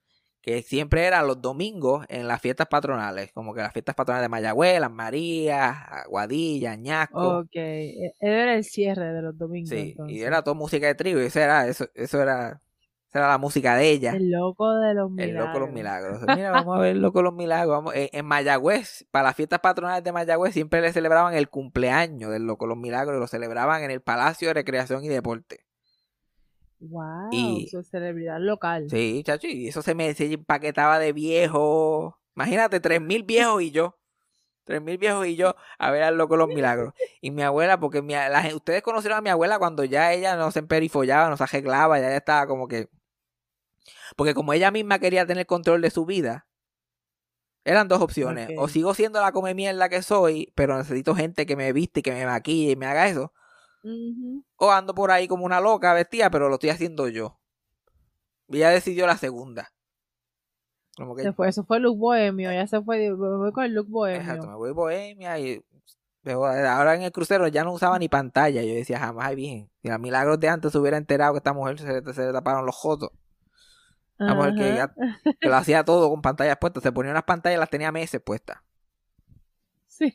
que 0.42 0.62
siempre 0.62 1.04
era 1.04 1.22
los 1.22 1.42
domingos 1.42 2.06
en 2.08 2.28
las 2.28 2.40
fiestas 2.40 2.68
patronales, 2.68 3.32
como 3.32 3.52
que 3.52 3.62
las 3.62 3.72
fiestas 3.72 3.96
patronales 3.96 4.26
de 4.26 4.28
Mayagüez, 4.28 4.78
Las 4.78 4.92
Marías, 4.92 5.76
Aguadilla, 5.88 6.70
Añasco. 6.70 7.38
Ok, 7.38 7.56
e, 7.56 8.14
era 8.20 8.54
el 8.54 8.62
cierre 8.62 9.12
de 9.12 9.22
los 9.22 9.36
domingos. 9.36 9.70
Sí, 9.70 9.96
y 10.06 10.20
era 10.20 10.42
todo 10.42 10.54
música 10.54 10.86
de 10.86 10.94
trío, 10.94 11.20
y 11.20 11.26
eso 11.26 11.40
era, 11.40 11.66
eso, 11.66 11.88
eso 11.94 12.22
era 12.22 12.62
era 13.12 13.28
la 13.28 13.38
música 13.38 13.76
de 13.76 13.90
ella. 13.90 14.12
El 14.12 14.30
loco 14.30 14.74
de 14.76 14.94
los 14.94 15.10
milagros. 15.10 15.36
El 15.36 15.46
loco 15.46 15.52
de 15.52 15.60
los 15.60 15.72
milagros. 15.72 16.20
Mira, 16.36 16.50
vamos 16.50 16.76
a 16.76 16.80
ver 16.80 16.96
el 16.96 17.02
loco 17.02 17.18
de 17.20 17.24
los 17.24 17.34
milagros. 17.34 17.70
Vamos, 17.70 17.94
en, 17.94 18.26
Mayagüez, 18.26 19.06
para 19.10 19.26
las 19.26 19.36
fiestas 19.36 19.60
patronales 19.60 20.04
de 20.04 20.12
Mayagüez, 20.12 20.52
siempre 20.52 20.80
le 20.80 20.92
celebraban 20.92 21.34
el 21.34 21.48
cumpleaños 21.48 22.30
del 22.30 22.46
loco 22.46 22.66
de 22.66 22.70
los 22.70 22.78
milagros. 22.78 23.18
Lo 23.18 23.26
celebraban 23.26 23.82
en 23.82 23.90
el 23.90 24.02
Palacio 24.02 24.48
de 24.48 24.54
Recreación 24.54 25.04
y 25.04 25.08
Deporte. 25.08 25.64
Wow, 26.78 27.30
y, 27.30 27.64
eso 27.66 27.80
es 27.80 27.88
celebridad 27.88 28.38
local. 28.38 28.88
Sí, 28.90 29.22
chacho, 29.24 29.46
y 29.46 29.68
eso 29.68 29.80
se 29.80 29.94
me 29.94 30.12
se 30.14 30.30
empaquetaba 30.32 30.98
de 30.98 31.12
viejo. 31.12 32.20
Imagínate, 32.34 32.80
tres 32.80 33.00
mil 33.00 33.22
viejos 33.22 33.62
y 33.62 33.70
yo. 33.70 33.98
Tres 34.64 34.82
mil 34.82 34.98
viejos 34.98 35.26
y 35.26 35.36
yo 35.36 35.54
a 35.78 35.90
ver 35.92 36.02
al 36.02 36.18
loco 36.18 36.34
de 36.34 36.38
los 36.38 36.48
milagros. 36.48 36.92
Y 37.20 37.30
mi 37.30 37.42
abuela, 37.42 37.78
porque 37.78 38.02
mi, 38.02 38.14
ustedes 38.54 38.82
conocieron 38.82 39.18
a 39.18 39.22
mi 39.22 39.30
abuela 39.30 39.58
cuando 39.58 39.84
ya 39.84 40.12
ella 40.12 40.36
no 40.36 40.50
se 40.50 40.58
emperifollaba, 40.58 41.30
no 41.30 41.36
se 41.36 41.44
arreglaba, 41.44 41.98
ya 42.00 42.14
estaba 42.14 42.46
como 42.46 42.66
que 42.66 42.88
porque 44.16 44.34
como 44.34 44.52
ella 44.52 44.70
misma 44.70 44.98
quería 44.98 45.26
tener 45.26 45.46
control 45.46 45.82
de 45.82 45.90
su 45.90 46.06
vida, 46.06 46.46
eran 47.64 47.88
dos 47.88 48.00
opciones. 48.00 48.50
O 48.58 48.68
sigo 48.68 48.94
siendo 48.94 49.20
la 49.20 49.32
come 49.32 49.54
mierda 49.54 49.88
que 49.88 50.02
soy, 50.02 50.52
pero 50.54 50.76
necesito 50.76 51.14
gente 51.14 51.46
que 51.46 51.56
me 51.56 51.72
viste 51.72 52.00
y 52.00 52.02
que 52.02 52.12
me 52.12 52.26
maquille 52.26 52.72
y 52.72 52.76
me 52.76 52.86
haga 52.86 53.08
eso. 53.08 53.32
O 54.56 54.70
ando 54.70 54.94
por 54.94 55.10
ahí 55.10 55.28
como 55.28 55.44
una 55.44 55.60
loca 55.60 55.92
vestida, 55.92 56.30
pero 56.30 56.48
lo 56.48 56.54
estoy 56.54 56.70
haciendo 56.70 57.08
yo. 57.08 57.38
Y 58.48 58.58
ella 58.58 58.70
decidió 58.70 59.06
la 59.06 59.16
segunda. 59.16 59.72
Como 60.96 61.14
que... 61.14 61.32
fue, 61.32 61.48
eso 61.48 61.64
fue 61.64 61.78
look 61.78 61.98
bohemio, 61.98 62.50
ya 62.52 62.66
se 62.66 62.80
fue, 62.80 63.10
me 63.10 63.14
voy 63.14 63.52
con 63.52 63.64
el 63.64 63.74
look 63.74 63.88
bohemio. 63.88 64.20
Exacto, 64.20 64.46
me 64.46 64.54
voy 64.54 64.72
bohemia 64.72 65.38
y 65.38 65.62
ahora 66.32 66.94
en 66.94 67.02
el 67.02 67.12
crucero 67.12 67.46
ya 67.48 67.64
no 67.64 67.72
usaba 67.72 67.98
ni 67.98 68.08
pantalla. 68.08 68.62
Yo 68.62 68.74
decía, 68.74 68.98
jamás, 68.98 69.34
bien. 69.34 69.70
Si 69.82 69.90
a 69.90 69.98
milagros 69.98 70.40
de 70.40 70.48
antes 70.48 70.72
se 70.72 70.78
hubiera 70.78 70.96
enterado 70.96 71.32
que 71.32 71.38
esta 71.38 71.52
mujer 71.52 71.78
se, 71.78 72.02
le 72.02 72.32
taparon 72.32 72.66
los 72.66 72.74
jotos. 72.74 73.10
Vamos 74.18 74.48
que, 74.56 74.86
que, 75.40 75.48
lo 75.48 75.56
hacía 75.56 75.84
todo 75.84 76.08
con 76.10 76.22
pantallas 76.22 76.56
puestas. 76.58 76.82
Se 76.82 76.92
ponía 76.92 77.10
unas 77.10 77.24
pantallas 77.24 77.56
y 77.56 77.60
las 77.60 77.70
tenía 77.70 77.92
meses 77.92 78.20
puestas. 78.20 78.58
Sí. 79.86 80.12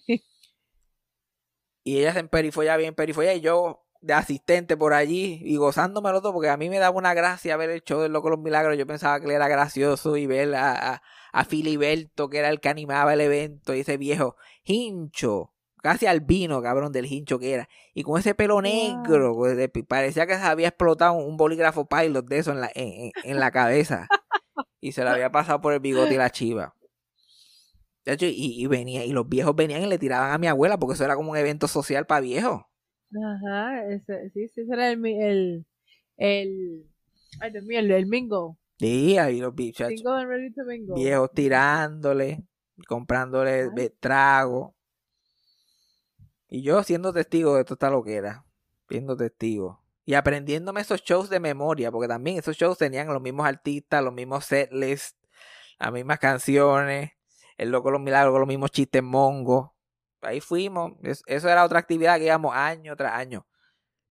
Y 1.83 1.99
ella 1.99 2.13
se 2.13 2.19
emperifolla 2.19 2.77
bien 2.77 2.89
emperifolla 2.89 3.33
y 3.33 3.41
yo 3.41 3.85
de 4.01 4.13
asistente 4.13 4.77
por 4.77 4.93
allí 4.93 5.41
y 5.43 5.57
gozándomelo 5.57 6.21
todo 6.21 6.33
porque 6.33 6.49
a 6.49 6.57
mí 6.57 6.69
me 6.69 6.79
daba 6.79 6.97
una 6.97 7.13
gracia 7.13 7.57
ver 7.57 7.69
el 7.69 7.83
show 7.83 8.01
del 8.01 8.11
Loco 8.11 8.29
de 8.29 8.35
los 8.35 8.43
Milagros. 8.43 8.77
Yo 8.77 8.87
pensaba 8.87 9.19
que 9.19 9.25
él 9.25 9.31
era 9.31 9.47
gracioso 9.47 10.17
y 10.17 10.27
ver 10.27 10.53
a, 10.55 10.93
a, 10.93 11.01
a 11.31 11.45
Filiberto, 11.45 12.29
que 12.29 12.39
era 12.39 12.49
el 12.49 12.59
que 12.59 12.69
animaba 12.69 13.13
el 13.13 13.21
evento, 13.21 13.73
y 13.73 13.81
ese 13.81 13.97
viejo 13.97 14.35
hincho 14.63 15.50
casi 15.81 16.05
albino, 16.05 16.61
cabrón, 16.61 16.91
del 16.91 17.05
hincho 17.05 17.39
que 17.39 17.53
era. 17.53 17.69
Y 17.93 18.03
con 18.03 18.19
ese 18.19 18.35
pelo 18.35 18.61
negro, 18.61 19.35
pues, 19.35 19.69
parecía 19.87 20.25
que 20.27 20.35
se 20.35 20.43
había 20.43 20.69
explotado 20.69 21.13
un 21.13 21.37
bolígrafo 21.37 21.87
pilot 21.87 22.25
de 22.27 22.37
eso 22.37 22.51
en 22.51 22.61
la, 22.61 22.71
en, 22.73 23.39
la 23.39 23.51
cabeza. 23.51 24.07
y 24.79 24.93
se 24.93 25.03
le 25.03 25.09
había 25.09 25.31
pasado 25.31 25.59
por 25.61 25.73
el 25.73 25.79
bigote 25.79 26.13
y 26.13 26.17
la 26.17 26.29
chiva. 26.29 26.75
De 28.05 28.13
hecho, 28.13 28.25
y, 28.27 28.65
venía, 28.67 29.05
y 29.05 29.11
los 29.11 29.27
viejos 29.27 29.55
venían 29.55 29.83
y 29.83 29.87
le 29.87 29.99
tiraban 29.99 30.31
a 30.31 30.37
mi 30.37 30.47
abuela, 30.47 30.79
porque 30.79 30.95
eso 30.95 31.03
era 31.03 31.15
como 31.15 31.31
un 31.31 31.37
evento 31.37 31.67
social 31.67 32.05
para 32.05 32.21
viejos. 32.21 32.63
Ajá, 33.13 33.85
ese, 33.89 34.29
sí, 34.31 34.47
sí, 34.47 34.61
ese 34.61 34.73
era 34.73 34.89
el, 34.89 35.05
el, 35.05 35.65
el, 36.17 36.85
ay 37.41 37.51
Dios 37.51 37.65
mío, 37.65 37.79
el, 37.79 38.05
mingo. 38.07 38.57
Sí, 38.79 39.17
ahí 39.17 39.39
los 39.39 39.53
bichos. 39.53 39.91
Viejos 40.95 41.31
tirándole, 41.33 42.43
comprándole 42.87 43.69
trago. 43.99 44.75
Y 46.53 46.63
yo 46.63 46.83
siendo 46.83 47.13
testigo 47.13 47.55
de 47.55 47.63
toda 47.63 47.89
lo 47.89 48.03
que 48.03 48.17
era, 48.17 48.43
siendo 48.89 49.15
testigo. 49.15 49.81
Y 50.03 50.15
aprendiéndome 50.15 50.81
esos 50.81 51.01
shows 51.01 51.29
de 51.29 51.39
memoria, 51.39 51.91
porque 51.91 52.09
también 52.09 52.37
esos 52.37 52.57
shows 52.57 52.77
tenían 52.77 53.07
los 53.07 53.21
mismos 53.21 53.47
artistas, 53.47 54.03
los 54.03 54.13
mismos 54.13 54.45
setlists, 54.45 55.17
las 55.79 55.93
mismas 55.93 56.19
canciones. 56.19 57.11
el 57.57 57.69
loco 57.69 57.89
los 57.89 58.01
milagros 58.01 58.37
los 58.37 58.47
mismos 58.49 58.69
chistes 58.71 59.01
mongos. 59.01 59.69
Ahí 60.21 60.41
fuimos. 60.41 60.91
eso 61.01 61.49
era 61.49 61.63
otra 61.63 61.79
actividad 61.79 62.17
que 62.17 62.25
íbamos 62.25 62.53
año 62.53 62.97
tras 62.97 63.13
año. 63.13 63.47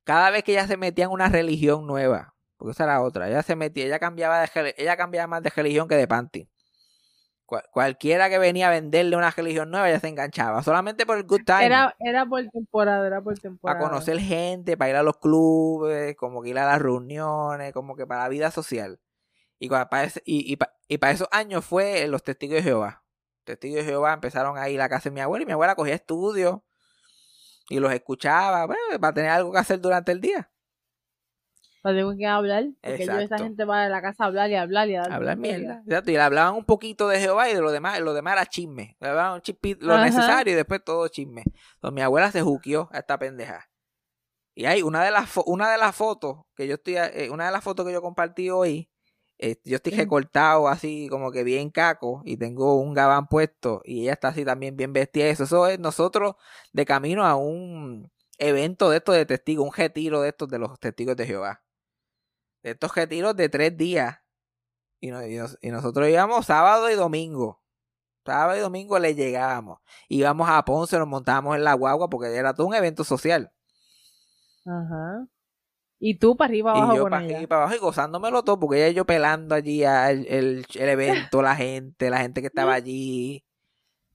Cada 0.05 0.31
vez 0.31 0.43
que 0.43 0.53
ella 0.53 0.67
se 0.67 0.79
metía 0.79 1.05
en 1.05 1.11
una 1.11 1.29
religión 1.29 1.87
nueva, 1.87 2.35
porque 2.57 2.73
esa 2.73 2.85
era 2.85 3.03
otra, 3.03 3.29
ella 3.29 3.43
se 3.43 3.55
metía, 3.55 3.85
ella 3.85 3.99
cambiaba, 3.99 4.41
de, 4.41 4.75
ella 4.79 4.97
cambiaba 4.97 5.27
más 5.27 5.43
de 5.43 5.51
religión 5.51 5.89
que 5.89 5.97
de 5.97 6.09
panty. 6.09 6.49
Cualquiera 7.73 8.31
que 8.31 8.39
venía 8.39 8.69
a 8.69 8.71
venderle 8.71 9.17
una 9.17 9.31
religión 9.31 9.71
nueva, 9.71 9.89
ella 9.89 10.01
se 10.01 10.09
enganchaba, 10.09 10.63
solamente 10.63 11.05
por 11.05 11.19
el 11.19 11.25
good 11.25 11.43
time. 11.45 11.67
Era, 11.67 11.95
era 12.01 12.27
por 12.27 12.47
temporada, 12.49 13.07
era 13.07 13.21
por 13.21 13.39
temporada. 13.39 13.79
Para 13.79 13.91
conocer 13.91 14.19
gente, 14.21 14.77
para 14.77 14.91
ir 14.91 14.97
a 14.97 15.03
los 15.03 15.19
clubes, 15.19 16.17
como 16.17 16.43
que 16.43 16.51
ir 16.51 16.59
a 16.59 16.67
las 16.67 16.81
reuniones, 16.81 17.73
como 17.73 17.97
que 17.97 18.07
para 18.07 18.23
la 18.23 18.29
vida 18.29 18.51
social. 18.51 19.01
Y 19.59 19.69
para, 19.69 19.89
y, 20.25 20.57
y 20.89 20.99
para 20.99 21.13
esos 21.13 21.29
años 21.33 21.65
fue 21.65 22.07
los 22.09 22.23
testigos 22.23 22.57
de 22.57 22.63
Jehová 22.63 23.03
testigos 23.45 23.85
de 23.85 23.85
Jehová 23.85 24.13
empezaron 24.13 24.59
a 24.59 24.69
ir 24.69 24.81
a 24.81 24.85
la 24.85 24.89
casa 24.89 25.09
de 25.09 25.15
mi 25.15 25.21
abuela 25.21 25.43
y 25.43 25.47
mi 25.47 25.53
abuela 25.53 25.75
cogía 25.75 25.95
estudios 25.95 26.61
y 27.69 27.79
los 27.79 27.93
escuchaba 27.93 28.67
bueno, 28.67 29.01
para 29.01 29.15
tener 29.15 29.31
algo 29.31 29.53
que 29.53 29.59
hacer 29.59 29.81
durante 29.81 30.13
el 30.13 30.21
día. 30.21 30.51
Para 31.83 31.97
tener 31.97 32.17
que 32.17 32.27
hablar, 32.27 32.65
porque 32.83 33.07
yo, 33.07 33.19
esa 33.19 33.39
gente 33.39 33.65
va 33.65 33.85
a 33.85 33.89
la 33.89 34.03
casa 34.03 34.25
a 34.25 34.27
hablar 34.27 34.51
y 34.51 34.55
hablar 34.55 34.89
y 34.89 34.97
a 34.97 35.03
hablar 35.05 35.39
mierda. 35.39 35.83
Y 35.87 36.11
le 36.11 36.21
hablaban 36.21 36.55
un 36.55 36.65
poquito 36.65 37.09
de 37.09 37.19
Jehová 37.21 37.49
y 37.49 37.55
de 37.55 37.61
lo 37.61 37.73
demás, 37.73 37.99
lo 38.01 38.13
demás 38.13 38.35
era 38.35 38.47
chisme. 38.47 38.97
Le 39.01 39.09
hablaban 39.09 39.43
lo 39.81 39.99
necesario 39.99 40.53
y 40.53 40.57
después 40.57 40.85
todo 40.85 41.09
chisme. 41.09 41.43
Entonces 41.75 41.95
mi 41.95 42.03
abuela 42.03 42.31
se 42.31 42.43
juqueó 42.43 42.89
a 42.93 42.99
esta 42.99 43.19
pendeja. 43.19 43.71
Y 44.55 44.67
hay 44.67 44.83
una 44.83 45.03
de 45.05 45.11
las 45.11 45.31
una 45.47 45.71
de 45.71 45.79
las 45.79 45.97
fotos 45.97 46.43
que 46.55 46.67
yo 46.67 46.75
estoy 46.75 46.97
eh, 46.97 47.31
una 47.31 47.47
de 47.47 47.53
las 47.53 47.65
fotos 47.65 47.87
que 47.87 47.93
yo 47.93 48.03
compartí 48.03 48.51
hoy 48.51 48.91
yo 49.65 49.77
estoy 49.77 49.93
recortado 49.93 50.69
así 50.69 51.09
como 51.09 51.31
que 51.33 51.45
bien 51.45 51.71
caco 51.71 52.23
y 52.25 52.37
tengo 52.37 52.75
un 52.77 52.93
gabán 52.93 53.27
puesto 53.27 53.81
y 53.85 54.03
ella 54.03 54.13
está 54.13 54.29
así 54.29 54.45
también 54.45 54.77
bien 54.77 54.93
vestida. 54.93 55.27
Eso, 55.27 55.45
eso 55.45 55.67
es 55.67 55.79
nosotros 55.79 56.35
de 56.73 56.85
camino 56.85 57.25
a 57.25 57.37
un 57.37 58.11
evento 58.39 58.91
de 58.91 58.99
estos 58.99 59.15
de 59.15 59.27
testigos, 59.27 59.67
un 59.67 59.73
retiro 59.73 60.21
de 60.21 60.31
estos 60.31 60.49
de 60.49 60.59
los 60.59 60.79
testigos 60.79 61.17
de 61.17 61.27
Jehová. 61.27 61.63
De 62.63 62.71
estos 62.73 62.95
retiros 62.95 63.37
de 63.37 63.49
tres 63.49 63.77
días. 63.77 64.19
Y, 65.01 65.09
y, 65.09 65.71
nosotros 65.71 66.09
íbamos 66.09 66.47
sábado 66.47 66.91
y 66.91 66.95
domingo. 66.95 67.63
Sábado 68.25 68.59
y 68.59 68.61
domingo 68.61 68.99
le 68.99 69.15
llegábamos. 69.15 69.81
Íbamos 70.09 70.49
a 70.49 70.65
Ponce, 70.65 70.99
nos 70.99 71.09
montábamos 71.09 71.57
en 71.57 71.65
la 71.65 71.75
guagua 71.75 72.11
porque 72.11 72.35
era 72.35 72.53
todo 72.55 72.67
un 72.67 72.75
evento 72.75 73.03
social. 73.03 73.53
Ajá. 74.67 75.27
Y 75.99 76.19
tú 76.19 76.37
para 76.37 76.49
arriba 76.49 76.73
abajo. 76.73 76.95
Y 76.95 76.97
yo 76.97 77.05
para 77.05 77.17
arriba 77.19 77.57
abajo 77.57 77.75
y 77.75 77.79
gozándomelo 77.79 78.43
todo, 78.43 78.59
porque 78.59 78.79
ella 78.79 78.89
y 78.89 78.95
yo 78.95 79.05
pelando 79.05 79.55
allí 79.55 79.85
el, 79.85 80.27
el, 80.75 80.89
evento, 80.89 81.43
la 81.43 81.55
gente, 81.55 82.09
la 82.09 82.21
gente 82.21 82.41
que 82.41 82.47
estaba 82.47 82.75
allí. 82.75 83.45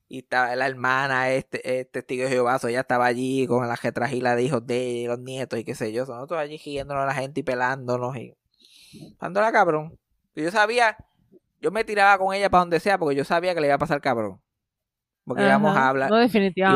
Y 0.08 0.18
estaba 0.20 0.54
la 0.54 0.66
hermana, 0.66 1.30
este, 1.30 1.80
este 1.80 2.02
testigo 2.02 2.24
de 2.24 2.30
Jehová, 2.30 2.58
ella 2.62 2.80
estaba 2.80 3.06
allí 3.06 3.46
con 3.46 3.66
la 3.66 3.76
getragila 3.76 4.36
de 4.36 4.42
hijos 4.44 4.64
de 4.66 5.04
los 5.08 5.18
nietos 5.18 5.58
y 5.58 5.64
qué 5.64 5.74
sé 5.74 5.92
yo. 5.92 6.06
Nosotros 6.06 6.38
allí 6.38 6.58
giéndonos 6.58 7.02
a 7.02 7.06
la 7.06 7.14
gente 7.14 7.40
y 7.40 7.42
pelándonos 7.42 8.16
y 8.16 8.34
dándola 9.20 9.50
cabrón. 9.52 9.98
Y 10.34 10.42
yo 10.44 10.50
sabía, 10.52 10.96
yo 11.60 11.70
me 11.72 11.84
tiraba 11.84 12.18
con 12.18 12.34
ella 12.34 12.50
para 12.50 12.60
donde 12.60 12.78
sea 12.80 12.98
porque 12.98 13.16
yo 13.16 13.24
sabía 13.24 13.54
que 13.54 13.60
le 13.60 13.66
iba 13.66 13.74
a 13.76 13.78
pasar 13.78 14.00
cabrón. 14.00 14.40
Porque 15.24 15.44
íbamos 15.44 15.76
a 15.76 15.88
hablar, 15.88 16.14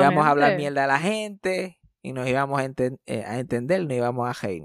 íbamos 0.01 0.27
a 0.27 0.31
hablar 0.31 0.57
mierda 0.57 0.85
a 0.85 0.87
la 0.89 0.99
gente 0.99 1.79
y 2.03 2.13
nos 2.13 2.27
íbamos 2.29 2.61
a, 2.61 2.65
eh, 2.65 3.25
a 3.25 3.39
entender, 3.39 3.83
nos 3.85 3.93
íbamos 3.93 4.29
a 4.29 4.47
reír. 4.47 4.65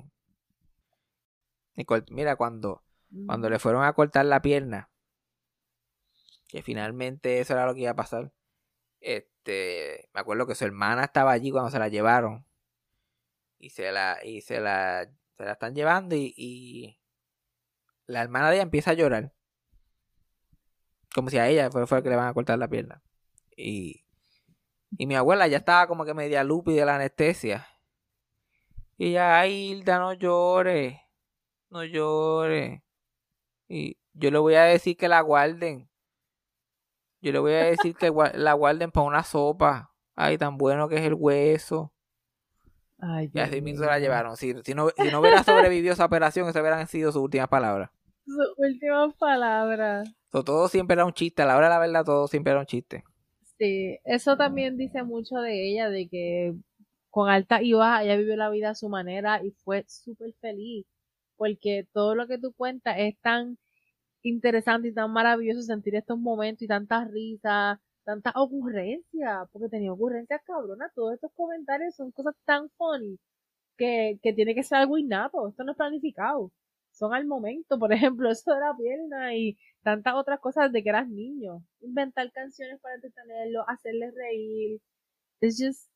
Mira, 2.10 2.36
cuando, 2.36 2.84
cuando 3.28 3.50
le 3.50 3.60
fueron 3.60 3.84
a 3.84 3.94
cortar 3.94 4.26
la 4.26 4.42
pierna, 4.42 4.90
que 6.48 6.62
finalmente 6.64 7.40
eso 7.40 7.54
era 7.54 7.66
lo 7.66 7.76
que 7.76 7.82
iba 7.82 7.92
a 7.92 7.96
pasar. 7.96 8.32
Este, 9.06 10.10
me 10.14 10.22
acuerdo 10.22 10.48
que 10.48 10.56
su 10.56 10.66
hermana 10.66 11.06
estaba 11.06 11.32
allí 11.32 11.52
cuando 11.52 11.72
se 11.72 11.80
la 11.80 11.90
llevaron. 11.90 12.46
Y 13.60 13.70
se 13.70 13.92
la, 13.92 14.20
y 14.24 14.42
se 14.42 14.60
la, 14.60 15.10
se 15.38 15.46
la 15.46 15.54
están 15.54 15.76
llevando 15.76 16.16
y, 16.16 16.34
y 16.38 17.00
la 18.08 18.22
hermana 18.22 18.50
de 18.50 18.56
ella 18.56 18.64
empieza 18.64 18.92
a 18.92 18.94
llorar. 18.96 19.34
Como 21.14 21.30
si 21.30 21.38
a 21.38 21.48
ella 21.48 21.72
fue, 21.72 21.88
fue 21.88 22.00
el 22.00 22.04
que 22.04 22.10
le 22.10 22.16
van 22.18 22.28
a 22.28 22.34
cortar 22.34 22.60
la 22.60 22.68
pierna. 22.68 23.02
Y, 23.56 24.06
y 24.98 25.08
mi 25.08 25.16
abuela 25.16 25.48
ya 25.48 25.58
estaba 25.58 25.88
como 25.88 26.06
que 26.06 26.14
media 26.14 26.44
lupi 26.44 26.74
de 26.76 26.86
la 26.86 26.96
anestesia. 26.96 27.68
Y 28.98 29.10
ella, 29.10 29.40
ay, 29.40 29.72
Hilda, 29.72 30.00
no 30.00 30.14
llores 30.14 31.06
no 31.76 31.84
llore. 31.84 32.84
Y 33.68 33.98
yo 34.14 34.32
le 34.32 34.40
voy 34.40 34.56
a 34.56 34.64
decir 34.64 34.98
que 34.98 35.08
la 35.08 35.22
guarden. 35.22 35.90
Yo 37.26 37.32
le 37.32 37.40
voy 37.40 37.54
a 37.54 37.64
decir 37.64 37.96
que 37.96 38.14
la 38.36 38.54
guarden 38.54 38.92
para 38.92 39.08
una 39.08 39.24
sopa. 39.24 39.92
Ay, 40.14 40.38
tan 40.38 40.58
bueno 40.58 40.88
que 40.88 40.98
es 40.98 41.02
el 41.02 41.16
hueso. 41.16 41.92
Ay, 43.00 43.32
y 43.34 43.40
así 43.40 43.62
mismo 43.62 43.84
se 43.84 43.90
la 43.90 43.98
llevaron. 43.98 44.38
Si, 44.38 44.54
si, 44.64 44.76
no, 44.76 44.90
si 44.90 45.10
no 45.12 45.22
hubiera 45.22 45.44
sobrevivido 45.44 45.92
esa 45.92 46.06
operación, 46.06 46.48
esas 46.48 46.62
hubieran 46.62 46.86
sido 46.86 47.12
sus 47.12 47.24
últimas 47.24 47.48
palabras. 47.48 47.90
Sus 48.28 48.54
últimas 48.58 49.16
palabras. 49.16 50.08
todo 50.30 50.68
siempre 50.68 50.94
era 50.94 51.06
un 51.06 51.14
chiste. 51.14 51.42
A 51.42 51.48
la 51.48 51.58
hora 51.58 51.66
de 51.66 51.74
la 51.74 51.80
verdad, 51.80 52.06
todo 52.06 52.28
siempre 52.28 52.52
era 52.52 52.60
un 52.60 52.68
chiste. 52.68 53.04
Sí, 53.58 53.98
eso 54.06 54.38
también 54.38 54.78
dice 54.78 55.02
mucho 55.02 55.38
de 55.38 55.72
ella, 55.72 55.90
de 55.90 56.08
que 56.08 56.54
con 57.10 57.28
alta 57.28 57.64
y 57.64 57.74
baja 57.74 58.04
ella 58.04 58.18
vivió 58.18 58.36
la 58.36 58.52
vida 58.52 58.70
a 58.70 58.76
su 58.76 58.88
manera 58.88 59.44
y 59.44 59.50
fue 59.64 59.84
súper 59.88 60.32
feliz 60.42 60.86
porque 61.38 61.88
todo 61.94 62.16
lo 62.16 62.28
que 62.28 62.38
tú 62.38 62.54
cuentas 62.54 62.96
es 63.00 63.18
tan 63.20 63.58
interesante 64.26 64.88
y 64.88 64.94
tan 64.94 65.12
maravilloso 65.12 65.62
sentir 65.62 65.96
estos 65.96 66.18
momentos 66.18 66.64
y 66.64 66.68
tantas 66.68 67.10
risas, 67.12 67.78
tantas 68.04 68.34
ocurrencias, 68.36 69.48
porque 69.52 69.70
tenía 69.70 69.94
ocurrencias 69.94 70.42
cabronas, 70.44 70.92
todos 70.96 71.14
estos 71.14 71.32
comentarios 71.36 71.96
son 71.96 72.12
cosas 72.12 72.36
tan 72.44 72.70
funny 72.72 73.20
que, 73.78 74.20
que 74.24 74.34
tiene 74.34 74.56
que 74.56 74.64
ser 74.64 74.80
algo 74.80 74.98
innato, 74.98 75.48
esto 75.48 75.64
no 75.64 75.72
es 75.72 75.78
planificado, 75.78 76.52
son 76.92 77.14
al 77.14 77.26
momento, 77.26 77.78
por 77.78 77.94
ejemplo, 77.94 78.32
eso 78.32 78.54
de 78.54 78.60
la 78.60 78.76
pierna 78.76 79.36
y 79.36 79.58
tantas 79.84 80.16
otras 80.16 80.40
cosas 80.40 80.72
de 80.72 80.82
que 80.82 80.90
eras 80.90 81.08
niño, 81.08 81.64
inventar 81.82 82.32
canciones 82.32 82.80
para 82.82 82.96
entretenerlo, 82.96 83.64
hacerles 83.68 84.14
reír, 84.16 84.82
es 85.42 85.58
just, 85.60 85.90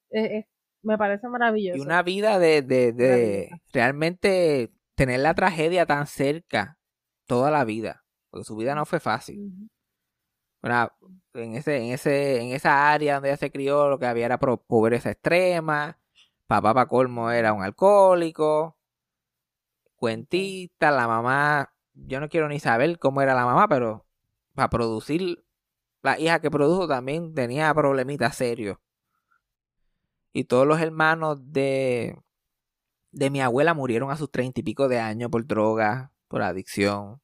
me 0.84 0.98
parece 0.98 1.28
maravilloso. 1.28 1.78
Y 1.78 1.82
una 1.82 2.04
vida 2.04 2.38
de, 2.38 2.62
de, 2.62 2.94
de 2.94 3.50
realmente 3.74 4.72
tener 4.94 5.22
la 5.22 5.34
tragedia 5.34 5.88
tan 5.88 6.06
cerca 6.06 6.78
toda 7.26 7.50
la 7.52 7.64
vida, 7.64 8.04
porque 8.30 8.44
su 8.46 8.56
vida 8.56 8.76
no 8.76 8.86
fue 8.86 9.00
fácil. 9.00 9.70
en, 11.34 11.56
ese, 11.56 11.78
en, 11.78 11.94
ese, 11.94 12.42
en 12.42 12.52
esa 12.52 12.92
área 12.92 13.16
donde 13.16 13.30
ella 13.30 13.38
se 13.38 13.52
crió, 13.52 13.90
lo 13.90 14.00
que 14.00 14.06
había 14.06 14.26
era 14.26 14.40
pobreza 14.40 15.12
extrema, 15.12 16.00
papá 16.48 16.74
para 16.74 16.88
colmo 16.88 17.32
era 17.32 17.54
un 17.54 17.64
alcohólico, 17.64 18.78
cuentista, 19.96 20.92
la 20.92 21.08
mamá, 21.08 21.74
yo 21.94 22.20
no 22.20 22.30
quiero 22.30 22.48
ni 22.50 22.60
saber 22.60 23.00
cómo 23.00 23.22
era 23.22 23.36
la 23.36 23.46
mamá, 23.46 23.68
pero 23.68 24.06
para 24.54 24.70
producir, 24.70 25.44
la 26.02 26.20
hija 26.20 26.40
que 26.42 26.52
produjo 26.52 26.88
también 26.88 27.34
tenía 27.34 27.74
problemitas 27.74 28.36
serios. 28.36 28.78
Y 30.32 30.46
todos 30.46 30.66
los 30.68 30.80
hermanos 30.80 31.40
de, 31.52 32.18
de 33.12 33.30
mi 33.30 33.42
abuela 33.42 33.74
murieron 33.74 34.12
a 34.12 34.16
sus 34.18 34.32
treinta 34.32 34.60
y 34.60 34.64
pico 34.64 34.88
de 34.88 35.00
años 35.00 35.30
por 35.30 35.46
droga, 35.46 36.12
por 36.28 36.42
adicción. 36.42 37.22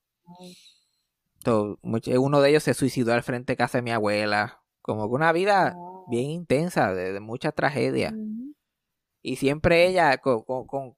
Uno 1.45 2.41
de 2.41 2.49
ellos 2.49 2.63
se 2.63 2.73
suicidó 2.73 3.13
al 3.13 3.23
frente 3.23 3.53
de 3.53 3.57
casa 3.57 3.77
de 3.77 3.81
mi 3.83 3.91
abuela. 3.91 4.63
Como 4.81 5.07
que 5.07 5.15
una 5.15 5.31
vida 5.31 5.75
bien 6.07 6.29
intensa, 6.29 6.93
de, 6.93 7.19
mucha 7.19 7.51
tragedia. 7.51 8.13
Y 9.21 9.37
siempre 9.37 9.87
ella, 9.87 10.17
con, 10.19 10.43
con, 10.43 10.95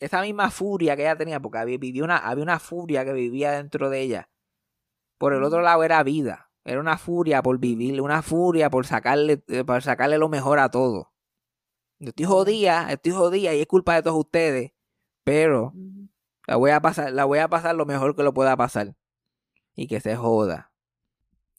esa 0.00 0.20
misma 0.22 0.50
furia 0.50 0.96
que 0.96 1.02
ella 1.02 1.16
tenía, 1.16 1.40
porque 1.40 1.58
había, 1.58 1.78
una, 2.02 2.18
había 2.18 2.42
una 2.42 2.58
furia 2.58 3.04
que 3.04 3.12
vivía 3.12 3.52
dentro 3.52 3.90
de 3.90 4.00
ella. 4.00 4.30
Por 5.18 5.32
el 5.32 5.42
otro 5.42 5.62
lado 5.62 5.84
era 5.84 6.02
vida. 6.02 6.50
Era 6.64 6.80
una 6.80 6.96
furia 6.96 7.42
por 7.42 7.58
vivir, 7.58 8.00
una 8.00 8.22
furia 8.22 8.70
por 8.70 8.86
sacarle, 8.86 9.44
eh, 9.48 9.64
por 9.64 9.82
sacarle 9.82 10.18
lo 10.18 10.28
mejor 10.28 10.58
a 10.58 10.70
todo. 10.70 11.12
Yo 11.98 12.08
estoy 12.08 12.24
jodida, 12.24 12.90
estoy 12.90 13.12
jodida 13.12 13.54
y 13.54 13.60
es 13.60 13.66
culpa 13.66 13.94
de 13.94 14.02
todos 14.02 14.18
ustedes. 14.18 14.72
Pero 15.24 15.74
la 16.46 16.56
voy 16.56 16.70
a 16.70 16.80
pasar, 16.80 17.12
la 17.12 17.24
voy 17.24 17.38
a 17.38 17.48
pasar 17.48 17.74
lo 17.74 17.86
mejor 17.86 18.16
que 18.16 18.22
lo 18.22 18.34
pueda 18.34 18.56
pasar. 18.56 18.96
Y 19.74 19.86
que 19.86 20.00
se 20.00 20.16
joda. 20.16 20.72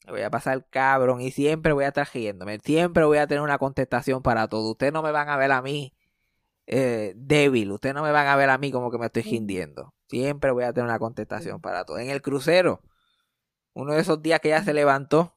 La 0.04 0.12
voy 0.12 0.22
a 0.22 0.30
pasar 0.30 0.66
cabrón 0.70 1.20
y 1.20 1.30
siempre 1.30 1.72
voy 1.72 1.84
a 1.84 1.88
estar 1.88 2.08
riéndome. 2.12 2.58
Siempre 2.60 3.04
voy 3.04 3.18
a 3.18 3.26
tener 3.26 3.42
una 3.42 3.58
contestación 3.58 4.22
para 4.22 4.48
todo. 4.48 4.70
Ustedes 4.70 4.92
no 4.92 5.02
me 5.02 5.10
van 5.10 5.28
a 5.28 5.36
ver 5.36 5.52
a 5.52 5.62
mí 5.62 5.94
eh, 6.66 7.12
débil. 7.16 7.72
Ustedes 7.72 7.94
no 7.94 8.02
me 8.02 8.12
van 8.12 8.26
a 8.26 8.36
ver 8.36 8.50
a 8.50 8.58
mí 8.58 8.70
como 8.70 8.90
que 8.90 8.98
me 8.98 9.06
estoy 9.06 9.22
rindiendo. 9.22 9.94
Siempre 10.08 10.52
voy 10.52 10.64
a 10.64 10.72
tener 10.72 10.88
una 10.88 10.98
contestación 10.98 11.60
para 11.60 11.84
todo. 11.84 11.98
En 11.98 12.10
el 12.10 12.22
crucero, 12.22 12.82
uno 13.74 13.94
de 13.94 14.00
esos 14.00 14.22
días 14.22 14.40
que 14.40 14.48
ella 14.48 14.62
se 14.64 14.74
levantó. 14.74 15.34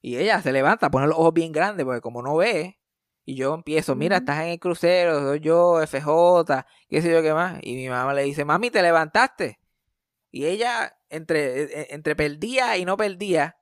Y 0.00 0.16
ella 0.16 0.42
se 0.42 0.52
levanta, 0.52 0.90
pone 0.90 1.06
los 1.06 1.16
ojos 1.16 1.32
bien 1.32 1.52
grandes, 1.52 1.84
porque 1.84 2.00
como 2.00 2.22
no 2.22 2.34
ve, 2.36 2.80
y 3.24 3.36
yo 3.36 3.54
empiezo, 3.54 3.94
mira, 3.94 4.16
estás 4.18 4.42
en 4.42 4.48
el 4.48 4.58
crucero, 4.58 5.20
soy 5.20 5.40
yo, 5.40 5.80
FJ, 5.86 6.66
qué 6.88 7.02
sé 7.02 7.12
yo 7.12 7.22
qué 7.22 7.32
más. 7.32 7.60
Y 7.62 7.76
mi 7.76 7.88
mamá 7.88 8.12
le 8.14 8.24
dice, 8.24 8.44
mami, 8.44 8.70
te 8.70 8.82
levantaste. 8.82 9.60
Y 10.30 10.46
ella, 10.46 10.96
entre, 11.12 11.62
e, 11.62 11.62
e, 11.64 11.94
entre 11.94 12.16
perdía 12.16 12.76
y 12.78 12.84
no 12.84 12.96
perdía, 12.96 13.58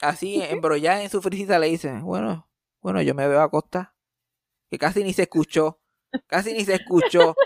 así 0.00 0.42
embrollada 0.42 1.02
en 1.02 1.10
su 1.10 1.22
frisita, 1.22 1.58
le 1.58 1.68
dice, 1.68 2.00
bueno, 2.00 2.50
bueno, 2.80 3.02
yo 3.02 3.14
me 3.14 3.28
veo 3.28 3.40
acostada. 3.40 3.94
Que 4.70 4.78
casi 4.78 5.04
ni 5.04 5.12
se 5.12 5.22
escuchó, 5.22 5.80
casi 6.26 6.52
ni 6.54 6.64
se 6.64 6.74
escuchó. 6.74 7.36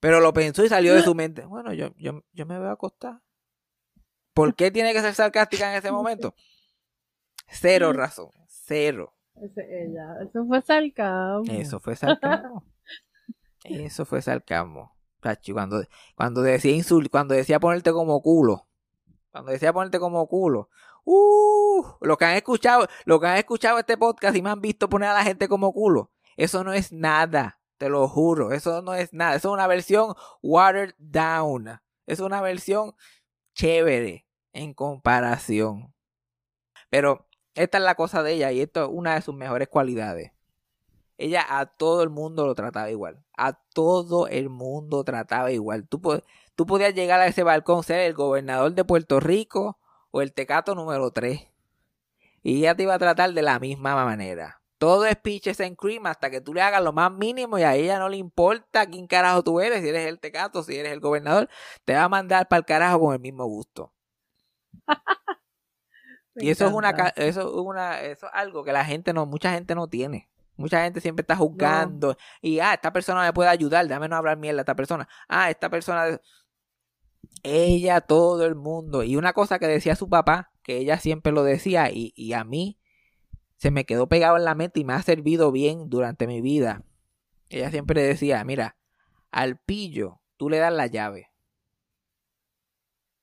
Pero 0.00 0.20
lo 0.20 0.32
pensó 0.32 0.64
y 0.64 0.68
salió 0.70 0.94
de 0.94 1.02
su 1.02 1.14
mente. 1.14 1.44
Bueno, 1.44 1.74
yo, 1.74 1.94
yo, 1.98 2.24
yo 2.32 2.46
me 2.46 2.58
veo 2.58 2.70
acostada. 2.70 3.22
¿Por 4.32 4.54
qué 4.54 4.70
tiene 4.70 4.94
que 4.94 5.02
ser 5.02 5.14
sarcástica 5.14 5.70
en 5.70 5.78
ese 5.78 5.92
momento? 5.92 6.34
Cero 7.48 7.92
razón, 7.92 8.30
cero. 8.48 9.14
Eso 9.36 10.46
fue 10.46 10.62
sarcasmo. 10.62 11.44
Eso 11.52 11.80
fue 11.80 11.96
sarcasmo. 11.96 12.64
Eso 13.64 14.04
fue 14.06 14.22
sarcasmo. 14.22 14.96
Cuando, 15.52 15.82
cuando 16.14 16.42
decía 16.42 16.72
insult, 16.72 17.10
cuando 17.10 17.34
decía 17.34 17.60
ponerte 17.60 17.92
como 17.92 18.20
culo. 18.22 18.66
Cuando 19.30 19.52
decía 19.52 19.72
ponerte 19.72 19.98
como 19.98 20.26
culo. 20.26 20.68
Uh, 21.04 21.82
lo 22.00 22.16
que 22.16 22.24
han 22.24 22.36
escuchado, 22.36 22.86
lo 23.04 23.20
que 23.20 23.26
han 23.26 23.36
escuchado 23.36 23.78
este 23.78 23.96
podcast 23.96 24.36
y 24.36 24.42
me 24.42 24.50
han 24.50 24.60
visto 24.60 24.88
poner 24.88 25.10
a 25.10 25.14
la 25.14 25.22
gente 25.22 25.48
como 25.48 25.72
culo. 25.72 26.10
Eso 26.36 26.64
no 26.64 26.72
es 26.72 26.92
nada. 26.92 27.60
Te 27.78 27.88
lo 27.88 28.08
juro. 28.08 28.52
Eso 28.52 28.82
no 28.82 28.94
es 28.94 29.12
nada. 29.12 29.36
Eso 29.36 29.48
es 29.48 29.54
una 29.54 29.66
versión 29.66 30.14
watered 30.42 30.94
down. 30.98 31.80
Es 32.06 32.20
una 32.20 32.40
versión 32.40 32.94
chévere 33.54 34.26
en 34.52 34.74
comparación. 34.74 35.94
Pero 36.90 37.28
esta 37.54 37.78
es 37.78 37.84
la 37.84 37.94
cosa 37.94 38.22
de 38.22 38.32
ella 38.32 38.52
y 38.52 38.60
esto 38.60 38.84
es 38.84 38.90
una 38.92 39.14
de 39.14 39.22
sus 39.22 39.34
mejores 39.34 39.68
cualidades. 39.68 40.32
Ella 41.20 41.44
a 41.46 41.66
todo 41.66 42.02
el 42.02 42.08
mundo 42.08 42.46
lo 42.46 42.54
trataba 42.54 42.90
igual. 42.90 43.22
A 43.36 43.52
todo 43.52 44.26
el 44.26 44.48
mundo 44.48 45.04
trataba 45.04 45.52
igual. 45.52 45.86
Tú, 45.86 46.00
tú 46.56 46.66
podías 46.66 46.94
llegar 46.94 47.20
a 47.20 47.26
ese 47.26 47.42
balcón, 47.42 47.82
ser 47.82 48.00
el 48.00 48.14
gobernador 48.14 48.72
de 48.72 48.86
Puerto 48.86 49.20
Rico 49.20 49.78
o 50.10 50.22
el 50.22 50.32
tecato 50.32 50.74
número 50.74 51.10
3. 51.10 51.46
Y 52.42 52.60
ella 52.60 52.74
te 52.74 52.84
iba 52.84 52.94
a 52.94 52.98
tratar 52.98 53.34
de 53.34 53.42
la 53.42 53.58
misma 53.58 53.94
manera. 54.02 54.62
Todo 54.78 55.04
es 55.04 55.16
pitches 55.16 55.60
and 55.60 55.76
cream 55.76 56.06
hasta 56.06 56.30
que 56.30 56.40
tú 56.40 56.54
le 56.54 56.62
hagas 56.62 56.82
lo 56.82 56.94
más 56.94 57.12
mínimo 57.12 57.58
y 57.58 57.64
a 57.64 57.74
ella 57.74 57.98
no 57.98 58.08
le 58.08 58.16
importa 58.16 58.86
quién 58.86 59.06
carajo 59.06 59.42
tú 59.42 59.60
eres, 59.60 59.82
si 59.82 59.90
eres 59.90 60.08
el 60.08 60.18
tecato, 60.18 60.62
si 60.62 60.74
eres 60.74 60.90
el 60.90 61.00
gobernador, 61.00 61.50
te 61.84 61.92
va 61.92 62.04
a 62.04 62.08
mandar 62.08 62.48
para 62.48 62.60
el 62.60 62.64
carajo 62.64 63.00
con 63.00 63.12
el 63.12 63.20
mismo 63.20 63.44
gusto. 63.44 63.92
y 66.36 66.48
eso 66.48 66.66
es 66.66 66.72
una 66.72 66.90
eso 67.16 67.40
es 67.42 67.46
una 67.46 68.00
eso 68.00 68.26
es 68.26 68.32
algo 68.32 68.64
que 68.64 68.72
la 68.72 68.86
gente 68.86 69.12
no 69.12 69.26
mucha 69.26 69.52
gente 69.52 69.74
no 69.74 69.86
tiene. 69.86 70.30
Mucha 70.60 70.84
gente 70.84 71.00
siempre 71.00 71.22
está 71.22 71.36
juzgando 71.36 72.16
y 72.42 72.58
ah, 72.60 72.74
esta 72.74 72.92
persona 72.92 73.22
me 73.22 73.32
puede 73.32 73.48
ayudar, 73.48 73.88
déjame 73.88 74.08
no 74.08 74.16
hablar 74.16 74.36
mierda 74.36 74.60
a 74.60 74.62
esta 74.62 74.76
persona. 74.76 75.08
Ah, 75.26 75.48
esta 75.50 75.70
persona 75.70 76.20
ella, 77.42 78.02
todo 78.02 78.44
el 78.44 78.54
mundo. 78.54 79.02
Y 79.02 79.16
una 79.16 79.32
cosa 79.32 79.58
que 79.58 79.66
decía 79.66 79.96
su 79.96 80.08
papá, 80.10 80.52
que 80.62 80.76
ella 80.76 80.98
siempre 80.98 81.32
lo 81.32 81.44
decía 81.44 81.90
y, 81.90 82.12
y 82.14 82.34
a 82.34 82.44
mí 82.44 82.78
se 83.56 83.70
me 83.70 83.86
quedó 83.86 84.06
pegado 84.06 84.36
en 84.36 84.44
la 84.44 84.54
mente 84.54 84.80
y 84.80 84.84
me 84.84 84.92
ha 84.92 85.02
servido 85.02 85.50
bien 85.50 85.88
durante 85.88 86.26
mi 86.26 86.42
vida. 86.42 86.84
Ella 87.48 87.70
siempre 87.70 88.02
decía, 88.02 88.44
mira, 88.44 88.76
al 89.30 89.58
pillo 89.58 90.20
tú 90.36 90.50
le 90.50 90.58
das 90.58 90.72
la 90.72 90.86
llave. 90.86 91.30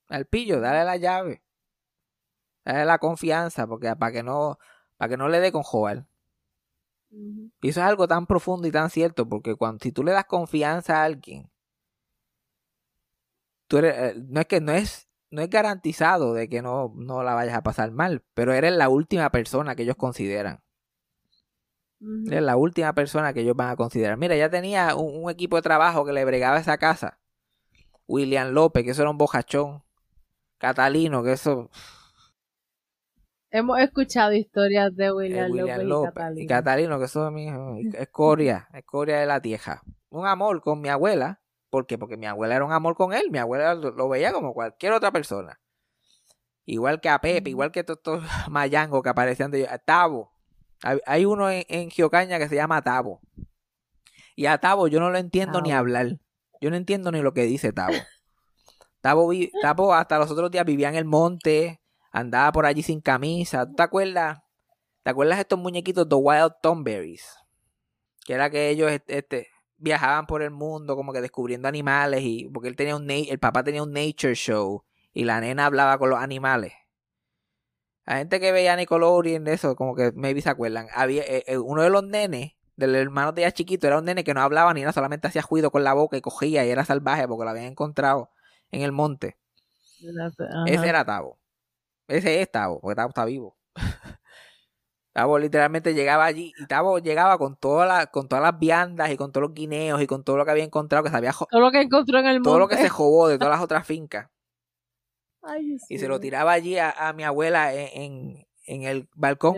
Al 0.10 0.26
pillo, 0.26 0.60
dale 0.60 0.86
la 0.86 0.98
llave. 0.98 1.44
Dale 2.66 2.86
la 2.86 2.98
confianza, 2.98 3.68
porque 3.68 3.96
para 3.96 4.12
que 4.12 4.24
no, 4.24 4.58
para 4.98 5.10
que 5.10 5.18
no 5.18 5.30
le 5.30 5.40
dé 5.40 5.52
con 5.52 5.64
Y 7.62 7.70
eso 7.70 7.82
es 7.82 7.88
algo 7.88 8.08
tan 8.08 8.28
profundo 8.28 8.68
y 8.68 8.72
tan 8.72 8.90
cierto, 8.90 9.28
porque 9.28 9.56
cuando 9.56 9.80
si 9.82 9.92
tú 9.92 10.04
le 10.04 10.12
das 10.12 10.26
confianza 10.26 11.02
a 11.02 11.06
alguien, 11.06 11.50
tú 13.68 13.78
eres, 13.80 13.96
eh, 13.98 14.24
no 14.28 14.42
es 14.42 14.48
que 14.48 14.62
no 14.62 14.72
es 14.72 15.08
no 15.30 15.42
es 15.42 15.50
garantizado 15.50 16.34
de 16.34 16.48
que 16.48 16.62
no, 16.62 16.94
no 16.96 17.24
la 17.24 17.34
vayas 17.34 17.56
a 17.56 17.64
pasar 17.64 17.92
mal, 17.92 18.24
pero 18.34 18.54
eres 18.54 18.74
la 18.74 18.90
última 18.90 19.30
persona 19.30 19.76
que 19.76 19.84
ellos 19.84 19.98
consideran. 19.98 20.62
Eres 22.00 22.44
la 22.44 22.58
última 22.58 22.94
persona 22.94 23.34
que 23.34 23.42
ellos 23.42 23.56
van 23.56 23.70
a 23.70 23.76
considerar. 23.76 24.18
Mira, 24.18 24.36
ya 24.36 24.50
tenía 24.50 24.96
un, 24.96 25.30
equipo 25.32 25.56
de 25.56 25.64
trabajo 25.64 26.06
que 26.06 26.14
le 26.14 26.26
bregaba 26.26 26.60
esa 26.60 26.78
casa. 26.78 27.20
William 28.08 28.52
López, 28.52 28.84
que 28.84 28.92
eso 28.92 29.02
era 29.02 29.12
un 29.12 29.18
bojachón. 29.18 29.84
Catalino, 30.60 31.24
que 31.24 31.34
eso. 31.34 31.70
Hemos 33.50 33.80
escuchado 33.80 34.34
historias 34.34 34.96
de 34.96 35.12
William, 35.12 35.52
López, 35.52 35.66
y, 35.66 36.06
Catalino. 36.06 36.42
y 36.42 36.48
Catalino. 36.48 37.00
que 37.00 37.06
eso 37.06 37.30
es 37.38 37.96
escoria, 37.96 38.68
escoria 38.74 39.20
de 39.20 39.26
la 39.26 39.42
tierra. 39.42 39.82
Un 40.10 40.26
amor 40.28 40.62
con 40.62 40.82
mi 40.82 40.90
abuela, 40.90 41.40
¿Por 41.70 41.86
qué? 41.86 41.98
Porque 41.98 42.18
mi 42.18 42.26
abuela 42.26 42.56
era 42.56 42.66
un 42.66 42.72
amor 42.72 42.96
con 42.96 43.14
él. 43.14 43.30
Mi 43.30 43.40
abuela 43.40 43.76
lo, 43.76 44.10
veía 44.10 44.32
como 44.32 44.54
cualquier 44.54 44.94
otra 44.94 45.12
persona. 45.12 45.60
Igual 46.66 47.02
que 47.02 47.10
a 47.10 47.20
Pepe, 47.20 47.50
igual 47.50 47.72
que 47.72 47.84
todos 47.84 48.00
estos 48.00 48.24
mayangos 48.50 49.04
que 49.04 49.10
aparecían 49.10 49.52
de 49.52 49.68
Tabo. 49.86 50.32
Hay, 51.06 51.26
uno 51.26 51.50
en, 51.50 51.66
en, 51.70 51.90
Giocaña 51.90 52.38
que 52.38 52.48
se 52.48 52.56
llama 52.56 52.84
Tabo. 52.84 53.22
Y 54.36 54.46
a 54.46 54.60
Tabo 54.60 54.88
yo 54.88 55.00
no 55.00 55.10
lo 55.10 55.18
entiendo 55.18 55.62
ni 55.62 55.72
hablar. 55.72 56.20
Yo 56.62 56.70
no 56.70 56.76
entiendo 56.76 57.12
ni 57.12 57.22
lo 57.22 57.34
que 57.34 57.44
dice 57.44 57.74
Tabo. 57.74 57.96
Tabo, 59.02 59.32
Tabo 59.62 59.94
hasta 59.94 60.20
los 60.20 60.30
otros 60.32 60.52
días 60.52 60.66
vivía 60.66 60.90
en 60.90 60.96
el 60.96 61.06
monte, 61.06 61.82
andaba 62.18 62.52
por 62.52 62.66
allí 62.66 62.84
sin 62.84 63.02
camisa. 63.02 63.68
¿Tú 63.68 63.76
te 63.76 63.84
acuerdas? 63.84 64.40
¿Te 65.04 65.12
acuerdas 65.12 65.38
de 65.38 65.42
estos 65.42 65.60
muñequitos 65.60 66.08
de 66.10 66.16
Wild 66.16 66.54
Tomberries? 66.62 67.38
Que 68.26 68.34
era 68.34 68.50
que 68.50 68.70
ellos, 68.70 68.92
este, 69.08 69.48
viajaban 69.78 70.26
por 70.26 70.42
el 70.42 70.52
mundo 70.52 70.96
como 70.96 71.14
que 71.14 71.22
descubriendo 71.22 71.68
animales 71.68 72.22
y 72.24 72.50
porque 72.50 72.68
él 72.68 72.76
tenía 72.76 72.96
un 72.96 73.10
el 73.10 73.40
papá 73.40 73.64
tenía 73.64 73.84
un 73.84 73.94
nature 73.94 74.34
show 74.34 74.84
y 75.14 75.24
la 75.24 75.40
nena 75.40 75.66
hablaba 75.66 75.98
con 75.98 76.10
los 76.10 76.20
animales. 76.20 76.74
La 78.06 78.18
gente 78.18 78.40
que 78.40 78.52
veía 78.52 78.76
Nickelodeon 78.76 79.48
eso 79.48 79.76
como 79.76 79.96
que 79.96 80.12
maybe 80.14 80.42
se 80.42 80.50
acuerdan. 80.50 80.88
Había 80.94 81.24
eh, 81.24 81.44
eh, 81.48 81.58
uno 81.58 81.84
de 81.84 81.90
los 81.90 82.04
nenes 82.04 82.54
del 82.76 82.96
hermano 82.96 83.32
de 83.32 83.42
ella 83.42 83.52
chiquito 83.52 83.88
era 83.88 84.00
un 84.00 84.06
nene 84.06 84.24
que 84.24 84.34
no 84.34 84.42
hablaba 84.42 84.74
ni 84.74 84.82
nada, 84.82 84.94
solamente 84.94 85.28
hacía 85.28 85.42
juido 85.42 85.72
con 85.72 85.84
la 85.84 85.94
boca 85.94 86.18
y 86.18 86.22
cogía 86.22 86.66
y 86.66 86.70
era 86.70 86.86
salvaje 86.86 87.28
porque 87.28 87.44
lo 87.44 87.50
habían 87.50 87.66
encontrado 87.66 88.32
en 88.72 88.82
el 88.82 88.92
monte. 88.92 89.38
Ese 90.68 90.88
era 90.88 91.06
Tavo. 91.06 91.40
Ese 92.08 92.42
es 92.42 92.52
Tavo, 92.52 92.80
porque 92.80 92.96
Tavo 92.96 93.10
está 93.10 93.26
vivo. 93.26 93.58
Tavo 95.14 95.40
literalmente 95.40 95.94
llegaba 95.94 96.26
allí 96.26 96.54
y 96.58 96.68
Tavo 96.68 97.00
llegaba 97.00 97.38
con, 97.38 97.58
toda 97.58 97.86
la, 97.86 98.08
con 98.08 98.28
todas 98.28 98.44
las 98.44 98.58
viandas 98.60 99.10
y 99.10 99.18
con 99.18 99.32
todos 99.32 99.48
los 99.48 99.54
guineos 99.54 100.02
y 100.02 100.08
con 100.08 100.24
todo 100.24 100.38
lo 100.38 100.46
que 100.46 100.52
había 100.52 100.64
encontrado 100.64 101.04
que 101.04 101.10
se 101.10 101.18
había 101.18 101.34
Todo 101.34 101.62
lo 101.62 101.72
que 101.72 101.82
encontró 101.82 102.20
en 102.20 102.28
el 102.28 102.42
Todo 102.42 102.60
lo 102.60 102.68
que 102.68 102.78
se 102.78 102.90
jobó 102.90 103.28
de 103.28 103.38
todas 103.38 103.52
las 103.52 103.64
otras 103.64 103.86
fincas. 103.86 104.30
y 105.90 105.98
se 105.98 106.08
lo 106.08 106.20
tiraba 106.20 106.52
allí 106.52 106.78
a, 106.78 107.14
mi 107.14 107.24
abuela 107.24 107.74
en, 107.74 108.48
en, 108.66 108.84
el 108.84 109.10
balcón. 109.16 109.56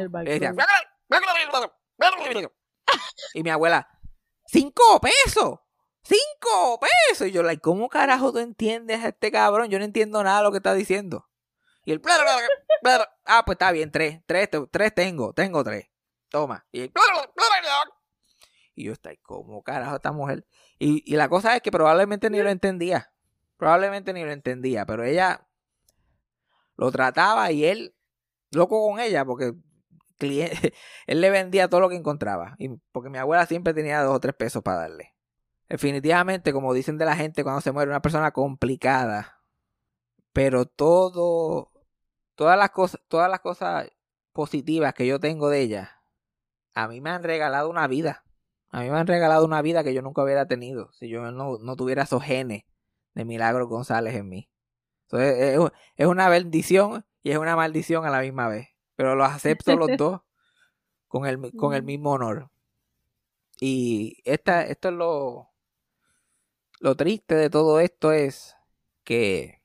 Y, 3.34 3.44
mi 3.44 3.50
abuela, 3.50 3.88
¡cinco 4.46 5.00
pesos! 5.02 5.60
¡Cinco 6.04 6.80
pesos! 6.80 7.28
Y 7.28 7.32
yo, 7.32 7.44
like, 7.44 7.62
¿cómo 7.62 7.90
carajo 7.90 8.32
tú 8.32 8.40
entiendes 8.40 9.04
a 9.04 9.10
este 9.10 9.32
cabrón? 9.32 9.70
Yo 9.70 9.80
no 9.80 9.86
entiendo 9.86 10.24
nada 10.24 10.40
de 10.40 10.44
lo 10.44 10.52
que 10.52 10.58
está 10.58 10.74
diciendo. 10.74 11.29
Y 11.90 11.92
el... 11.92 12.02
Ah, 13.26 13.44
pues 13.44 13.56
está 13.56 13.72
bien, 13.72 13.92
tres. 13.92 14.22
Tres, 14.28 14.48
tres 14.70 14.94
tengo. 14.94 15.34
Tengo 15.34 15.64
tres. 15.64 15.90
Toma. 16.30 16.68
Y 16.72 16.82
el... 16.82 16.94
Y 18.76 18.84
yo 18.84 18.94
estoy, 18.94 19.18
como 19.18 19.64
carajo 19.64 19.96
esta 19.96 20.12
mujer? 20.12 20.46
Y, 20.78 21.16
la 21.16 21.28
cosa 21.30 21.56
es 21.56 21.64
que 21.64 21.72
probablemente 21.72 22.30
ni 22.30 22.44
lo 22.44 22.50
entendía. 22.52 23.12
Probablemente 23.58 24.14
ni 24.14 24.24
lo 24.24 24.32
entendía. 24.32 24.86
Pero 24.86 25.04
ella 25.04 25.48
lo 26.76 26.92
trataba 26.92 27.52
y 27.52 27.66
él, 27.66 27.96
loco 28.52 28.88
con 28.88 29.00
ella, 29.00 29.26
porque 29.26 29.56
él 30.20 31.22
le 31.22 31.30
vendía 31.32 31.70
todo 31.70 31.82
lo 31.82 31.90
que 31.90 31.96
encontraba. 31.96 32.56
Porque 32.92 33.10
mi 33.10 33.18
abuela 33.18 33.48
siempre 33.48 33.74
tenía 33.74 34.04
dos 34.04 34.16
o 34.16 34.20
tres 34.20 34.36
pesos 34.36 34.62
para 34.62 34.82
darle. 34.82 35.16
Definitivamente, 35.68 36.54
como 36.54 36.72
dicen 36.76 37.00
de 37.00 37.06
la 37.06 37.16
gente 37.16 37.42
cuando 37.42 37.62
se 37.62 37.72
muere, 37.72 37.90
una 37.90 38.04
persona 38.04 38.30
complicada. 38.30 39.42
Pero 40.34 40.66
todo 40.66 41.72
todas 42.40 42.58
las 42.58 42.70
cosas, 42.70 43.02
todas 43.10 43.30
las 43.30 43.42
cosas 43.42 43.92
positivas 44.32 44.94
que 44.94 45.06
yo 45.06 45.20
tengo 45.20 45.50
de 45.50 45.60
ella, 45.60 46.02
a 46.74 46.88
mí 46.88 47.02
me 47.02 47.10
han 47.10 47.22
regalado 47.22 47.70
una 47.70 47.86
vida. 47.86 48.24
A 48.70 48.80
mí 48.80 48.90
me 48.90 48.98
han 48.98 49.08
regalado 49.08 49.44
una 49.44 49.62
vida 49.62 49.84
que 49.84 49.94
yo 49.94 50.02
nunca 50.02 50.24
hubiera 50.24 50.48
tenido 50.48 50.90
si 50.94 51.10
yo 51.10 51.34
no, 51.34 51.76
tuviera 51.76 52.04
esos 52.04 52.24
genes 52.24 52.64
de 53.14 53.26
Milagro 53.26 53.68
González 53.68 54.16
en 54.16 54.30
mí. 54.30 54.50
Entonces, 55.02 55.60
es, 55.98 56.08
una 56.08 56.30
bendición 56.30 57.06
y 57.24 57.32
es 57.32 57.38
una 57.38 57.58
maldición 57.58 58.06
a 58.06 58.10
la 58.10 58.22
misma 58.22 58.48
vez. 58.48 58.70
Pero 58.96 59.18
los 59.18 59.28
acepto 59.28 59.76
los 59.76 59.90
dos 59.98 60.22
con 61.10 61.26
el, 61.26 61.52
con 61.58 61.74
el 61.74 61.84
mismo 61.84 62.12
honor. 62.12 62.50
Y 63.60 64.22
esta, 64.24 64.62
esto 64.62 64.88
es 64.88 64.94
lo, 64.94 65.50
lo 66.80 66.96
triste 66.96 67.36
de 67.36 67.50
todo 67.50 67.82
esto 67.82 68.14
es 68.14 68.56
que 69.04 69.59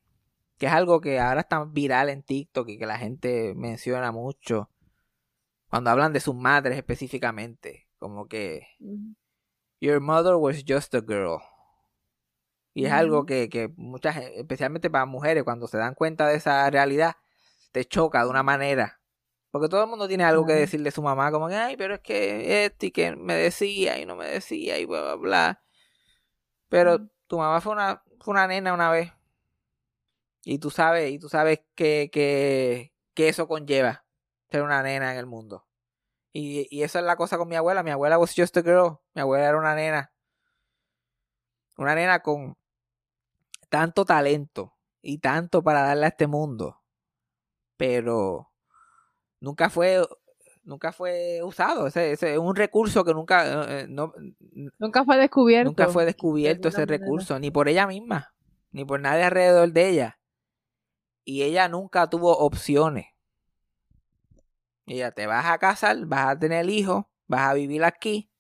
que 0.64 0.68
es 0.68 0.72
algo 0.72 1.02
que 1.02 1.20
ahora 1.20 1.42
está 1.42 1.62
viral 1.62 2.08
en 2.08 2.22
TikTok 2.22 2.70
y 2.70 2.78
que 2.78 2.86
la 2.86 2.96
gente 2.96 3.52
menciona 3.54 4.12
mucho 4.12 4.70
cuando 5.68 5.90
hablan 5.90 6.14
de 6.14 6.20
sus 6.20 6.34
madres 6.34 6.78
específicamente, 6.78 7.86
como 7.98 8.28
que 8.28 8.66
Your 9.78 10.00
mother 10.00 10.36
was 10.36 10.64
just 10.66 10.94
a 10.94 11.02
girl. 11.02 11.42
Y 12.72 12.86
es 12.86 12.92
algo 12.92 13.26
que, 13.26 13.50
que 13.50 13.74
muchas, 13.76 14.16
especialmente 14.16 14.88
para 14.88 15.04
mujeres, 15.04 15.44
cuando 15.44 15.68
se 15.68 15.76
dan 15.76 15.94
cuenta 15.94 16.28
de 16.28 16.36
esa 16.36 16.70
realidad, 16.70 17.16
te 17.72 17.84
choca 17.84 18.24
de 18.24 18.30
una 18.30 18.42
manera. 18.42 19.02
Porque 19.50 19.68
todo 19.68 19.82
el 19.84 19.90
mundo 19.90 20.08
tiene 20.08 20.24
algo 20.24 20.46
que 20.46 20.54
decirle 20.54 20.88
a 20.88 20.92
su 20.92 21.02
mamá, 21.02 21.30
como 21.30 21.48
que, 21.48 21.56
ay, 21.56 21.76
pero 21.76 21.96
es 21.96 22.00
que 22.00 22.64
este 22.64 22.86
y 22.86 22.90
que 22.90 23.14
me 23.16 23.34
decía 23.34 23.98
y 24.00 24.06
no 24.06 24.16
me 24.16 24.28
decía 24.28 24.78
y 24.78 24.86
bla, 24.86 25.02
bla, 25.02 25.14
bla. 25.16 25.62
Pero 26.70 27.06
tu 27.26 27.36
mamá 27.36 27.60
fue 27.60 27.74
una, 27.74 28.02
fue 28.18 28.32
una 28.32 28.46
nena 28.46 28.72
una 28.72 28.90
vez. 28.90 29.12
Y 30.44 30.58
tú 30.58 30.70
sabes, 30.70 31.10
y 31.10 31.18
tú 31.18 31.28
sabes 31.28 31.60
que, 31.74 32.10
que, 32.12 32.92
que 33.14 33.28
eso 33.28 33.48
conlleva 33.48 34.04
ser 34.50 34.62
una 34.62 34.82
nena 34.82 35.12
en 35.12 35.18
el 35.18 35.26
mundo. 35.26 35.66
Y, 36.32 36.66
y 36.70 36.82
eso 36.82 36.98
es 36.98 37.04
la 37.04 37.16
cosa 37.16 37.38
con 37.38 37.48
mi 37.48 37.56
abuela. 37.56 37.82
Mi 37.82 37.90
abuela 37.90 38.18
was 38.18 38.34
just 38.36 38.56
a 38.56 38.62
girl. 38.62 38.98
Mi 39.14 39.22
abuela 39.22 39.48
era 39.48 39.58
una 39.58 39.74
nena. 39.74 40.12
Una 41.76 41.94
nena 41.94 42.20
con 42.20 42.56
tanto 43.68 44.04
talento 44.04 44.74
y 45.00 45.18
tanto 45.18 45.62
para 45.62 45.82
darle 45.82 46.06
a 46.06 46.08
este 46.08 46.26
mundo. 46.26 46.82
Pero 47.76 48.52
nunca 49.40 49.70
fue 49.70 50.06
nunca 50.64 50.92
fue 50.92 51.40
usado. 51.42 51.86
Ese, 51.86 52.12
es 52.12 52.38
un 52.38 52.56
recurso 52.56 53.04
que 53.04 53.14
nunca 53.14 53.80
eh, 53.80 53.86
no, 53.88 54.12
nunca 54.78 55.04
fue 55.04 55.16
descubierto. 55.16 55.70
Nunca 55.70 55.88
fue 55.88 56.04
descubierto 56.04 56.68
ese 56.68 56.86
recurso, 56.86 57.38
ni 57.38 57.50
por 57.50 57.68
ella 57.68 57.86
misma, 57.86 58.34
ni 58.72 58.84
por 58.84 59.00
nadie 59.00 59.24
alrededor 59.24 59.72
de 59.72 59.88
ella. 59.88 60.18
Y 61.24 61.42
ella 61.42 61.68
nunca 61.68 62.08
tuvo 62.08 62.36
opciones. 62.36 63.06
Ella 64.86 65.10
te 65.12 65.26
vas 65.26 65.46
a 65.46 65.58
casar, 65.58 66.04
vas 66.06 66.28
a 66.28 66.38
tener 66.38 66.68
hijos, 66.68 67.06
vas 67.26 67.48
a 67.48 67.54
vivir 67.54 67.84
aquí 67.84 68.30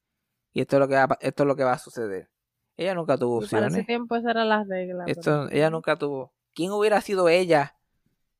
y 0.54 0.60
esto 0.60 0.76
es 0.76 0.80
lo 0.80 0.88
que 0.88 0.94
va, 0.94 1.18
esto 1.20 1.42
es 1.42 1.46
lo 1.46 1.56
que 1.56 1.64
va 1.64 1.72
a 1.72 1.78
suceder. 1.78 2.30
Ella 2.76 2.94
nunca 2.94 3.18
tuvo 3.18 3.38
opciones. 3.38 3.70
Para 3.70 3.78
ese 3.78 3.86
tiempo 3.86 4.16
esas 4.16 4.30
eran 4.30 4.48
las 4.48 4.66
reglas. 4.68 5.08
Esto, 5.08 5.48
ella 5.50 5.68
nunca 5.68 5.96
tuvo. 5.96 6.32
¿Quién 6.54 6.70
hubiera 6.70 7.00
sido 7.00 7.28
ella 7.28 7.76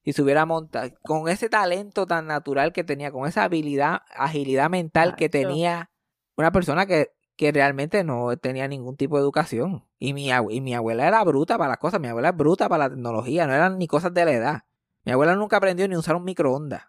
si 0.05 0.12
se 0.12 0.22
hubiera 0.22 0.47
montado 0.47 0.90
con 1.03 1.28
ese 1.28 1.49
talento 1.49 2.07
tan 2.07 2.26
natural 2.26 2.72
que 2.72 2.84
tenía, 2.84 3.11
con 3.11 3.26
esa 3.26 3.45
habilidad, 3.45 4.03
agilidad 4.14 4.70
mental 4.70 5.16
que 5.16 5.28
tenía 5.28 5.90
una 6.36 6.53
persona 6.53 6.86
que, 6.86 7.12
que, 7.36 7.51
realmente 7.53 8.05
no 8.05 8.36
tenía 8.36 8.68
ningún 8.68 8.97
tipo 8.97 9.16
de 9.16 9.22
educación? 9.22 9.84
Y 10.05 10.12
mi, 10.12 10.28
y 10.30 10.61
mi 10.61 10.74
abuela 10.74 11.09
era 11.09 11.24
bruta 11.24 11.57
para 11.57 11.70
las 11.70 11.78
cosas, 11.78 11.98
mi 11.98 12.09
abuela 12.09 12.28
es 12.28 12.36
bruta 12.36 12.68
para 12.68 12.84
la 12.84 12.90
tecnología, 12.90 13.46
no 13.46 13.55
eran 13.55 13.78
ni 13.78 13.86
cosas 13.86 14.12
de 14.12 14.26
la 14.26 14.32
edad. 14.32 14.64
Mi 15.02 15.12
abuela 15.12 15.34
nunca 15.34 15.57
aprendió 15.57 15.88
ni 15.88 15.96
usar 15.96 16.14
un 16.14 16.24
microondas. 16.24 16.82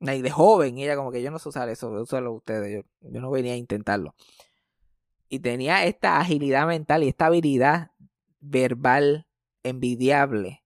Y 0.00 0.20
de 0.20 0.30
joven, 0.30 0.76
y 0.76 0.84
ella 0.84 0.94
como 0.94 1.10
que 1.10 1.22
yo 1.22 1.30
no 1.30 1.38
sé 1.38 1.48
usar 1.48 1.70
eso, 1.70 1.88
usarlo 1.88 2.34
ustedes, 2.34 2.84
yo, 3.00 3.08
yo 3.10 3.20
no 3.22 3.30
venía 3.30 3.54
a 3.54 3.56
intentarlo. 3.56 4.14
Y 5.30 5.38
tenía 5.38 5.86
esta 5.86 6.20
agilidad 6.20 6.66
mental 6.66 7.02
y 7.02 7.08
esta 7.08 7.26
habilidad 7.26 7.92
verbal 8.40 9.26
envidiable 9.62 10.62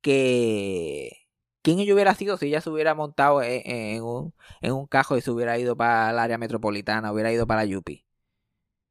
que 0.00 1.28
quién 1.62 1.78
ella 1.78 1.94
hubiera 1.94 2.16
sido 2.16 2.36
si 2.36 2.48
ella 2.48 2.60
se 2.60 2.70
hubiera 2.70 2.96
montado 2.96 3.42
en, 3.44 4.02
un, 4.02 4.34
en 4.60 4.72
un 4.72 4.88
cajo 4.88 5.16
y 5.16 5.20
se 5.20 5.30
hubiera 5.30 5.56
ido 5.56 5.76
para 5.76 6.10
el 6.10 6.18
área 6.18 6.36
metropolitana, 6.36 7.12
hubiera 7.12 7.32
ido 7.32 7.46
para 7.46 7.64
Yupi 7.64 8.09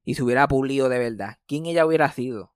y 0.09 0.15
se 0.15 0.23
hubiera 0.23 0.47
pulido 0.47 0.89
de 0.89 0.97
verdad. 0.97 1.35
¿Quién 1.45 1.67
ella 1.67 1.85
hubiera 1.85 2.11
sido? 2.11 2.51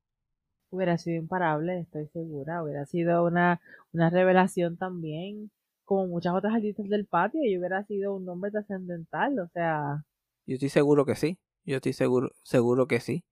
Hubiera 0.72 0.97
sido 0.97 1.18
imparable, 1.18 1.82
estoy 1.82 2.08
segura. 2.08 2.64
Hubiera 2.64 2.84
sido 2.88 3.24
una, 3.24 3.62
una 3.91 4.10
revelación 4.10 4.76
también, 4.76 5.51
como 5.86 6.08
muchas 6.08 6.34
otras 6.34 6.56
artistas 6.56 6.89
del 6.89 7.06
patio, 7.06 7.41
y 7.43 7.56
hubiera 7.56 7.86
sido 7.86 8.16
un 8.16 8.26
nombre 8.26 8.49
trascendental, 8.49 9.38
o 9.38 9.47
sea. 9.49 10.04
Yo 10.47 10.56
estoy 10.56 10.70
seguro 10.70 11.06
que 11.06 11.14
sí. 11.14 11.38
Yo 11.64 11.76
estoy 11.76 11.93
seguro, 11.93 12.32
seguro 12.41 12.88
que 12.88 12.99
sí. 12.99 13.24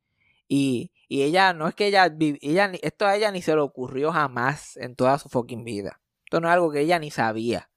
Y, 0.47 0.91
y 1.07 1.24
ella, 1.24 1.53
no 1.53 1.67
es 1.67 1.74
que 1.74 1.88
ella, 1.88 2.15
ella, 2.19 2.72
esto 2.84 3.07
a 3.07 3.15
ella 3.15 3.32
ni 3.32 3.41
se 3.41 3.55
le 3.55 3.61
ocurrió 3.61 4.11
jamás 4.11 4.78
en 4.78 4.95
toda 4.95 5.17
su 5.17 5.30
fucking 5.30 5.63
vida. 5.63 5.99
Esto 6.26 6.41
no 6.41 6.47
es 6.47 6.53
algo 6.53 6.69
que 6.69 6.82
ella 6.82 6.99
ni 6.99 7.09
sabía. 7.09 7.70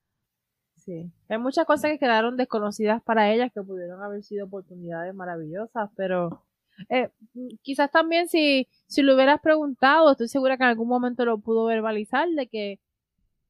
Sí, 0.84 1.10
hay 1.28 1.38
muchas 1.38 1.64
cosas 1.64 1.92
que 1.92 1.98
quedaron 1.98 2.36
desconocidas 2.36 3.02
para 3.02 3.32
ella 3.32 3.48
que 3.48 3.62
pudieron 3.62 4.02
haber 4.02 4.22
sido 4.22 4.46
oportunidades 4.46 5.14
maravillosas, 5.14 5.90
pero 5.96 6.44
eh, 6.90 7.10
quizás 7.62 7.90
también 7.90 8.28
si, 8.28 8.68
si 8.86 9.02
lo 9.02 9.14
hubieras 9.14 9.40
preguntado, 9.40 10.10
estoy 10.10 10.28
segura 10.28 10.58
que 10.58 10.64
en 10.64 10.70
algún 10.70 10.88
momento 10.88 11.24
lo 11.24 11.38
pudo 11.38 11.64
verbalizar 11.66 12.28
de 12.28 12.48
que 12.48 12.80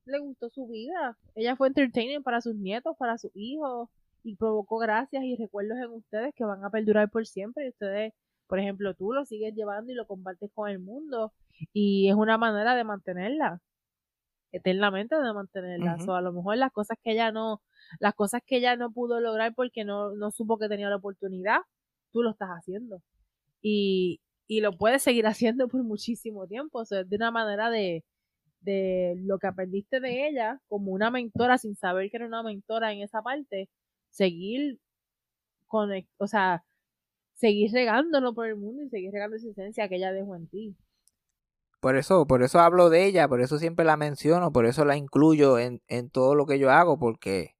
le 0.07 0.18
gustó 0.20 0.49
su 0.51 0.68
vida. 0.68 1.18
Ella 1.35 1.57
fue 1.57 1.68
entertaining 1.68 2.22
para 2.22 2.41
sus 2.41 2.55
nietos, 2.55 2.97
para 2.99 3.18
sus 3.18 3.32
hijos 3.35 3.89
y 4.22 4.37
provocó 4.37 4.78
gracias 4.78 5.24
y 5.24 5.37
recuerdos 5.37 5.78
en 5.78 5.91
ustedes 5.91 6.35
que 6.37 6.45
van 6.45 6.64
a 6.64 6.70
perdurar 6.70 7.11
por 7.11 7.26
siempre. 7.26 7.66
Y 7.66 7.68
ustedes 7.70 8.12
por 8.47 8.59
ejemplo, 8.59 8.95
tú 8.95 9.12
lo 9.12 9.24
sigues 9.24 9.55
llevando 9.55 9.93
y 9.93 9.95
lo 9.95 10.07
compartes 10.07 10.51
con 10.55 10.68
el 10.68 10.78
mundo 10.78 11.32
y 11.72 12.09
es 12.09 12.14
una 12.14 12.39
manera 12.39 12.74
de 12.74 12.85
mantenerla 12.85 13.61
eternamente 14.55 15.16
de 15.16 15.32
mantenerla. 15.32 15.96
o 16.07 16.12
a 16.14 16.20
lo 16.22 16.32
mejor 16.32 16.57
las 16.57 16.72
cosas 16.72 16.96
que 17.02 17.12
ella 17.12 17.32
no, 17.32 17.62
las 18.00 18.14
cosas 18.14 18.42
que 18.46 18.57
ella 18.59 18.76
no 18.76 18.92
pudo 18.92 19.20
lograr 19.20 19.55
porque 19.55 19.84
no, 19.84 20.14
no 20.14 20.30
supo 20.30 20.59
que 20.59 20.68
tenía 20.68 20.88
la 20.88 20.96
oportunidad, 20.96 21.59
tú 22.12 22.22
lo 22.22 22.30
estás 22.30 22.50
haciendo. 22.50 23.02
Y, 23.62 24.20
y 24.46 24.61
lo 24.61 24.76
puedes 24.76 25.02
seguir 25.02 25.26
haciendo 25.26 25.68
por 25.68 25.82
muchísimo 25.84 26.46
tiempo. 26.46 26.80
O 26.80 26.84
sea, 26.84 27.00
es 27.00 27.09
de 27.11 27.16
una 27.16 27.30
manera 27.30 27.70
de, 27.70 28.05
de 28.61 29.14
lo 29.18 29.38
que 29.38 29.46
aprendiste 29.48 30.00
de 30.00 30.28
ella 30.28 30.61
como 30.68 30.92
una 30.92 31.11
mentora 31.11 31.59
sin 31.59 31.76
saber 31.76 32.11
que 32.11 32.16
era 32.18 32.26
una 32.26 32.42
mentora 32.42 32.92
en 32.92 33.02
esa 33.02 33.22
parte, 33.22 33.68
seguir 34.11 34.78
con, 35.66 35.90
o 36.18 36.26
sea, 36.26 36.64
seguir 37.34 37.72
regándolo 37.72 38.34
por 38.34 38.48
el 38.48 38.57
mundo 38.57 38.82
y 38.84 38.88
seguir 38.90 39.12
regando 39.12 39.36
esa 39.36 39.50
esencia 39.50 39.88
que 39.88 39.96
ella 39.96 40.12
dejó 40.12 40.36
en 40.36 40.48
ti. 40.48 40.76
Por 41.85 41.99
eso, 41.99 42.26
por 42.26 42.43
eso 42.43 42.61
hablo 42.61 42.89
de 42.89 43.05
ella, 43.05 43.28
por 43.28 43.43
eso 43.43 43.59
siempre 43.59 43.85
la 43.85 43.99
menciono, 43.99 44.51
por 44.51 44.64
eso 44.64 44.87
la 44.87 44.97
incluyo 44.97 45.59
en, 45.59 45.82
en 45.87 46.09
todo 46.09 46.35
lo 46.35 46.47
que 46.47 46.59
yo 46.59 46.70
hago, 46.70 46.99
porque 46.99 47.59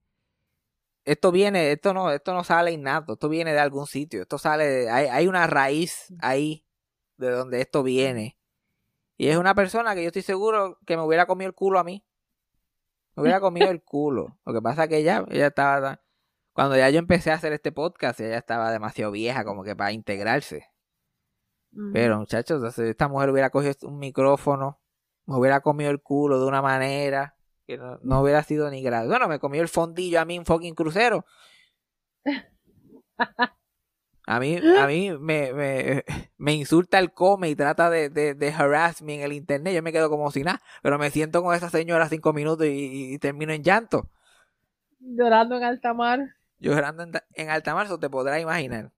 esto 1.05 1.31
viene, 1.31 1.73
esto 1.73 1.93
no, 1.93 2.11
esto 2.11 2.33
no 2.33 2.43
sale 2.43 2.73
innato, 2.73 3.13
esto 3.13 3.29
viene 3.29 3.53
de 3.53 3.61
algún 3.61 3.87
sitio, 3.87 4.23
esto 4.23 4.39
sale, 4.39 4.89
hay, 4.89 5.09
hay 5.09 5.27
una 5.27 5.47
raíz 5.47 6.07
ahí 6.23 6.65
de 7.19 7.33
donde 7.33 7.61
esto 7.61 7.83
viene. 7.83 8.39
Y 9.19 9.29
es 9.29 9.37
una 9.37 9.55
persona 9.55 9.95
que 9.95 10.01
yo 10.01 10.07
estoy 10.07 10.23
seguro 10.23 10.79
que 10.87 10.97
me 10.97 11.03
hubiera 11.03 11.27
comido 11.27 11.49
el 11.49 11.55
culo 11.55 11.79
a 11.79 11.85
mí. 11.85 12.03
Me 13.17 13.25
hubiera 13.25 13.41
comido 13.41 13.71
el 13.71 13.83
culo. 13.83 14.39
Lo 14.47 14.55
que 14.55 14.63
pasa 14.63 14.85
es 14.85 14.89
que 14.89 14.97
ella, 14.97 15.23
ella 15.29 15.49
estaba 15.49 16.01
cuando 16.55 16.79
ya 16.79 16.89
yo 16.89 16.99
empecé 16.99 17.31
a 17.31 17.35
hacer 17.35 17.53
este 17.53 17.73
podcast, 17.73 18.21
ella 18.21 18.39
estaba 18.39 18.73
demasiado 18.73 19.13
vieja 19.13 19.45
como 19.45 19.65
que 19.65 19.77
para 19.77 19.93
integrarse. 19.93 20.74
Pero 21.91 22.19
muchachos, 22.19 22.79
esta 22.79 23.09
mujer 23.09 23.31
hubiera 23.31 23.51
cogido 23.51 23.75
un 23.89 23.99
micrófono, 23.99 24.81
me 25.27 25.37
hubiera 25.37 25.61
comido 25.61 25.91
el 25.91 26.01
culo 26.03 26.41
de 26.41 26.47
una 26.47 26.63
manera 26.63 27.37
que 27.67 27.79
no, 27.79 28.21
hubiera 28.21 28.43
sido 28.43 28.71
ni 28.71 28.83
grado. 28.83 29.09
Bueno, 29.09 29.29
me 29.29 29.39
comió 29.39 29.63
el 29.63 29.69
fondillo 29.69 30.21
a 30.21 30.25
mí 30.25 30.39
un 30.39 30.45
fucking 30.45 30.75
crucero. 30.75 31.25
A 34.27 34.41
mí, 34.41 34.63
a 34.73 34.87
mí 34.87 35.11
me, 35.19 35.53
me, 35.53 36.05
me 36.39 36.55
insulta 36.55 36.99
el 36.99 37.13
come 37.13 37.51
y 37.51 37.57
trata 37.57 37.91
de, 37.91 38.09
de, 38.09 38.35
de 38.35 38.53
harassment 38.53 39.19
en 39.19 39.23
el 39.23 39.33
internet. 39.35 39.75
Yo 39.75 39.83
me 39.83 39.93
quedo 39.93 40.09
como 40.09 40.31
si 40.31 40.43
nada, 40.43 40.63
pero 40.83 40.99
me 40.99 41.11
siento 41.11 41.43
con 41.43 41.55
esa 41.55 41.69
señora 41.69 42.09
cinco 42.09 42.33
minutos 42.33 42.67
y, 42.67 43.15
y 43.15 43.19
termino 43.19 43.53
en 43.53 43.63
llanto. 43.63 44.09
Llorando 45.19 45.57
en 45.57 45.63
alta 45.63 45.95
mar 45.95 46.35
llorando 46.59 47.03
en, 47.05 47.13
en 47.35 47.51
alta 47.51 47.75
marzo, 47.75 47.99
te 47.99 48.11
podrás 48.11 48.41
imaginar. 48.41 48.91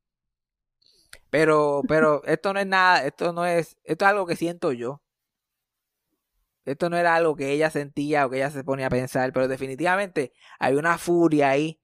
Pero, 1.31 1.83
pero 1.89 2.23
esto 2.25 2.53
no 2.53 2.61
es 2.61 2.67
nada, 2.67 3.05
esto 3.05 3.33
no 3.33 3.47
es, 3.47 3.77
esto 3.85 4.05
es 4.05 4.11
algo 4.11 4.27
que 4.27 4.37
siento 4.37 4.73
yo. 4.73 5.03
Esto 6.65 6.91
no 6.91 6.97
era 6.97 7.15
algo 7.15 7.37
que 7.37 7.53
ella 7.53 7.71
sentía 7.71 8.27
o 8.27 8.31
que 8.31 8.37
ella 8.39 8.51
se 8.51 8.65
ponía 8.65 8.89
a 8.89 8.91
pensar, 8.91 9.33
pero 9.33 9.47
definitivamente 9.47 10.33
hay 10.59 10.75
una 10.75 10.99
furia 10.99 11.51
ahí. 11.51 11.81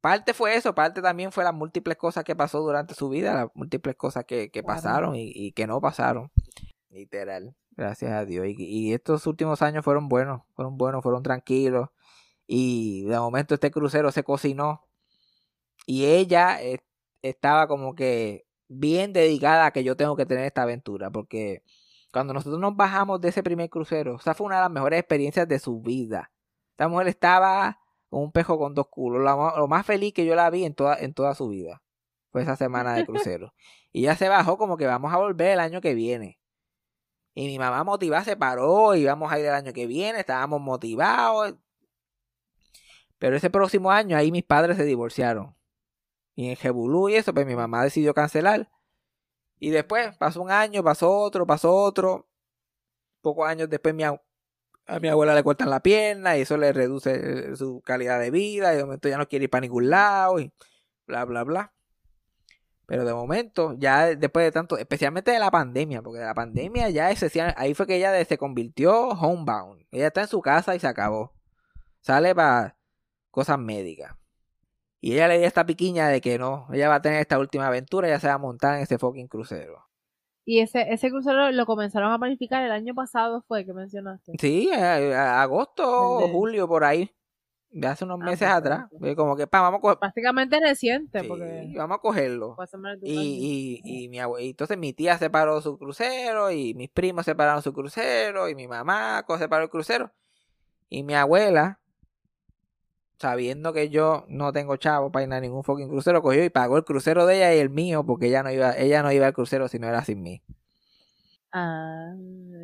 Parte 0.00 0.34
fue 0.34 0.56
eso, 0.56 0.74
parte 0.74 1.00
también 1.00 1.32
fue 1.32 1.44
las 1.44 1.54
múltiples 1.54 1.96
cosas 1.96 2.24
que 2.24 2.36
pasó 2.36 2.60
durante 2.60 2.94
su 2.94 3.08
vida, 3.08 3.34
las 3.34 3.48
múltiples 3.54 3.96
cosas 3.96 4.24
que, 4.24 4.50
que 4.50 4.62
pasaron 4.62 5.14
y, 5.16 5.32
y, 5.34 5.52
que 5.52 5.66
no 5.66 5.80
pasaron. 5.80 6.30
Literal, 6.90 7.54
gracias 7.70 8.12
a 8.12 8.24
Dios. 8.24 8.46
Y, 8.48 8.56
y 8.58 8.92
estos 8.92 9.26
últimos 9.26 9.62
años 9.62 9.84
fueron 9.84 10.08
buenos, 10.08 10.42
fueron 10.54 10.76
buenos, 10.76 11.02
fueron 11.02 11.22
tranquilos. 11.22 11.88
Y 12.46 13.04
de 13.04 13.18
momento 13.18 13.54
este 13.54 13.70
crucero 13.70 14.12
se 14.12 14.24
cocinó. 14.24 14.86
Y 15.86 16.06
ella 16.06 16.62
eh, 16.62 16.80
estaba 17.22 17.66
como 17.68 17.94
que 17.94 18.43
bien 18.68 19.12
dedicada 19.12 19.66
a 19.66 19.70
que 19.72 19.84
yo 19.84 19.96
tengo 19.96 20.16
que 20.16 20.26
tener 20.26 20.44
esta 20.44 20.62
aventura. 20.62 21.10
Porque 21.10 21.62
cuando 22.12 22.34
nosotros 22.34 22.60
nos 22.60 22.76
bajamos 22.76 23.20
de 23.20 23.28
ese 23.28 23.42
primer 23.42 23.70
crucero, 23.70 24.16
esa 24.16 24.34
fue 24.34 24.46
una 24.46 24.56
de 24.56 24.62
las 24.62 24.70
mejores 24.70 25.00
experiencias 25.00 25.48
de 25.48 25.58
su 25.58 25.80
vida. 25.80 26.32
Esta 26.72 26.88
mujer 26.88 27.08
estaba 27.08 27.80
con 28.08 28.22
un 28.22 28.32
pejo 28.32 28.58
con 28.58 28.74
dos 28.74 28.88
culos. 28.88 29.22
Lo, 29.22 29.68
más 29.68 29.86
feliz 29.86 30.12
que 30.14 30.26
yo 30.26 30.34
la 30.34 30.50
vi 30.50 30.64
en 30.64 30.74
toda, 30.74 30.96
en 30.96 31.14
toda 31.14 31.34
su 31.34 31.48
vida. 31.48 31.82
Fue 32.30 32.42
esa 32.42 32.56
semana 32.56 32.94
de 32.94 33.06
crucero. 33.06 33.54
y 33.92 34.02
ya 34.02 34.16
se 34.16 34.28
bajó 34.28 34.58
como 34.58 34.76
que 34.76 34.86
vamos 34.86 35.12
a 35.12 35.18
volver 35.18 35.52
el 35.52 35.60
año 35.60 35.80
que 35.80 35.94
viene. 35.94 36.40
Y 37.34 37.46
mi 37.46 37.58
mamá 37.58 37.82
motivada 37.84 38.24
se 38.24 38.36
paró 38.36 38.94
y 38.94 39.04
vamos 39.04 39.32
a 39.32 39.38
ir 39.38 39.46
el 39.46 39.54
año 39.54 39.72
que 39.72 39.86
viene. 39.86 40.20
Estábamos 40.20 40.60
motivados. 40.60 41.54
Pero 43.18 43.36
ese 43.36 43.50
próximo 43.50 43.90
año 43.90 44.16
ahí 44.16 44.30
mis 44.30 44.44
padres 44.44 44.76
se 44.76 44.84
divorciaron. 44.84 45.56
Y 46.34 46.50
en 46.50 46.56
Jebulú 46.56 47.08
y 47.08 47.16
eso, 47.16 47.32
pues 47.32 47.46
mi 47.46 47.54
mamá 47.54 47.84
decidió 47.84 48.14
cancelar. 48.14 48.68
Y 49.58 49.70
después 49.70 50.16
pasó 50.16 50.42
un 50.42 50.50
año, 50.50 50.82
pasó 50.82 51.10
otro, 51.10 51.46
pasó 51.46 51.74
otro. 51.74 52.28
Pocos 53.20 53.48
años 53.48 53.70
después 53.70 53.94
mi, 53.94 54.02
a 54.02 54.20
mi 55.00 55.08
abuela 55.08 55.34
le 55.34 55.42
cortan 55.42 55.70
la 55.70 55.80
pierna 55.80 56.36
y 56.36 56.42
eso 56.42 56.56
le 56.56 56.72
reduce 56.72 57.56
su 57.56 57.80
calidad 57.82 58.20
de 58.20 58.30
vida 58.30 58.74
y 58.74 58.76
de 58.76 58.84
momento 58.84 59.08
ya 59.08 59.16
no 59.18 59.28
quiere 59.28 59.44
ir 59.44 59.50
para 59.50 59.62
ningún 59.62 59.90
lado 59.90 60.40
y 60.40 60.52
bla, 61.06 61.24
bla, 61.24 61.44
bla. 61.44 61.72
Pero 62.86 63.04
de 63.04 63.14
momento, 63.14 63.74
ya 63.78 64.14
después 64.14 64.44
de 64.44 64.52
tanto, 64.52 64.76
especialmente 64.76 65.30
de 65.30 65.38
la 65.38 65.50
pandemia, 65.50 66.02
porque 66.02 66.18
de 66.18 66.26
la 66.26 66.34
pandemia 66.34 66.90
ya 66.90 67.10
ese, 67.10 67.30
ahí 67.56 67.72
fue 67.72 67.86
que 67.86 67.96
ella 67.96 68.22
se 68.24 68.36
convirtió 68.36 69.08
homebound. 69.08 69.86
Ella 69.90 70.08
está 70.08 70.22
en 70.22 70.28
su 70.28 70.42
casa 70.42 70.74
y 70.76 70.80
se 70.80 70.86
acabó. 70.86 71.32
Sale 72.00 72.34
para 72.34 72.76
cosas 73.30 73.58
médicas. 73.58 74.14
Y 75.04 75.12
ella 75.12 75.28
le 75.28 75.36
dio 75.36 75.46
esta 75.46 75.66
piquiña 75.66 76.08
de 76.08 76.22
que 76.22 76.38
no, 76.38 76.66
ella 76.72 76.88
va 76.88 76.94
a 76.94 77.02
tener 77.02 77.20
esta 77.20 77.38
última 77.38 77.66
aventura, 77.66 78.08
ya 78.08 78.18
se 78.18 78.26
va 78.26 78.32
a 78.32 78.38
montar 78.38 78.76
en 78.76 78.84
ese 78.84 78.96
fucking 78.96 79.28
crucero. 79.28 79.86
Y 80.46 80.60
ese, 80.60 80.90
ese 80.94 81.10
crucero 81.10 81.52
lo 81.52 81.66
comenzaron 81.66 82.10
a 82.10 82.18
planificar 82.18 82.64
el 82.64 82.72
año 82.72 82.94
pasado, 82.94 83.44
fue 83.46 83.66
que 83.66 83.74
mencionaste. 83.74 84.32
Sí, 84.40 84.72
agosto 84.72 85.84
o 85.86 86.28
julio, 86.28 86.66
por 86.66 86.84
ahí. 86.84 87.14
De 87.68 87.86
hace 87.86 88.06
unos 88.06 88.18
ah, 88.22 88.24
meses 88.24 88.48
atrás. 88.48 88.86
Como 89.14 89.36
que, 89.36 89.46
pa, 89.46 89.60
vamos 89.60 89.76
a 89.76 89.80
coger... 89.82 89.98
Prácticamente 89.98 90.58
reciente. 90.58 91.20
Sí, 91.20 91.28
porque... 91.28 91.70
vamos 91.76 91.98
a 91.98 92.00
cogerlo. 92.00 92.56
Y, 93.02 93.82
y, 93.84 94.04
y, 94.04 94.08
mi 94.08 94.20
abue... 94.20 94.48
entonces 94.48 94.78
mi 94.78 94.94
tía 94.94 95.18
separó 95.18 95.60
su 95.60 95.76
crucero, 95.76 96.50
y 96.50 96.72
mis 96.72 96.88
primos 96.88 97.26
separaron 97.26 97.60
su 97.60 97.74
crucero, 97.74 98.48
y 98.48 98.54
mi 98.54 98.66
mamá 98.66 99.22
separó 99.38 99.64
el 99.64 99.70
crucero. 99.70 100.14
Y 100.88 101.02
mi 101.02 101.14
abuela, 101.14 101.78
sabiendo 103.24 103.72
que 103.72 103.88
yo 103.88 104.26
no 104.28 104.52
tengo 104.52 104.76
chavo 104.76 105.10
para 105.10 105.24
ir 105.24 105.32
a 105.32 105.40
ningún 105.40 105.64
fucking 105.64 105.88
crucero, 105.88 106.20
cogió 106.20 106.44
y 106.44 106.50
pagó 106.50 106.76
el 106.76 106.84
crucero 106.84 107.24
de 107.24 107.36
ella 107.36 107.54
y 107.54 107.58
el 107.58 107.70
mío, 107.70 108.04
porque 108.04 108.26
ella 108.26 108.42
no 108.42 108.50
iba, 108.50 108.76
ella 108.76 109.02
no 109.02 109.10
iba 109.12 109.26
al 109.26 109.32
crucero 109.32 109.66
si 109.66 109.78
no 109.78 109.88
era 109.88 110.04
sin 110.04 110.22
mí. 110.22 110.42
Ah, 111.50 112.12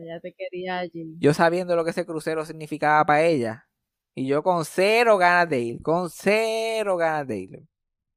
ya 0.07 0.21
te 0.21 0.35
quería 0.35 0.81
allí. 0.81 1.17
Yo 1.19 1.33
sabiendo 1.33 1.77
lo 1.77 1.85
que 1.85 1.93
ese 1.93 2.05
crucero 2.05 2.45
significaba 2.45 3.07
para 3.07 3.23
ella, 3.23 3.69
y 4.15 4.27
yo 4.27 4.43
con 4.43 4.67
cero 4.67 5.17
ganas 5.17 5.49
de 5.49 5.61
ir, 5.61 5.83
con 5.83 6.11
cero 6.11 6.99
ganas 6.99 7.27
de 7.27 7.39
ir. 7.39 7.63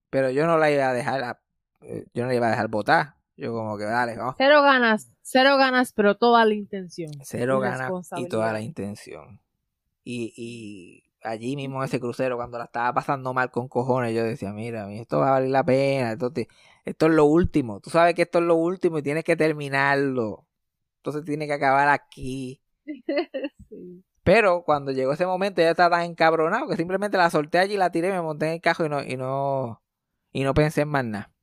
Pero 0.10 0.30
yo 0.30 0.46
no 0.46 0.58
la 0.58 0.70
iba 0.70 0.90
a 0.90 0.94
dejar, 0.94 1.40
eh, 1.80 2.04
yo 2.14 2.24
no 2.24 2.28
la 2.28 2.36
iba 2.36 2.48
a 2.48 2.52
dejar 2.52 2.68
votar. 2.68 3.16
Yo 3.38 3.54
como 3.54 3.78
que 3.78 3.86
dale, 3.86 4.18
vamos. 4.18 4.36
Cero 4.38 4.62
ganas, 4.64 5.14
cero 5.22 5.56
ganas, 5.56 5.94
pero 5.94 6.18
toda 6.18 6.44
la 6.44 6.56
intención. 6.56 7.10
Cero 7.24 7.62
ganas 7.62 8.12
y 8.18 8.28
toda 8.28 8.52
la 8.52 8.60
intención. 8.60 9.40
Y, 10.04 10.34
y 10.36 11.13
allí 11.24 11.56
mismo 11.56 11.80
en 11.80 11.86
ese 11.86 12.00
crucero, 12.00 12.38
cuando 12.38 12.58
la 12.58 12.66
estaba 12.66 12.94
pasando 12.94 13.34
mal 13.34 13.52
con 13.52 13.68
cojones, 13.68 14.14
yo 14.16 14.24
decía, 14.24 14.52
mira, 14.54 14.92
esto 14.94 15.20
va 15.20 15.30
a 15.30 15.32
valer 15.32 15.50
la 15.50 15.64
pena, 15.64 16.14
esto, 16.14 16.32
esto 16.86 17.06
es 17.08 17.12
lo 17.14 17.26
último. 17.26 17.80
Tú 17.80 17.90
sabes 17.90 18.16
que 18.16 18.24
esto 18.24 18.40
es 18.40 18.46
lo 18.46 18.56
último 18.56 19.00
y 19.00 19.04
tienes 19.04 19.24
que 19.24 19.36
terminarlo. 19.36 20.48
Entonces 20.98 21.26
tiene 21.26 21.48
que 21.48 21.54
acabar 21.54 21.90
aquí. 21.90 22.62
Pero 24.24 24.64
cuando 24.64 24.92
llegó 24.92 25.14
ese 25.14 25.26
momento, 25.26 25.62
ella 25.62 25.72
estaba 25.72 25.98
tan 25.98 26.06
encabronado 26.06 26.68
que 26.68 26.78
simplemente 26.78 27.18
la 27.18 27.30
solté 27.30 27.60
allí, 27.60 27.78
la 27.78 27.92
tiré, 27.92 28.12
me 28.12 28.22
monté 28.22 28.48
en 28.48 28.54
el 28.54 28.62
cajo 28.62 28.86
y 28.86 28.90
no, 28.90 29.04
y 29.04 29.18
no, 29.18 29.84
y 30.32 30.44
no 30.44 30.54
pensé 30.54 30.82
en 30.82 30.90
más 30.90 31.06
nada. 31.06 31.34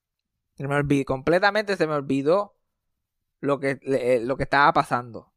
Se 0.54 0.66
me 0.68 0.76
olvidó, 0.76 1.04
completamente 1.06 1.76
se 1.76 1.86
me 1.86 1.94
olvidó 1.94 2.56
lo 3.40 3.60
que, 3.60 3.78
eh, 3.82 4.20
lo 4.22 4.36
que 4.36 4.44
estaba 4.44 4.72
pasando. 4.72 5.32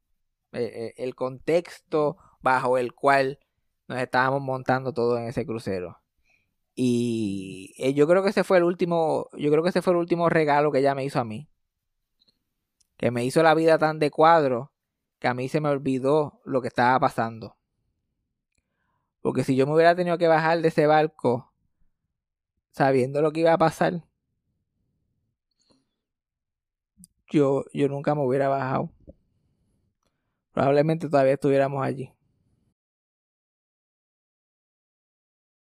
Eh, 0.52 0.62
eh, 0.62 0.94
el 0.98 1.14
contexto 1.14 2.16
bajo 2.40 2.78
el 2.78 2.94
cual 2.94 3.38
nos 3.88 3.98
estábamos 4.00 4.42
montando 4.42 4.92
todo 4.92 5.18
en 5.18 5.26
ese 5.26 5.46
crucero. 5.46 6.00
Y 6.74 7.74
eh, 7.78 7.94
yo 7.94 8.06
creo 8.08 8.22
que 8.22 8.30
ese 8.30 8.44
fue 8.44 8.58
el 8.58 8.64
último, 8.64 9.28
yo 9.34 9.50
creo 9.50 9.62
que 9.62 9.68
ese 9.70 9.82
fue 9.82 9.92
el 9.92 9.98
último 9.98 10.28
regalo 10.28 10.72
que 10.72 10.80
ella 10.80 10.94
me 10.94 11.04
hizo 11.04 11.20
a 11.20 11.24
mí. 11.24 11.48
Que 12.96 13.10
me 13.10 13.24
hizo 13.24 13.42
la 13.42 13.54
vida 13.54 13.78
tan 13.78 13.98
de 13.98 14.10
cuadro 14.10 14.72
que 15.18 15.28
a 15.28 15.34
mí 15.34 15.48
se 15.48 15.60
me 15.60 15.68
olvidó 15.68 16.40
lo 16.44 16.62
que 16.62 16.68
estaba 16.68 16.98
pasando. 17.00 17.56
Porque 19.22 19.44
si 19.44 19.56
yo 19.56 19.66
me 19.66 19.74
hubiera 19.74 19.94
tenido 19.96 20.18
que 20.18 20.28
bajar 20.28 20.60
de 20.60 20.68
ese 20.68 20.86
barco 20.86 21.52
sabiendo 22.70 23.22
lo 23.22 23.32
que 23.32 23.40
iba 23.40 23.52
a 23.52 23.58
pasar, 23.58 24.04
yo, 27.30 27.64
yo 27.72 27.88
nunca 27.88 28.14
me 28.14 28.22
hubiera 28.22 28.48
bajado. 28.48 28.90
Probablemente 30.52 31.08
todavía 31.08 31.34
estuviéramos 31.34 31.84
allí. 31.84 32.13